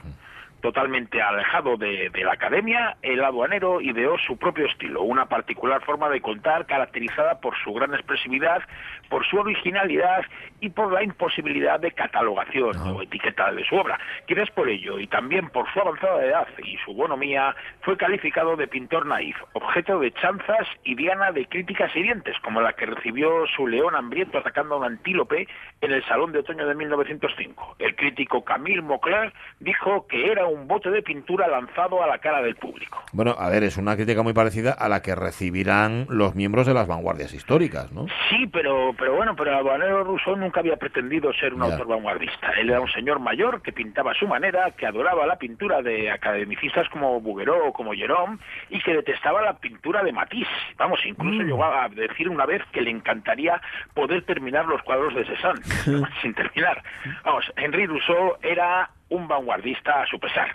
Totalmente 0.62 1.20
alejado 1.20 1.76
de, 1.76 2.08
de 2.10 2.24
la 2.24 2.34
academia, 2.34 2.96
el 3.02 3.22
aduanero 3.24 3.80
ideó 3.80 4.16
su 4.18 4.36
propio 4.38 4.66
estilo, 4.66 5.02
una 5.02 5.26
particular 5.26 5.82
forma 5.84 6.08
de 6.08 6.20
contar 6.20 6.66
caracterizada 6.66 7.40
por 7.40 7.56
su 7.64 7.72
gran 7.74 7.92
expresividad, 7.94 8.62
por 9.08 9.26
su 9.26 9.38
originalidad 9.38 10.24
y 10.60 10.70
por 10.70 10.92
la 10.92 11.02
imposibilidad 11.02 11.80
de 11.80 11.90
catalogación 11.90 12.76
o 12.78 13.02
etiqueta 13.02 13.52
de 13.52 13.64
su 13.64 13.74
obra. 13.74 13.98
Quizás 14.26 14.50
por 14.52 14.68
ello 14.68 15.00
y 15.00 15.08
también 15.08 15.48
por 15.50 15.70
su 15.72 15.80
avanzada 15.80 16.24
edad 16.24 16.46
y 16.64 16.76
su 16.78 16.94
bonomía, 16.94 17.54
fue 17.80 17.96
calificado 17.96 18.56
de 18.56 18.68
pintor 18.68 19.04
naif, 19.04 19.36
objeto 19.54 19.98
de 19.98 20.12
chanzas 20.12 20.68
y 20.84 20.94
diana 20.94 21.32
de 21.32 21.46
críticas 21.46 21.94
hirientes, 21.96 22.38
como 22.40 22.60
la 22.60 22.72
que 22.74 22.86
recibió 22.86 23.46
su 23.48 23.66
león 23.66 23.96
hambriento 23.96 24.38
atacando 24.38 24.76
a 24.76 24.78
un 24.78 24.84
antílope 24.84 25.48
en 25.82 25.92
el 25.92 26.02
Salón 26.06 26.32
de 26.32 26.38
Otoño 26.38 26.66
de 26.66 26.74
1905. 26.74 27.76
El 27.78 27.94
crítico 27.96 28.42
Camille 28.44 28.80
Mauclair 28.82 29.32
dijo 29.60 30.06
que 30.06 30.30
era 30.30 30.46
un 30.46 30.66
bote 30.68 30.90
de 30.90 31.02
pintura 31.02 31.48
lanzado 31.48 32.02
a 32.02 32.06
la 32.06 32.18
cara 32.18 32.40
del 32.40 32.56
público. 32.56 33.02
Bueno, 33.12 33.34
a 33.38 33.50
ver, 33.50 33.64
es 33.64 33.76
una 33.76 33.96
crítica 33.96 34.22
muy 34.22 34.32
parecida 34.32 34.72
a 34.72 34.88
la 34.88 35.02
que 35.02 35.14
recibirán 35.14 36.06
los 36.08 36.34
miembros 36.34 36.66
de 36.66 36.74
las 36.74 36.86
vanguardias 36.86 37.34
históricas, 37.34 37.92
¿no? 37.92 38.06
Sí, 38.30 38.46
pero, 38.52 38.94
pero 38.96 39.14
bueno, 39.16 39.34
pero 39.36 39.50
el 39.50 39.56
aduanero 39.58 40.04
Rousseau 40.04 40.36
nunca 40.36 40.60
había 40.60 40.76
pretendido 40.76 41.32
ser 41.34 41.52
un 41.52 41.60
Ya. 41.60 41.66
autor 41.72 41.88
vanguardista. 41.88 42.52
Él 42.60 42.70
era 42.70 42.80
un 42.80 42.90
señor 42.92 43.18
mayor 43.18 43.60
que 43.60 43.72
pintaba 43.72 44.12
a 44.12 44.14
su 44.14 44.26
manera, 44.28 44.70
que 44.72 44.86
adoraba 44.86 45.26
la 45.26 45.36
pintura 45.36 45.82
de 45.82 46.10
academicistas 46.10 46.88
como 46.90 47.20
Bouguereau 47.20 47.66
o 47.68 47.72
como 47.72 47.92
Jerome 47.92 48.38
y 48.70 48.80
que 48.82 48.94
detestaba 48.94 49.42
la 49.42 49.58
pintura 49.58 50.02
de 50.04 50.12
Matisse. 50.12 50.48
Vamos, 50.78 51.00
incluso 51.04 51.42
llegó 51.42 51.64
a 51.64 51.88
decir 51.88 52.28
una 52.28 52.46
vez 52.46 52.62
que 52.72 52.80
le 52.80 52.90
encantaría 52.90 53.60
poder 53.94 54.22
terminar 54.24 54.64
los 54.66 54.80
cuadros 54.82 55.14
de 55.14 55.24
Cézanne, 55.24 55.60
sin 56.22 56.34
terminar. 56.34 56.82
Vamos, 57.24 57.44
Henri 57.56 57.86
Rousseau 57.86 58.36
era 58.42 58.90
un 59.08 59.28
vanguardista 59.28 60.02
a 60.02 60.06
su 60.06 60.18
pesar. 60.18 60.54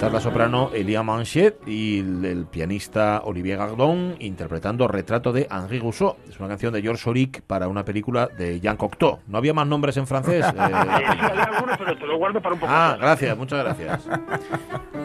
Esta 0.00 0.06
es 0.06 0.12
la 0.14 0.20
soprano 0.20 0.70
Elia 0.72 1.02
Manchet 1.02 1.58
y 1.68 1.98
el, 1.98 2.24
el 2.24 2.46
pianista 2.46 3.20
Olivier 3.22 3.58
Gardon 3.58 4.14
interpretando 4.20 4.88
Retrato 4.88 5.30
de 5.30 5.46
Henri 5.50 5.78
Rousseau. 5.78 6.16
Es 6.26 6.38
una 6.40 6.48
canción 6.48 6.72
de 6.72 6.80
Georges 6.80 7.06
Auric 7.06 7.42
para 7.42 7.68
una 7.68 7.84
película 7.84 8.26
de 8.28 8.58
Jean 8.60 8.78
Cocteau. 8.78 9.18
¿No 9.26 9.36
había 9.36 9.52
más 9.52 9.66
nombres 9.66 9.98
en 9.98 10.06
francés? 10.06 10.46
Eh, 10.50 10.52
sí, 10.52 10.58
había 10.58 11.42
algunos, 11.44 11.76
pero 11.76 11.98
te 11.98 12.06
lo 12.06 12.16
guardo 12.16 12.40
para 12.40 12.54
un 12.54 12.60
poco 12.60 12.72
Ah, 12.74 12.88
más. 12.92 12.98
gracias, 12.98 13.36
muchas 13.36 13.62
gracias. 13.62 14.08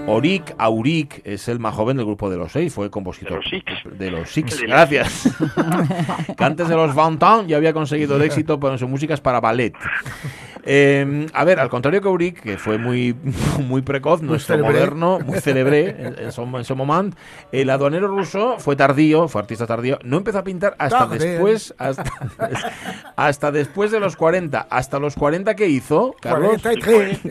Auric, 0.08 0.55
Auric 0.58 1.21
es 1.25 1.47
el 1.49 1.60
más 1.60 1.75
joven 1.75 1.97
del 1.97 2.05
grupo 2.05 2.29
de 2.29 2.38
los 2.38 2.51
seis, 2.53 2.73
fue 2.73 2.89
compositor. 2.89 3.31
De 3.31 3.36
los 3.41 3.49
Six. 3.49 3.97
De 3.99 4.12
los 4.12 4.29
Six, 4.29 4.62
De 4.62 4.67
gracias. 4.67 5.29
que 6.38 6.43
antes 6.43 6.69
de 6.69 6.75
los 6.75 6.95
Van 6.95 7.19
ya 7.47 7.58
había 7.58 7.73
conseguido 7.73 8.15
el 8.15 8.21
éxito, 8.21 8.60
pero 8.62 8.73
en 8.73 8.79
su 8.79 8.88
música 8.88 9.13
es 9.13 9.19
para 9.21 9.41
ballet. 9.41 9.73
Eh, 10.65 11.28
a 11.34 11.43
ver, 11.43 11.60
al 11.60 11.69
contrario 11.69 12.01
que 12.01 12.08
Auric, 12.08 12.41
que 12.41 12.58
fue 12.58 12.78
muy, 12.78 13.13
muy 13.67 13.82
precoz, 13.84 14.21
nuestro 14.21 14.56
célebre. 14.56 14.73
moderno, 14.73 15.19
muy 15.19 15.39
célebre 15.39 15.89
en, 15.89 16.19
en 16.19 16.32
su, 16.32 16.41
en 16.41 16.63
su 16.63 16.75
momento, 16.75 17.17
el 17.51 17.69
aduanero 17.69 18.08
ruso 18.08 18.58
fue 18.60 18.75
tardío, 18.75 19.28
fue 19.28 19.41
artista 19.41 19.67
tardío, 19.67 19.99
no 20.04 20.17
empezó 20.17 20.39
a 20.39 20.43
pintar 20.43 20.75
hasta 20.80 21.08
Tarde. 21.08 21.17
después, 21.19 21.73
hasta, 21.78 22.04
hasta 23.15 23.51
después 23.51 23.91
de 23.91 23.99
los 23.99 24.15
40. 24.15 24.67
Hasta 24.69 24.99
los 24.99 25.15
40 25.15 25.56
que 25.56 25.67
hizo, 25.67 26.15
Carlos. 26.21 26.62
43. 26.62 27.23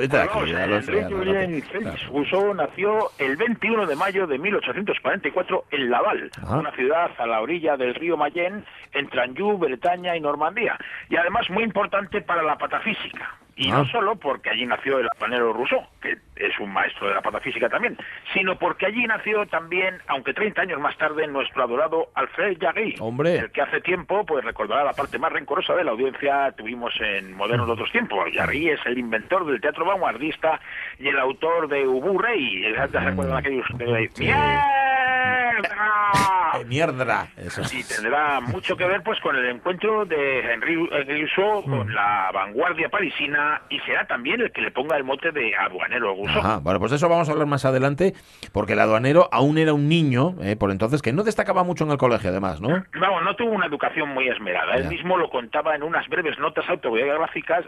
Vete 0.00 0.16
de 0.16 0.22
aquí, 0.22 0.30
Vamos, 0.34 0.50
ya 0.50 0.66
lo 0.66 0.76
Henri 0.76 0.86
sé, 0.86 1.00
ya 1.00 1.08
lo 1.08 1.16
Julien 1.18 1.62
sé. 1.62 1.68
Félix 1.72 2.06
Rousseau 2.08 2.54
nació 2.54 3.10
el 3.18 3.36
21 3.36 3.86
de 3.86 3.96
mayo 3.96 4.26
de 4.26 4.38
1844 4.38 5.64
en 5.70 5.90
Laval, 5.90 6.30
Ajá. 6.42 6.58
una 6.58 6.72
ciudad 6.72 7.10
a 7.18 7.26
la 7.26 7.40
orilla 7.40 7.76
del 7.76 7.94
río 7.94 8.16
Mayenne, 8.16 8.64
entre 8.92 9.22
Anjou, 9.22 9.58
Bretaña 9.58 10.16
y 10.16 10.20
Normandía, 10.20 10.78
y 11.08 11.16
además 11.16 11.48
muy 11.50 11.62
importante 11.64 12.20
para 12.22 12.42
la 12.42 12.56
patafísica. 12.60 13.34
Y 13.56 13.68
Ah. 13.70 13.78
no 13.78 13.84
solo 13.86 14.16
porque 14.16 14.48
allí 14.48 14.64
nació 14.64 15.00
el 15.00 15.06
apanero 15.14 15.52
Rousseau, 15.52 15.84
que 16.00 16.12
es 16.36 16.58
un 16.60 16.72
maestro 16.72 17.08
de 17.08 17.14
la 17.14 17.20
patafísica 17.20 17.68
también, 17.68 17.94
sino 18.32 18.56
porque 18.58 18.86
allí 18.86 19.04
nació 19.06 19.44
también, 19.46 19.98
aunque 20.06 20.32
30 20.32 20.62
años 20.62 20.80
más 20.80 20.96
tarde, 20.96 21.26
nuestro 21.26 21.64
adorado 21.64 22.08
Alfred 22.14 22.56
Jarry, 22.58 22.94
Hombre. 23.00 23.36
el 23.36 23.50
que 23.50 23.60
hace 23.60 23.82
tiempo 23.82 24.24
pues 24.24 24.42
recordará 24.44 24.82
la 24.84 24.94
parte 24.94 25.18
más 25.18 25.30
rencorosa 25.32 25.74
de 25.74 25.84
la 25.84 25.90
audiencia 25.90 26.52
tuvimos 26.56 26.94
en 27.00 27.34
Modernos 27.36 27.66
de 27.66 27.72
otros 27.74 27.90
tiempos. 27.92 28.24
Jarry 28.32 28.70
es 28.70 28.80
el 28.86 28.96
inventor 28.98 29.44
del 29.44 29.60
teatro 29.60 29.84
vanguardista 29.84 30.58
y 30.98 31.08
el 31.08 31.18
autor 31.18 31.68
de 31.68 31.86
Ubu 31.86 32.18
Rey. 32.18 32.62
¿Ya 32.74 32.88
¿Te 32.88 32.98
recuerdan 33.00 33.36
aquellos 33.36 33.66
de 33.76 34.10
¡Mierda! 34.18 34.64
Eh, 34.64 35.49
mierda. 36.66 37.28
Eso. 37.36 37.62
Y 37.72 37.82
tendrá 37.84 38.40
mucho 38.40 38.76
que 38.76 38.84
ver 38.86 39.02
pues 39.02 39.18
con 39.20 39.36
el 39.36 39.46
encuentro 39.46 40.04
de 40.04 40.40
Henri 40.52 40.76
Rousseau 40.76 41.62
con 41.64 41.92
la 41.94 42.30
vanguardia 42.32 42.88
parisina 42.88 43.62
y 43.68 43.78
será 43.80 44.06
también 44.06 44.40
el 44.40 44.52
que 44.52 44.60
le 44.62 44.70
ponga 44.70 44.96
el 44.96 45.04
mote 45.04 45.30
de 45.32 45.54
aduanero 45.56 46.14
Rousseau. 46.14 46.38
Ajá, 46.40 46.58
bueno, 46.58 46.78
pues 46.78 46.90
de 46.90 46.96
eso 46.96 47.08
vamos 47.08 47.28
a 47.28 47.32
hablar 47.32 47.46
más 47.46 47.64
adelante, 47.64 48.14
porque 48.52 48.72
el 48.74 48.80
aduanero 48.80 49.28
aún 49.32 49.58
era 49.58 49.72
un 49.72 49.88
niño, 49.88 50.34
eh, 50.42 50.56
por 50.56 50.70
entonces, 50.70 51.02
que 51.02 51.12
no 51.12 51.22
destacaba 51.22 51.64
mucho 51.64 51.84
en 51.84 51.90
el 51.90 51.98
colegio, 51.98 52.30
además, 52.30 52.60
¿no? 52.60 52.68
Vamos, 53.00 53.22
no 53.24 53.34
tuvo 53.36 53.50
una 53.52 53.66
educación 53.66 54.08
muy 54.10 54.28
esmerada. 54.28 54.74
Él 54.76 54.84
Ya. 54.84 54.90
mismo 54.90 55.16
lo 55.16 55.28
contaba 55.30 55.74
en 55.74 55.82
unas 55.82 56.06
breves 56.08 56.38
notas 56.38 56.68
autobiográficas 56.68 57.64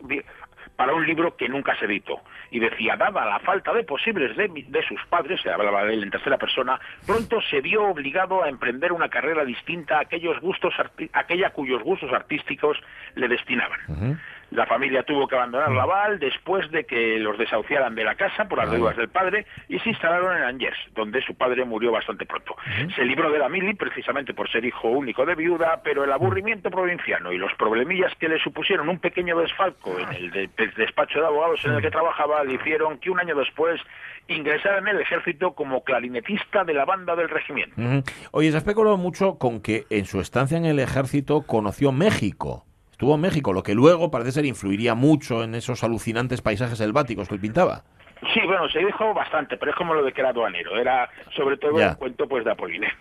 para 0.76 0.94
un 0.94 1.06
libro 1.06 1.36
que 1.36 1.48
nunca 1.48 1.76
se 1.78 1.84
editó. 1.84 2.20
Y 2.50 2.60
decía, 2.60 2.96
dada 2.96 3.24
la 3.24 3.38
falta 3.40 3.72
de 3.72 3.84
posibles 3.84 4.36
de, 4.36 4.48
de 4.48 4.82
sus 4.86 5.00
padres, 5.06 5.40
se 5.42 5.50
hablaba 5.50 5.84
de 5.84 5.94
él 5.94 6.02
en 6.02 6.10
tercera 6.10 6.38
persona, 6.38 6.80
pronto 7.06 7.40
se 7.42 7.60
vio 7.60 7.84
obligado 7.84 8.42
a 8.42 8.48
emprender 8.48 8.92
una 8.92 9.08
carrera 9.08 9.44
distinta 9.44 9.98
a 9.98 10.00
aquellos 10.02 10.40
gustos 10.40 10.74
aquella 11.12 11.50
cuyos 11.50 11.82
gustos 11.82 12.12
artísticos 12.12 12.78
le 13.14 13.28
destinaban. 13.28 14.18
La 14.52 14.66
familia 14.66 15.02
tuvo 15.02 15.26
que 15.26 15.34
abandonar 15.34 15.70
Laval 15.70 16.18
después 16.18 16.70
de 16.70 16.84
que 16.84 17.18
los 17.18 17.38
desahuciaran 17.38 17.94
de 17.94 18.04
la 18.04 18.14
casa 18.14 18.46
por 18.48 18.58
las 18.58 18.70
deudas 18.70 18.96
del 18.96 19.08
padre 19.08 19.46
y 19.68 19.78
se 19.78 19.88
instalaron 19.90 20.36
en 20.36 20.42
Angers, 20.44 20.76
donde 20.94 21.22
su 21.22 21.34
padre 21.34 21.64
murió 21.64 21.90
bastante 21.90 22.26
pronto. 22.26 22.54
Se 22.94 23.04
libró 23.04 23.30
de 23.30 23.38
la 23.38 23.48
mili 23.48 23.74
precisamente 23.74 24.34
por 24.34 24.50
ser 24.50 24.64
hijo 24.64 24.88
único 24.88 25.24
de 25.24 25.34
viuda, 25.34 25.80
pero 25.82 26.04
el 26.04 26.12
aburrimiento 26.12 26.70
provinciano 26.70 27.32
y 27.32 27.38
los 27.38 27.52
problemillas 27.54 28.12
que 28.20 28.28
le 28.28 28.38
supusieron 28.40 28.88
un 28.88 28.98
pequeño 28.98 29.38
desfalco 29.38 29.98
en 29.98 30.12
el 30.12 30.30
de- 30.30 30.48
de- 30.56 30.68
despacho 30.76 31.20
de 31.20 31.26
abogados 31.26 31.64
en 31.64 31.72
el 31.72 31.80
que 31.82 31.90
trabajaba 31.90 32.44
le 32.44 32.54
hicieron 32.54 32.98
que 32.98 33.10
un 33.10 33.20
año 33.20 33.34
después 33.34 33.80
ingresara 34.28 34.78
en 34.78 34.88
el 34.88 35.00
ejército 35.00 35.54
como 35.54 35.82
clarinetista 35.82 36.64
de 36.64 36.74
la 36.74 36.84
banda 36.84 37.16
del 37.16 37.28
regimiento. 37.28 37.74
Oye, 38.32 38.50
se 38.50 38.56
ha 38.56 38.58
especulado 38.58 38.96
mucho 38.96 39.38
con 39.38 39.60
que 39.60 39.84
en 39.90 40.04
su 40.04 40.20
estancia 40.20 40.56
en 40.58 40.64
el 40.66 40.78
ejército 40.78 41.42
conoció 41.46 41.90
México. 41.90 42.64
Estuvo 42.92 43.16
en 43.16 43.20
México, 43.20 43.52
lo 43.52 43.62
que 43.62 43.74
luego 43.74 44.10
parece 44.10 44.32
ser 44.32 44.44
influiría 44.44 44.94
mucho 44.94 45.42
en 45.42 45.54
esos 45.54 45.82
alucinantes 45.82 46.40
paisajes 46.40 46.78
selváticos 46.78 47.28
que 47.28 47.34
él 47.34 47.40
pintaba. 47.40 47.82
Sí, 48.32 48.40
bueno, 48.46 48.68
se 48.68 48.78
dijo 48.78 49.12
bastante, 49.12 49.56
pero 49.56 49.72
es 49.72 49.76
como 49.76 49.94
lo 49.94 50.04
de 50.04 50.12
que 50.12 50.20
era 50.20 50.30
aduanero, 50.30 50.76
era 50.78 51.10
sobre 51.34 51.56
todo 51.56 51.74
un 51.74 51.94
cuento 51.94 52.28
pues 52.28 52.44
de 52.44 52.52
Apollinaire. 52.52 52.94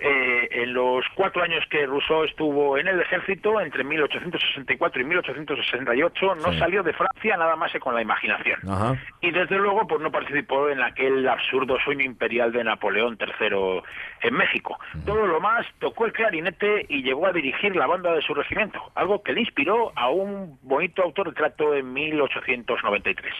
Eh, 0.00 0.48
en 0.62 0.74
los 0.74 1.04
cuatro 1.14 1.42
años 1.42 1.64
que 1.70 1.86
Rousseau 1.86 2.24
estuvo 2.24 2.76
en 2.78 2.88
el 2.88 3.00
ejército, 3.00 3.60
entre 3.60 3.84
1864 3.84 5.00
y 5.00 5.04
1868, 5.04 6.34
no 6.36 6.52
Sí. 6.52 6.58
salió 6.58 6.82
de 6.82 6.92
Francia 6.92 7.36
nada 7.36 7.56
más 7.56 7.72
que 7.72 7.80
con 7.80 7.94
la 7.94 8.02
imaginación. 8.02 8.58
Ajá. 8.68 8.96
Y 9.20 9.30
desde 9.30 9.56
luego, 9.56 9.86
pues 9.86 10.00
no 10.00 10.10
participó 10.10 10.68
en 10.68 10.82
aquel 10.82 11.28
absurdo 11.28 11.78
sueño 11.84 12.04
imperial 12.04 12.52
de 12.52 12.64
Napoleón 12.64 13.18
III 13.20 13.82
en 14.22 14.34
México. 14.34 14.78
Todo 15.06 15.26
lo 15.26 15.40
más, 15.40 15.66
tocó 15.78 16.06
el 16.06 16.12
clarinete 16.12 16.86
y 16.88 17.02
llegó 17.02 17.26
a 17.26 17.32
dirigir 17.32 17.74
la 17.76 17.86
banda 17.86 18.12
de 18.12 18.22
su 18.22 18.34
regimiento, 18.34 18.80
algo 18.94 19.22
que 19.22 19.32
le 19.32 19.40
inspiró 19.40 19.92
a 19.96 20.08
un 20.10 20.58
bonito 20.62 21.02
autorretrato 21.02 21.74
en 21.74 21.92
1893. 21.92 23.32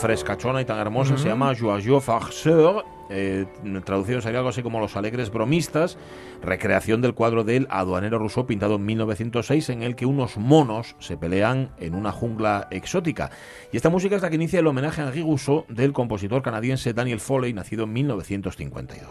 Frescachona 0.00 0.60
y 0.60 0.64
tan 0.64 0.78
hermosa 0.78 1.16
se 1.16 1.28
llama 1.28 1.54
Joyeux 1.54 2.02
Farceur. 2.02 2.84
Eh, 3.10 3.46
traducido 3.84 4.20
sería 4.20 4.38
algo 4.38 4.48
así 4.48 4.62
como 4.62 4.80
Los 4.80 4.96
Alegres 4.96 5.30
Bromistas, 5.30 5.98
recreación 6.42 7.02
del 7.02 7.14
cuadro 7.14 7.44
del 7.44 7.66
aduanero 7.70 8.18
ruso 8.18 8.46
pintado 8.46 8.76
en 8.76 8.86
1906 8.86 9.68
en 9.68 9.82
el 9.82 9.94
que 9.94 10.06
unos 10.06 10.38
monos 10.38 10.96
se 10.98 11.16
pelean 11.16 11.70
en 11.78 11.94
una 11.94 12.12
jungla 12.12 12.66
exótica. 12.70 13.30
Y 13.72 13.76
esta 13.76 13.90
música 13.90 14.16
es 14.16 14.22
la 14.22 14.30
que 14.30 14.36
inicia 14.36 14.60
el 14.60 14.66
homenaje 14.66 15.02
a 15.02 15.06
Henri 15.06 15.22
Rousseau 15.22 15.66
del 15.68 15.92
compositor 15.92 16.42
canadiense 16.42 16.94
Daniel 16.94 17.20
Foley, 17.20 17.52
nacido 17.52 17.84
en 17.84 17.92
1952. 17.92 19.08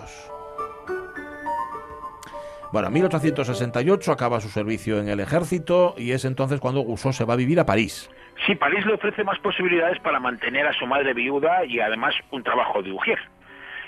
Bueno, 2.72 2.88
en 2.88 2.94
1868 2.96 4.12
acaba 4.12 4.42
su 4.42 4.50
servicio 4.50 5.00
en 5.00 5.08
el 5.08 5.20
ejército 5.20 5.94
y 5.96 6.12
es 6.12 6.26
entonces 6.26 6.60
cuando 6.60 6.84
Rousseau 6.84 7.14
se 7.14 7.24
va 7.24 7.36
a 7.36 7.38
vivir 7.38 7.60
a 7.60 7.68
París. 7.68 8.10
Sí, 8.46 8.56
París 8.56 8.86
le 8.86 8.94
ofrece 8.94 9.24
más 9.24 9.40
posibilidades 9.40 10.00
para 10.00 10.20
mantener 10.20 10.68
a 10.68 10.74
su 10.74 10.86
madre 10.86 11.14
viuda 11.14 11.66
y 11.66 11.80
además 11.80 12.14
un 12.32 12.44
trabajo 12.44 12.82
de 12.82 12.92
ujier. 12.92 13.20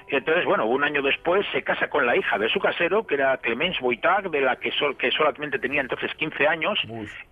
Entonces, 0.08 0.46
bueno, 0.46 0.66
un 0.66 0.84
año 0.84 1.02
después 1.02 1.46
se 1.52 1.64
casa 1.64 1.90
con 1.90 2.06
la 2.06 2.16
hija 2.16 2.38
de 2.38 2.48
su 2.50 2.60
casero, 2.60 3.08
que 3.08 3.16
era 3.16 3.38
Clemence 3.38 3.80
Boitag, 3.82 4.30
de 4.30 4.42
la 4.42 4.56
que, 4.58 4.72
sol, 4.72 4.96
que 4.98 5.10
solamente 5.12 5.58
tenía 5.58 5.82
entonces 5.82 6.14
15 6.16 6.48
años, 6.48 6.80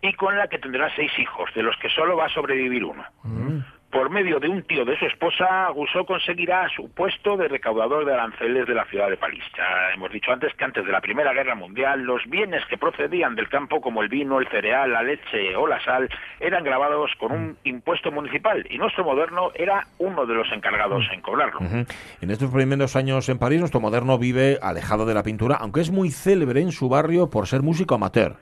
y 0.02 0.14
con 0.14 0.38
la 0.38 0.48
que 0.48 0.58
tendrá 0.58 0.94
seis 0.96 1.12
hijos, 1.20 1.54
de 1.54 1.62
los 1.62 1.78
que 1.78 1.90
solo 1.90 2.18
va 2.18 2.26
a 2.26 2.30
sobrevivir 2.30 2.84
uno. 2.84 3.06
Mm. 3.24 3.60
Por 3.94 4.10
medio 4.10 4.40
de 4.40 4.50
un 4.50 4.64
tío 4.64 4.84
de 4.86 4.98
su 4.98 5.06
esposa, 5.06 5.68
Rousseau 5.68 6.04
conseguirá 6.04 6.68
su 6.76 6.90
puesto 6.90 7.38
de 7.38 7.48
recaudador 7.48 8.06
de 8.06 8.14
aranceles 8.16 8.66
de 8.66 8.74
la 8.74 8.86
ciudad 8.86 9.08
de 9.08 9.18
París. 9.18 9.44
Ya 9.56 9.94
hemos 9.94 10.12
dicho 10.12 10.32
antes 10.32 10.52
que 10.56 10.66
antes 10.66 10.84
de 10.84 10.92
la 10.92 11.00
Primera 11.00 11.32
Guerra 11.32 11.54
Mundial, 11.54 12.02
los 12.02 12.26
bienes 12.26 12.66
que 12.66 12.80
procedían 12.80 13.36
del 13.36 13.50
campo, 13.50 13.82
como 13.82 14.02
el 14.02 14.10
vino, 14.10 14.40
el 14.40 14.48
cereal, 14.48 14.92
la 14.92 15.04
leche 15.04 15.56
o 15.56 15.68
la 15.68 15.80
sal, 15.86 16.10
eran 16.40 16.64
grabados 16.64 17.12
con 17.20 17.34
un 17.34 17.58
impuesto 17.66 18.12
municipal 18.12 18.66
y 18.68 18.80
nuestro 18.80 19.04
moderno 19.04 19.52
era 19.54 19.86
uno 20.00 20.26
de 20.26 20.34
los 20.34 20.52
encargados 20.52 21.06
en 21.14 21.22
cobrarlo. 21.22 21.60
En 21.60 22.32
estos 22.32 22.50
primeros 22.50 22.96
años 22.96 23.30
en 23.30 23.38
París, 23.38 23.60
nuestro 23.60 23.80
moderno 23.80 24.18
vive 24.18 24.58
alejado 24.60 25.06
de 25.06 25.14
la 25.14 25.22
pintura, 25.22 25.58
aunque 25.62 25.82
es 25.82 25.92
muy 25.92 26.10
célebre 26.10 26.62
en 26.62 26.72
su 26.72 26.90
barrio 26.90 27.30
por 27.30 27.46
ser 27.46 27.62
músico 27.62 27.94
amateur. 27.94 28.38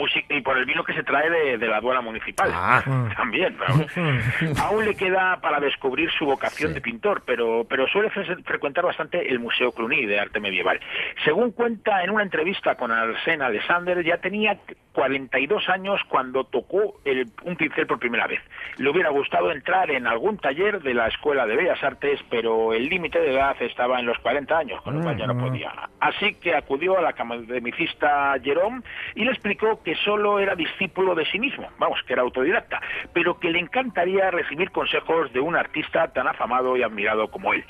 Y 0.00 0.10
por 0.10 0.16
el 0.16 0.24
músic- 0.24 0.26
y 0.36 0.40
por 0.40 0.58
el 0.58 0.64
vino 0.64 0.84
que 0.84 0.92
se 0.94 1.02
trae 1.02 1.28
de, 1.30 1.58
de 1.58 1.68
la 1.68 1.76
aduana 1.78 2.00
municipal. 2.00 2.50
Ah. 2.52 2.82
También. 3.16 3.56
vamos. 3.58 3.86
Aún 4.62 4.84
le 4.84 4.94
queda 4.94 5.40
para 5.40 5.60
descubrir 5.60 6.10
su 6.12 6.24
vocación 6.26 6.74
de 6.74 6.80
pintor, 6.80 7.22
pero, 7.26 7.64
pero 7.68 7.86
suele 7.88 8.10
fre- 8.10 8.42
frecuentar 8.44 8.84
bastante 8.84 9.28
el 9.30 9.38
Museo 9.38 9.72
Cluny 9.72 10.06
de 10.06 10.18
arte 10.20 10.40
medieval. 10.40 10.80
Según 11.24 11.52
cuenta 11.52 12.02
en 12.04 12.10
una 12.10 12.22
entrevista 12.22 12.74
con 12.76 12.90
Arsène 12.90 13.42
Alexander, 13.42 14.02
ya 14.04 14.18
tenía 14.18 14.56
42 14.92 15.68
años 15.68 16.00
cuando 16.08 16.44
tocó 16.44 17.00
el- 17.04 17.26
un 17.44 17.56
pincel 17.56 17.86
por 17.86 17.98
primera 17.98 18.26
vez. 18.26 18.40
Le 18.78 18.90
hubiera 18.90 19.10
gustado 19.10 19.50
entrar 19.52 19.90
en 19.90 20.06
algún 20.06 20.38
taller 20.38 20.80
de 20.82 20.94
la 20.94 21.06
Escuela 21.08 21.46
de 21.46 21.56
Bellas 21.56 21.82
Artes, 21.82 22.20
pero 22.30 22.72
el 22.72 22.88
límite 22.88 23.20
de 23.20 23.32
edad 23.32 23.56
estaba 23.60 23.98
en 24.00 24.06
los 24.06 24.18
40 24.18 24.58
años, 24.58 24.80
con 24.82 24.96
lo 24.96 25.02
cual 25.02 25.16
ya 25.16 25.26
no 25.26 25.36
podía. 25.38 25.72
Así 26.00 26.34
que 26.34 26.54
acudió 26.54 26.98
al 26.98 27.06
academicista 27.06 28.34
Jerome 28.42 28.82
y 29.14 29.24
le 29.24 29.30
explicó 29.32 29.82
que 29.82 29.89
solo 29.96 30.38
era 30.38 30.54
discípulo 30.54 31.14
de 31.14 31.24
sí 31.26 31.38
mismo, 31.38 31.68
vamos, 31.78 32.00
que 32.06 32.12
era 32.12 32.22
autodidacta, 32.22 32.80
pero 33.12 33.38
que 33.38 33.50
le 33.50 33.58
encantaría 33.58 34.30
recibir 34.30 34.70
consejos 34.70 35.32
de 35.32 35.40
un 35.40 35.56
artista 35.56 36.08
tan 36.12 36.28
afamado 36.28 36.76
y 36.76 36.82
admirado 36.82 37.28
como 37.30 37.52
él. 37.52 37.64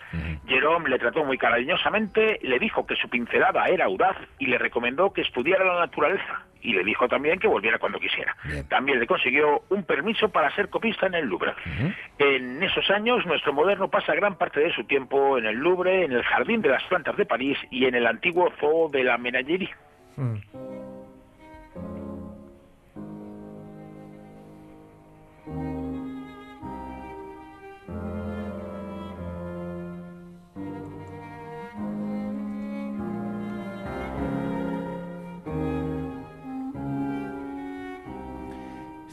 Jerome 0.47 0.89
le 0.89 0.99
trató 0.99 1.25
muy 1.25 1.39
cariñosamente, 1.39 2.39
le 2.43 2.59
dijo 2.59 2.87
que 2.87 2.97
su 2.97 3.09
pincelada 3.09 3.67
era 3.67 3.85
audaz 3.85 4.17
y 4.39 4.47
le 4.47 4.59
recomendó 4.59 5.13
que 5.13 5.23
estudiara 5.23 5.65
la 5.65 5.81
naturaleza. 5.81 6.45
Y 6.63 6.75
le 6.75 6.85
dijo 6.85 7.09
también 7.09 7.39
que 7.39 7.49
volviera 7.49 7.79
cuando 7.79 7.99
quisiera. 7.99 8.37
También 8.69 9.01
le 9.01 9.07
consiguió 9.07 9.63
un 9.71 9.83
permiso 9.85 10.29
para 10.29 10.55
ser 10.55 10.69
copista 10.69 11.07
en 11.07 11.15
el 11.15 11.27
Louvre. 11.27 11.55
En 12.19 12.63
esos 12.63 12.91
años, 12.91 13.25
nuestro 13.25 13.55
moderno 13.55 13.89
pasa 13.89 14.15
gran 14.15 14.37
parte 14.37 14.61
de 14.61 14.73
su 14.75 14.85
tiempo 14.85 15.39
en 15.39 15.47
el 15.47 15.57
Louvre, 15.57 16.05
en 16.05 16.13
el 16.13 16.23
Jardín 16.23 16.61
de 16.61 16.69
las 16.69 16.83
Plantas 16.85 17.17
de 17.17 17.25
París 17.25 17.57
y 17.71 17.87
en 17.87 17.95
el 17.95 18.07
antiguo 18.07 18.53
Zoo 18.61 18.91
de 18.91 19.05
la 19.05 19.17
Menagerie. 19.17 19.71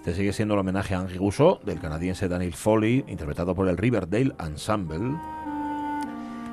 Este 0.08 0.20
sigue 0.20 0.32
siendo 0.32 0.54
el 0.54 0.62
homenaje 0.62 0.96
a 0.96 1.02
Henri 1.02 1.18
Rousseau 1.18 1.60
del 1.66 1.82
canadiense 1.82 2.30
Daniel 2.30 2.54
Foley, 2.54 3.04
interpretado 3.10 3.54
por 3.54 3.68
el 3.68 3.76
Riverdale 3.76 4.34
Ensemble. 4.40 5.18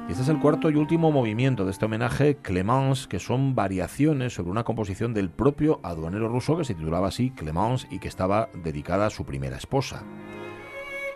Y 0.09 0.11
este 0.11 0.25
es 0.25 0.29
el 0.29 0.41
cuarto 0.41 0.71
y 0.71 0.75
último 0.75 1.13
movimiento 1.13 1.65
de 1.65 1.71
este 1.71 1.85
homenaje, 1.85 2.35
Clemence, 2.39 3.07
que 3.09 3.21
son 3.21 3.55
variaciones 3.55 4.35
sobre 4.35 4.51
una 4.51 4.65
composición 4.65 5.15
del 5.15 5.31
propio 5.31 5.79
aduanero 5.85 6.27
ruso 6.27 6.57
que 6.57 6.65
se 6.65 6.75
titulaba 6.75 7.07
así 7.07 7.31
Clemence 7.31 7.87
y 7.93 8.01
que 8.01 8.09
estaba 8.09 8.49
dedicada 8.65 9.07
a 9.07 9.11
su 9.11 9.25
primera 9.25 9.57
esposa, 9.57 10.03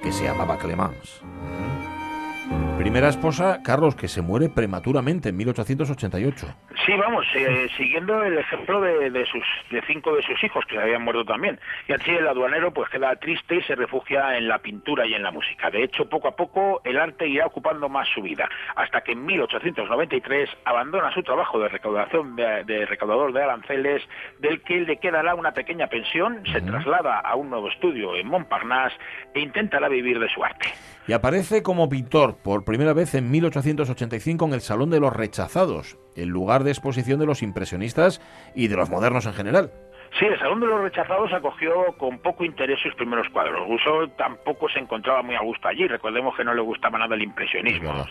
que 0.00 0.12
se 0.12 0.22
llamaba 0.22 0.58
Clemence. 0.58 1.20
Primera 2.78 3.08
esposa, 3.08 3.60
Carlos, 3.64 3.96
que 3.96 4.06
se 4.06 4.22
muere 4.22 4.48
prematuramente 4.48 5.30
en 5.30 5.36
1888. 5.36 6.46
Sí, 6.86 6.92
vamos, 6.96 7.26
eh, 7.34 7.68
siguiendo 7.76 8.22
el 8.22 8.38
ejemplo 8.38 8.80
de, 8.80 9.10
de 9.10 9.26
sus 9.26 9.42
de 9.70 9.82
cinco 9.82 10.14
de 10.14 10.22
sus 10.22 10.42
hijos 10.44 10.64
que 10.64 10.76
se 10.76 10.82
habían 10.82 11.02
muerto 11.02 11.24
también. 11.24 11.58
Y 11.88 11.92
así 11.92 12.12
el 12.12 12.26
aduanero 12.26 12.72
pues 12.72 12.88
queda 12.88 13.16
triste 13.16 13.56
y 13.56 13.62
se 13.62 13.74
refugia 13.74 14.38
en 14.38 14.46
la 14.46 14.60
pintura 14.60 15.04
y 15.06 15.12
en 15.12 15.24
la 15.24 15.32
música. 15.32 15.70
De 15.70 15.82
hecho, 15.82 16.08
poco 16.08 16.28
a 16.28 16.36
poco 16.36 16.80
el 16.84 16.98
arte 16.98 17.26
irá 17.26 17.46
ocupando 17.46 17.88
más 17.88 18.06
su 18.14 18.22
vida, 18.22 18.48
hasta 18.76 19.00
que 19.00 19.12
en 19.12 19.26
1893 19.26 20.48
abandona 20.64 21.12
su 21.12 21.22
trabajo 21.24 21.58
de 21.58 21.68
recaudación 21.68 22.36
de, 22.36 22.62
de 22.64 22.86
recaudador 22.86 23.32
de 23.32 23.42
aranceles, 23.42 24.02
del 24.38 24.62
que 24.62 24.80
le 24.80 24.98
quedará 24.98 25.34
una 25.34 25.52
pequeña 25.52 25.88
pensión, 25.88 26.42
se 26.52 26.60
traslada 26.60 27.18
a 27.18 27.34
un 27.34 27.50
nuevo 27.50 27.68
estudio 27.68 28.14
en 28.14 28.28
Montparnasse 28.28 28.96
e 29.34 29.40
intentará 29.40 29.88
vivir 29.88 30.20
de 30.20 30.28
su 30.28 30.44
arte. 30.44 30.68
Y 31.08 31.14
aparece 31.14 31.62
como 31.62 31.88
pintor 31.88 32.36
por 32.36 32.64
primera 32.68 32.92
vez 32.92 33.14
en 33.14 33.30
1885 33.30 34.44
en 34.44 34.52
el 34.52 34.60
Salón 34.60 34.90
de 34.90 35.00
los 35.00 35.14
Rechazados, 35.14 35.96
el 36.14 36.28
lugar 36.28 36.64
de 36.64 36.70
exposición 36.70 37.18
de 37.18 37.24
los 37.24 37.42
impresionistas 37.42 38.20
y 38.54 38.68
de 38.68 38.76
los 38.76 38.90
modernos 38.90 39.24
en 39.24 39.32
general. 39.32 39.72
Sí, 40.18 40.24
el 40.24 40.38
Salón 40.38 40.60
de 40.60 40.66
los 40.66 40.80
Rechazados 40.80 41.32
acogió 41.32 41.92
con 41.96 42.18
poco 42.18 42.44
interés 42.44 42.80
sus 42.80 42.94
primeros 42.94 43.28
cuadros. 43.28 43.68
Rousseau 43.68 44.08
tampoco 44.16 44.68
se 44.68 44.78
encontraba 44.78 45.22
muy 45.22 45.34
a 45.34 45.40
gusto 45.40 45.68
allí. 45.68 45.86
Recordemos 45.86 46.34
que 46.36 46.44
no 46.44 46.54
le 46.54 46.60
gustaba 46.60 46.98
nada 46.98 47.14
el 47.14 47.22
impresionismo. 47.22 48.06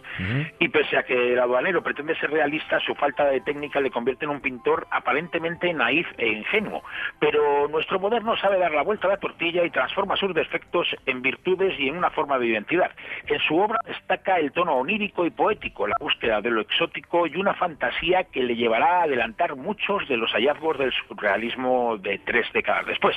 Y 0.59 0.69
pese 0.69 0.97
a 0.97 1.03
que 1.03 1.33
el 1.33 1.39
aduanero 1.39 1.81
pretende 1.81 2.15
ser 2.15 2.31
realista, 2.31 2.79
su 2.79 2.95
falta 2.95 3.25
de 3.25 3.41
técnica 3.41 3.81
le 3.81 3.91
convierte 3.91 4.25
en 4.25 4.31
un 4.31 4.41
pintor 4.41 4.87
aparentemente 4.91 5.73
naif 5.73 6.07
e 6.17 6.27
ingenuo. 6.27 6.83
Pero 7.19 7.67
nuestro 7.67 7.99
moderno 7.99 8.37
sabe 8.37 8.57
dar 8.57 8.71
la 8.71 8.83
vuelta 8.83 9.07
a 9.07 9.11
la 9.11 9.17
tortilla 9.17 9.63
y 9.65 9.69
transforma 9.69 10.15
sus 10.15 10.33
defectos 10.33 10.87
en 11.05 11.21
virtudes 11.21 11.77
y 11.79 11.89
en 11.89 11.97
una 11.97 12.09
forma 12.09 12.39
de 12.39 12.47
identidad. 12.47 12.91
En 13.27 13.39
su 13.39 13.57
obra 13.57 13.79
destaca 13.85 14.37
el 14.37 14.51
tono 14.51 14.75
onírico 14.75 15.25
y 15.25 15.29
poético, 15.29 15.87
la 15.87 15.95
búsqueda 15.99 16.41
de 16.41 16.51
lo 16.51 16.61
exótico 16.61 17.27
y 17.27 17.35
una 17.35 17.53
fantasía 17.53 18.25
que 18.25 18.43
le 18.43 18.55
llevará 18.55 18.99
a 18.99 19.03
adelantar 19.03 19.55
muchos 19.55 20.07
de 20.07 20.17
los 20.17 20.31
hallazgos 20.31 20.77
del 20.77 20.93
surrealismo 20.93 21.86
de 21.95 22.17
tres 22.25 22.45
décadas 22.53 22.85
después. 22.87 23.15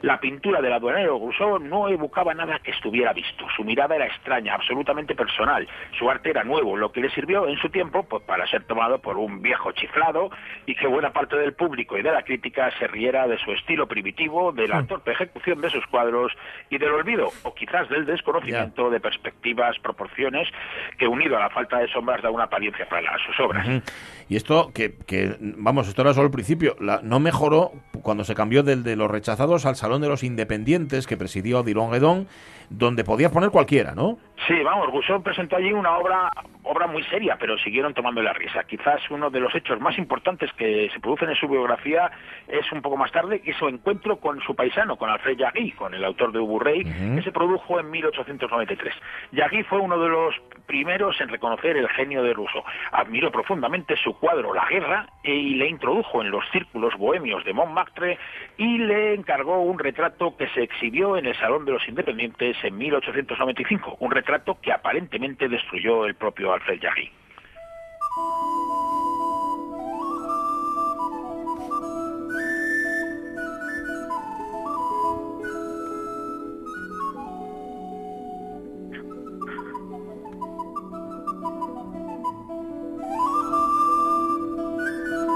La 0.00 0.18
pintura 0.18 0.60
del 0.60 0.72
aduanero 0.72 1.18
Rousseau 1.18 1.58
no 1.60 1.88
evocaba 1.88 2.34
nada 2.34 2.58
que 2.58 2.70
estuviera 2.72 3.12
visto. 3.12 3.44
Su 3.54 3.62
mirada 3.62 3.94
era 3.94 4.06
extraña, 4.06 4.54
absolutamente 4.54 5.14
personal. 5.14 5.68
Su 5.98 6.10
arte 6.10 6.30
era 6.30 6.42
nuevo, 6.42 6.76
lo 6.76 6.90
que 6.90 7.00
le 7.02 7.10
sirvió 7.10 7.46
en 7.46 7.56
su 7.58 7.68
tiempo 7.68 8.02
pues, 8.04 8.22
para 8.24 8.46
ser 8.48 8.64
tomado 8.64 8.98
por 9.00 9.16
un 9.18 9.42
viejo 9.42 9.70
chiflado 9.72 10.30
y 10.66 10.74
que 10.74 10.86
buena 10.86 11.12
parte 11.12 11.36
del 11.36 11.52
público 11.52 11.96
y 11.98 12.02
de 12.02 12.10
la 12.10 12.22
crítica 12.22 12.70
se 12.78 12.86
riera 12.88 13.28
de 13.28 13.38
su 13.38 13.52
estilo 13.52 13.86
primitivo, 13.86 14.50
de 14.52 14.66
la 14.66 14.86
torpe 14.86 15.12
ejecución 15.12 15.60
de 15.60 15.70
sus 15.70 15.86
cuadros 15.86 16.32
y 16.70 16.78
del 16.78 16.90
olvido, 16.92 17.28
o 17.42 17.54
quizás 17.54 17.88
del 17.90 18.06
desconocimiento 18.06 18.88
de 18.90 19.00
perspectivas, 19.00 19.78
proporciones, 19.80 20.48
que 20.98 21.06
unido 21.06 21.36
a 21.36 21.40
la 21.40 21.50
falta 21.50 21.78
de 21.78 21.88
sombras 21.88 22.22
da 22.22 22.30
una 22.30 22.44
apariencia 22.44 22.88
para 22.88 23.16
sus 23.26 23.38
obras. 23.40 23.66
Y 24.28 24.36
esto, 24.36 24.70
que, 24.74 24.94
que, 25.06 25.36
vamos, 25.40 25.88
esto 25.88 26.02
era 26.02 26.12
solo 26.14 26.26
el 26.26 26.32
principio, 26.32 26.76
la- 26.80 27.00
no 27.02 27.18
mejoró 27.20 27.72
cuando 28.08 28.24
se 28.24 28.34
cambió 28.34 28.62
del 28.62 28.84
de 28.84 28.96
los 28.96 29.10
rechazados 29.10 29.66
al 29.66 29.76
Salón 29.76 30.00
de 30.00 30.08
los 30.08 30.22
Independientes 30.22 31.06
que 31.06 31.18
presidió 31.18 31.62
Dilon 31.62 31.90
Guedón, 31.90 32.26
donde 32.70 33.04
podía 33.04 33.28
poner 33.28 33.50
cualquiera, 33.50 33.94
¿no? 33.94 34.16
Sí, 34.46 34.54
vamos, 34.64 34.90
Rousseau 34.90 35.22
presentó 35.22 35.56
allí 35.56 35.74
una 35.74 35.98
obra 35.98 36.30
obra 36.68 36.86
muy 36.86 37.02
seria, 37.04 37.36
pero 37.38 37.58
siguieron 37.58 37.94
tomando 37.94 38.22
la 38.22 38.32
risa. 38.32 38.64
Quizás 38.64 39.00
uno 39.10 39.30
de 39.30 39.40
los 39.40 39.54
hechos 39.54 39.80
más 39.80 39.98
importantes 39.98 40.52
que 40.52 40.90
se 40.92 41.00
producen 41.00 41.30
en 41.30 41.36
su 41.36 41.48
biografía 41.48 42.10
es 42.46 42.70
un 42.72 42.82
poco 42.82 42.96
más 42.96 43.10
tarde, 43.10 43.40
que 43.40 43.54
su 43.54 43.68
encuentro 43.68 44.18
con 44.18 44.40
su 44.42 44.54
paisano, 44.54 44.96
con 44.96 45.10
Alfred 45.10 45.38
Yagui, 45.38 45.72
con 45.72 45.94
el 45.94 46.04
autor 46.04 46.32
de 46.32 46.38
Ubu 46.38 46.58
Rey, 46.58 46.84
que 46.84 47.22
se 47.22 47.32
produjo 47.32 47.80
en 47.80 47.90
1893. 47.90 48.94
Yagui 49.32 49.62
fue 49.64 49.78
uno 49.78 49.98
de 49.98 50.08
los 50.08 50.34
primeros 50.66 51.20
en 51.20 51.28
reconocer 51.28 51.76
el 51.76 51.88
genio 51.88 52.22
de 52.22 52.34
Rousseau. 52.34 52.62
Admiró 52.92 53.32
profundamente 53.32 53.96
su 53.96 54.18
cuadro 54.18 54.52
La 54.52 54.66
Guerra 54.66 55.08
y 55.22 55.54
le 55.54 55.68
introdujo 55.68 56.22
en 56.22 56.30
los 56.30 56.44
círculos 56.50 56.94
bohemios 56.96 57.44
de 57.44 57.52
Montmartre 57.52 58.18
y 58.56 58.78
le 58.78 59.14
encargó 59.14 59.62
un 59.62 59.78
retrato 59.78 60.36
que 60.36 60.48
se 60.48 60.62
exhibió 60.62 61.16
en 61.16 61.26
el 61.26 61.36
Salón 61.36 61.64
de 61.64 61.72
los 61.72 61.88
Independientes 61.88 62.56
en 62.62 62.76
1895, 62.76 63.96
un 64.00 64.10
retrato 64.10 64.58
que 64.60 64.72
aparentemente 64.72 65.48
destruyó 65.48 66.04
el 66.04 66.14
propio 66.14 66.52
Alfred. 66.58 66.80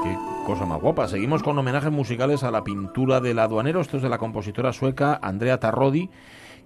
Qué 0.02 0.18
cosa 0.44 0.66
más 0.66 0.80
guapa. 0.80 1.06
Seguimos 1.06 1.42
con 1.42 1.56
homenajes 1.58 1.92
musicales 1.92 2.42
a 2.42 2.50
la 2.50 2.64
pintura 2.64 3.20
del 3.20 3.38
aduanero. 3.38 3.80
Esto 3.80 3.98
es 3.98 4.02
de 4.02 4.08
la 4.08 4.18
compositora 4.18 4.72
sueca 4.72 5.20
Andrea 5.22 5.60
Tarrodi, 5.60 6.10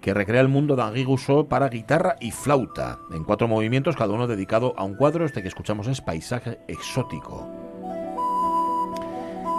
que 0.01 0.15
recrea 0.15 0.41
el 0.41 0.49
mundo 0.49 0.77
de 0.77 0.83
Henri 0.83 1.05
Goussot 1.05 1.49
para 1.49 1.69
guitarra 1.69 2.17
y 2.21 2.31
flauta, 2.31 2.99
en 3.13 3.25
cuatro 3.25 3.49
movimientos, 3.49 3.97
cada 3.97 4.15
uno 4.15 4.27
dedicado 4.27 4.75
a 4.77 4.85
un 4.85 4.95
cuadro. 4.95 5.25
Este 5.25 5.43
que 5.43 5.49
escuchamos 5.49 5.87
es 5.89 6.01
Paisaje 6.01 6.61
Exótico. 6.69 7.51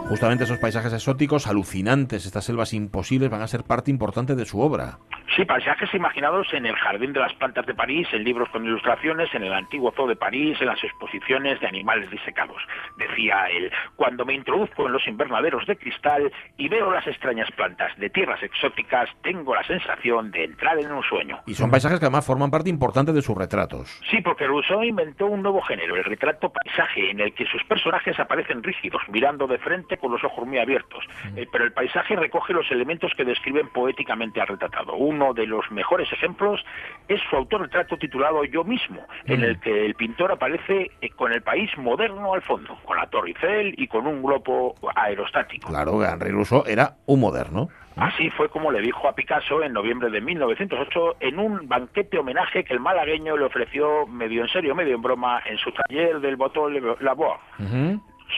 Justamente 0.10 0.46
esos 0.46 0.60
paisajes 0.60 0.94
exóticos, 0.94 1.48
alucinantes, 1.48 2.26
estas 2.26 2.46
selvas 2.46 2.74
imposibles, 2.74 3.30
van 3.30 3.42
a 3.42 3.48
ser 3.48 3.66
parte 3.66 3.92
importante 3.92 4.36
de 4.36 4.46
su 4.46 4.62
obra. 4.62 5.00
Sí, 5.36 5.46
paisajes 5.46 5.94
imaginados 5.94 6.48
en 6.54 6.66
el 6.66 6.76
Jardín 6.76 7.14
de 7.14 7.20
las 7.20 7.34
Plantas 7.34 7.66
de 7.66 7.74
París, 7.74 8.08
en 8.12 8.24
libros 8.24 8.50
con 8.50 8.66
ilustraciones, 8.66 9.34
en 9.34 9.44
el 9.44 9.54
antiguo 9.54 9.92
Zoo 9.96 10.08
de 10.08 10.16
París, 10.16 10.58
en 10.60 10.68
las 10.68 10.84
exposiciones 10.84 11.60
de 11.60 11.68
animales 11.68 12.10
disecados. 12.10 12.62
Decía 12.98 13.46
él, 13.50 13.72
cuando 13.96 14.26
me 14.26 14.34
introduzco 14.34 14.88
en 14.88 14.94
los 14.94 15.08
invernaderos 15.08 15.66
de 15.68 15.76
cristal 15.78 16.32
y 16.58 16.70
veo 16.70 16.92
las 16.92 17.06
extrañas 17.06 17.50
plantas 17.52 17.96
de 17.98 18.10
tierras 18.10 18.42
exóticas, 18.42 19.10
tengo 19.22 19.54
la 19.54 19.64
sensación 19.64 20.32
de 20.32 20.46
entrar 20.46 20.80
en 20.80 20.92
un 20.92 21.04
sueño. 21.04 21.40
Y 21.46 21.54
son 21.54 21.70
paisajes 21.70 22.00
que 22.00 22.06
además 22.06 22.26
forman 22.26 22.50
parte 22.50 22.70
importante 22.70 23.12
de 23.12 23.22
sus 23.22 23.38
retratos. 23.38 24.02
Sí, 24.10 24.22
porque 24.22 24.48
Rousseau 24.48 24.84
inventó 24.84 25.28
un 25.28 25.42
nuevo 25.42 25.62
género, 25.62 25.96
el 25.96 26.04
retrato 26.04 26.52
paisaje, 26.52 27.12
en 27.12 27.20
el 27.20 27.34
que 27.34 27.46
sus 27.46 27.64
personajes 27.66 28.20
aparecen 28.20 28.64
rígidos, 28.64 29.02
mirando 29.10 29.48
de 29.48 29.58
frente 29.58 29.98
con 29.98 30.12
los 30.12 30.24
ojos 30.24 30.48
muy 30.48 30.58
abiertos. 30.58 31.04
Eh, 31.36 31.46
pero 31.52 31.66
el 31.66 31.74
paisaje 31.74 32.16
recoge 32.16 32.54
los 32.54 32.70
elementos 32.72 33.12
que 33.16 33.26
describen 33.26 33.68
poéticamente 33.70 34.42
al 34.42 34.48
retratado. 34.48 34.96
Uno 35.18 35.34
de 35.34 35.47
los 35.47 35.70
mejores 35.72 36.11
ejemplos 36.13 36.63
es 37.07 37.20
su 37.28 37.36
autorretrato 37.36 37.97
titulado 37.97 38.43
Yo 38.45 38.63
mismo, 38.63 39.01
en 39.26 39.43
el 39.43 39.59
que 39.59 39.86
el 39.86 39.95
pintor 39.95 40.32
aparece 40.32 40.91
eh, 41.01 41.09
con 41.09 41.34
el 41.34 41.41
país 41.41 41.76
moderno 41.76 42.36
al 42.36 42.43
fondo, 42.43 42.78
con 42.86 42.97
la 42.97 43.07
Torre 43.07 43.30
Eiffel 43.30 43.74
y 43.78 43.88
con 43.88 44.05
un 44.05 44.22
globo 44.22 44.76
aerostático. 44.95 45.70
Claro, 45.70 46.03
Henri 46.03 46.30
Rousseau 46.30 46.63
era 46.68 46.97
un 47.07 47.20
moderno. 47.20 47.70
Así 47.95 48.30
fue 48.30 48.47
como 48.49 48.72
le 48.72 48.80
dijo 48.80 49.07
a 49.07 49.15
Picasso 49.15 49.63
en 49.63 49.74
noviembre 49.74 50.11
de 50.11 50.22
1908 50.22 51.15
en 51.20 51.39
un 51.39 51.68
banquete 51.68 52.20
homenaje 52.20 52.63
que 52.63 52.74
el 52.74 52.80
malagueño 52.80 53.36
le 53.36 53.45
ofreció 53.45 54.05
medio 54.05 54.43
en 54.43 54.49
serio, 54.49 54.76
medio 54.76 54.93
en 54.93 55.01
broma 55.01 55.41
en 55.47 55.57
su 55.57 55.72
taller 55.72 56.20
del 56.20 56.36
Botón 56.36 56.76
Lavoie. 56.99 57.39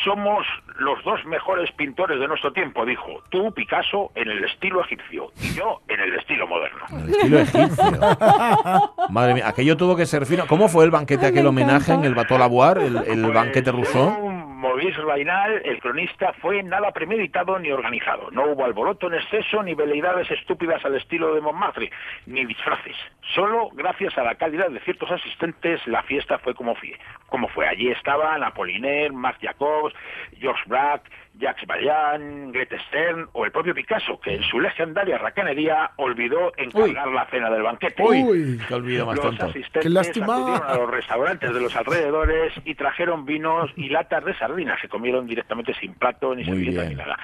Somos 0.04 0.46
los 0.78 1.04
dos 1.04 1.24
mejores 1.26 1.72
pintores 1.74 2.20
de 2.20 2.28
nuestro 2.28 2.54
tiempo, 2.54 2.86
dijo. 2.86 3.08
Tú, 3.30 3.52
Picasso, 3.54 4.12
en 4.16 4.30
el 4.30 4.44
estilo 4.46 4.82
egipcio 4.82 5.32
y 5.42 5.54
yo 5.56 5.82
en 5.88 6.00
el 6.00 6.16
estilo 6.16 6.48
moderno. 6.48 6.80
El 6.92 7.10
estilo 7.10 7.40
egipcio. 7.40 8.00
Madre 9.10 9.34
mía, 9.34 9.48
aquello 9.48 9.76
tuvo 9.78 9.96
que 9.96 10.06
ser 10.06 10.26
fino. 10.26 10.46
¿Cómo 10.48 10.70
fue 10.70 10.86
el 10.86 10.92
banquete, 10.92 11.26
aquel 11.26 11.48
homenaje 11.48 11.94
en 11.94 12.06
el 12.06 12.14
Bateau 12.16 12.38
Lavoir, 12.40 12.78
el, 12.78 12.98
el 12.98 13.22
Pues, 13.22 13.34
banquete 13.34 13.72
Rousseau? 13.72 14.39
Maurice 14.60 15.00
Rainal, 15.02 15.62
el 15.64 15.80
cronista, 15.80 16.34
fue 16.42 16.62
nada 16.64 16.92
premeditado 16.92 17.58
ni 17.60 17.72
organizado. 17.72 18.30
No 18.32 18.44
hubo 18.44 18.66
alboroto 18.66 19.08
en 19.08 19.14
exceso 19.14 19.64
ni 19.64 19.74
veleidades 19.74 20.30
estúpidas 20.32 20.84
al 20.84 20.96
estilo 20.96 21.34
de 21.34 21.40
Montmartre, 21.40 21.90
ni 22.26 22.44
disfraces. 22.46 22.98
Solo 23.34 23.70
gracias 23.72 24.18
a 24.18 24.24
la 24.24 24.36
calidad 24.36 24.70
de 24.70 24.82
ciertos 24.82 25.10
asistentes 25.12 25.80
la 25.88 26.04
fiesta 26.04 26.40
fue 26.40 26.54
como 26.56 26.76
fue. 26.76 27.68
Allí 27.70 27.90
estaban 27.90 28.44
Apollinaire, 28.44 29.12
Marc 29.14 29.40
Jacobs, 29.42 29.96
Georges 30.38 30.68
Braque, 30.68 31.10
Jacques 31.40 31.66
Vaillant, 31.66 32.52
Grete 32.52 32.78
Stern 32.88 33.30
o 33.32 33.46
el 33.46 33.52
propio 33.52 33.74
Picasso, 33.74 34.20
que 34.20 34.36
en 34.36 34.44
su 34.44 34.60
legendaria 34.60 35.18
racanería 35.18 35.92
olvidó 35.96 36.52
encargar 36.58 37.08
la 37.08 37.26
cena 37.28 37.50
del 37.50 37.64
banquete. 37.64 38.04
Uy, 38.04 38.60
qué 38.68 38.74
olvido 38.74 39.06
más 39.06 39.16
Los 39.16 39.26
tonto. 39.26 39.46
asistentes 39.46 39.84
Qué 39.84 39.90
lástima. 39.90 40.36
acudieron 40.36 40.68
a 40.70 40.76
los 40.76 40.90
restaurantes 40.92 41.54
de 41.54 41.62
los 41.62 41.76
alrededores 41.76 42.54
y 42.66 42.76
trajeron 42.76 43.26
vinos 43.26 43.72
y 43.78 43.88
latas 43.90 44.26
de 44.26 44.36
sardinas 44.38 44.82
que 44.82 44.90
comieron 44.90 45.26
directamente 45.28 45.74
sin 45.76 45.94
plato, 45.94 46.36
ni 46.36 46.44
servilleta, 46.44 46.84
ni 46.86 46.96
nada. 46.96 47.18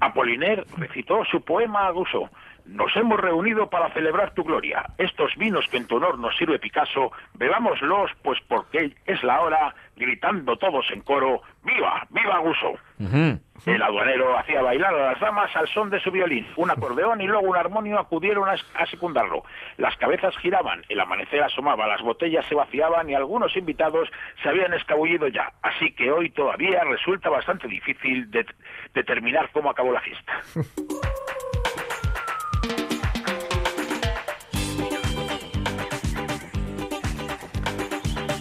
Apollinaire 0.00 0.64
recitó 0.76 1.24
su 1.24 1.40
poema 1.42 1.86
a 1.86 1.90
Rousseau. 1.92 2.28
Nos 2.66 2.94
hemos 2.96 3.18
reunido 3.20 3.68
para 3.70 3.90
celebrar 3.92 4.32
tu 4.34 4.44
gloria. 4.44 4.84
Estos 4.98 5.34
vinos 5.36 5.66
que 5.70 5.76
en 5.78 5.86
tu 5.86 5.96
honor 5.96 6.18
nos 6.18 6.36
sirve 6.36 6.58
Picasso, 6.58 7.10
bebámoslos, 7.34 8.10
pues 8.22 8.38
porque 8.48 8.94
es 9.06 9.22
la 9.22 9.40
hora, 9.40 9.74
gritando 9.96 10.56
todos 10.56 10.90
en 10.92 11.00
coro, 11.02 11.42
¡Viva! 11.62 12.06
¡Viva 12.10 12.36
Rousseau! 12.42 12.78
Ujú. 12.98 13.40
El 13.66 13.82
aduanero 13.82 14.38
hacía 14.38 14.62
bailar 14.62 14.94
a 14.94 15.10
las 15.12 15.20
damas 15.20 15.54
al 15.54 15.68
son 15.68 15.90
de 15.90 16.00
su 16.00 16.10
violín. 16.10 16.46
Un 16.56 16.70
acordeón 16.70 17.20
y 17.20 17.26
luego 17.26 17.46
un 17.46 17.56
armonio 17.56 17.98
acudieron 17.98 18.48
a, 18.48 18.54
a 18.74 18.86
secundarlo. 18.86 19.42
Las 19.76 19.96
cabezas 19.98 20.34
giraban, 20.38 20.82
el 20.88 20.98
amanecer 21.00 21.42
asomaba, 21.42 21.86
las 21.86 22.00
botellas 22.00 22.46
se 22.46 22.54
vaciaban 22.54 23.10
y 23.10 23.14
algunos 23.14 23.54
invitados 23.56 24.10
se 24.42 24.48
habían 24.48 24.72
escabullido 24.72 25.28
ya. 25.28 25.52
Así 25.62 25.92
que 25.92 26.10
hoy 26.10 26.30
todavía 26.30 26.82
resulta 26.84 27.28
bastante 27.28 27.68
difícil 27.68 28.30
de- 28.30 28.46
determinar 28.94 29.50
cómo 29.52 29.68
acabó 29.70 29.92
la 29.92 30.00
fiesta. 30.00 30.32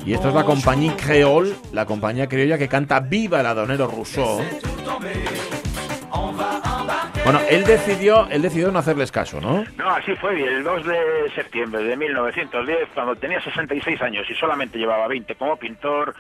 Y 0.10 0.16
esto 0.16 0.30
es 0.30 0.34
la 0.34 0.44
compañía 0.44 0.96
Creole, 0.98 1.52
la 1.72 1.86
compañía 1.86 2.28
criolla 2.28 2.58
que 2.58 2.68
canta 2.68 3.00
Viva 3.00 3.42
el 3.42 3.46
Adonero 3.46 3.86
Rousseau. 3.86 4.42
Bueno, 7.24 7.40
él 7.48 7.64
decidió, 7.64 8.28
él 8.32 8.42
decidió 8.42 8.72
no 8.72 8.80
hacerles 8.80 9.12
caso, 9.12 9.40
¿no? 9.40 9.64
No, 9.78 9.90
así 9.92 10.16
fue. 10.16 10.42
El 10.42 10.64
2 10.64 10.84
de 10.84 10.98
septiembre 11.36 11.84
de 11.84 11.96
1910, 11.96 12.90
cuando 12.96 13.18
tenía 13.18 13.40
66 13.40 14.02
años 14.02 14.26
y 14.28 14.34
solamente 14.34 14.80
llevaba 14.80 15.08
20 15.08 15.36
como 15.36 15.58
pintor, 15.58 16.16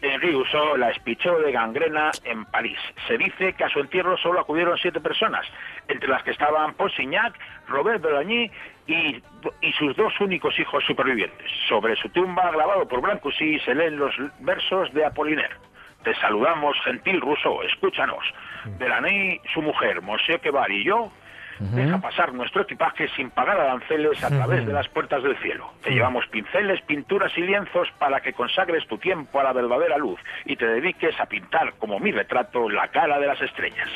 Henri 0.00 0.32
Rousseau 0.32 0.76
la 0.76 0.90
espichó 0.90 1.38
de 1.40 1.52
gangrena 1.52 2.10
en 2.24 2.44
París. 2.46 2.78
Se 3.06 3.18
dice 3.18 3.52
que 3.54 3.64
a 3.64 3.68
su 3.68 3.80
entierro 3.80 4.16
solo 4.18 4.40
acudieron 4.40 4.78
siete 4.78 5.00
personas, 5.00 5.46
entre 5.88 6.08
las 6.08 6.22
que 6.22 6.30
estaban 6.30 6.74
Paul 6.74 6.92
Signac, 6.92 7.34
Robert 7.66 8.02
Delagny 8.02 8.50
y, 8.86 9.22
y 9.60 9.72
sus 9.72 9.96
dos 9.96 10.12
únicos 10.20 10.58
hijos 10.58 10.84
supervivientes. 10.84 11.50
Sobre 11.68 11.96
su 11.96 12.08
tumba, 12.10 12.50
grabado 12.50 12.86
por 12.86 13.00
Brancusi, 13.00 13.58
se 13.60 13.74
leen 13.74 13.98
los 13.98 14.14
versos 14.40 14.92
de 14.94 15.04
Apollinaire. 15.04 15.54
Te 16.04 16.14
saludamos, 16.14 16.76
gentil 16.84 17.20
Rousseau, 17.20 17.60
escúchanos. 17.62 18.24
Delany, 18.78 19.40
su 19.52 19.62
mujer, 19.62 20.00
Monsieur 20.00 20.40
Quebar 20.40 20.70
y 20.70 20.84
yo, 20.84 21.10
deja 21.60 21.98
pasar 21.98 22.32
nuestro 22.32 22.62
equipaje 22.62 23.08
sin 23.16 23.30
pagar 23.30 23.58
aranceles 23.60 24.22
a 24.22 24.28
través 24.28 24.66
de 24.66 24.72
las 24.72 24.88
puertas 24.88 25.22
del 25.22 25.36
cielo. 25.38 25.70
Te 25.82 25.90
llevamos 25.90 26.24
pinceles, 26.30 26.80
pinturas 26.82 27.32
y 27.36 27.40
lienzos 27.42 27.88
para 27.98 28.20
que 28.20 28.32
consagres 28.32 28.86
tu 28.88 28.98
tiempo 28.98 29.40
a 29.40 29.44
la 29.44 29.52
verdadera 29.52 29.98
luz 29.98 30.18
y 30.44 30.56
te 30.56 30.66
dediques 30.66 31.18
a 31.20 31.26
pintar 31.26 31.74
como 31.78 31.98
mi 31.98 32.12
retrato 32.12 32.68
la 32.68 32.88
cara 32.88 33.18
de 33.18 33.26
las 33.26 33.40
estrellas. 33.40 33.88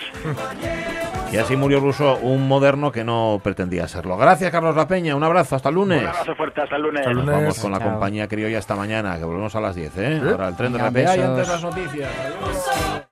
Y 1.33 1.39
así 1.39 1.57
murió 1.57 1.81
Rousseau, 1.81 2.19
un 2.21 2.47
moderno 2.47 2.93
que 2.93 3.05
no 3.05 3.41
pretendía 3.43 3.89
serlo. 3.89 4.17
Gracias, 4.19 4.51
Carlos 4.51 4.77
La 4.77 4.87
Peña. 4.87 5.17
Un 5.17 5.25
abrazo, 5.25 5.57
hasta 5.57 5.71
el 5.71 5.77
lunes. 5.77 6.03
Un 6.03 6.09
abrazo 6.09 6.35
fuerte, 6.35 6.61
hasta 6.61 6.77
el 6.77 6.83
lunes. 6.83 7.01
Hasta 7.01 7.11
el 7.11 7.17
Nos 7.17 7.25
lunes. 7.27 7.41
vamos 7.41 7.61
con 7.61 7.73
la 7.73 7.79
Chao. 7.79 7.91
compañía 7.91 8.29
criolla 8.29 8.59
esta 8.59 8.75
mañana, 8.77 9.17
que 9.19 9.25
volvemos 9.25 9.55
a 9.57 9.61
las 9.61 9.75
10, 9.75 9.99
¿eh? 9.99 10.21
Ahora 10.31 10.49
el 10.49 10.57
tren 10.57 10.73
de 10.75 10.79
RPA 10.79 11.17
y 11.17 11.21
antes 11.21 11.49
las 11.49 11.63
noticias. 11.63 12.11
Adiós. 12.19 13.01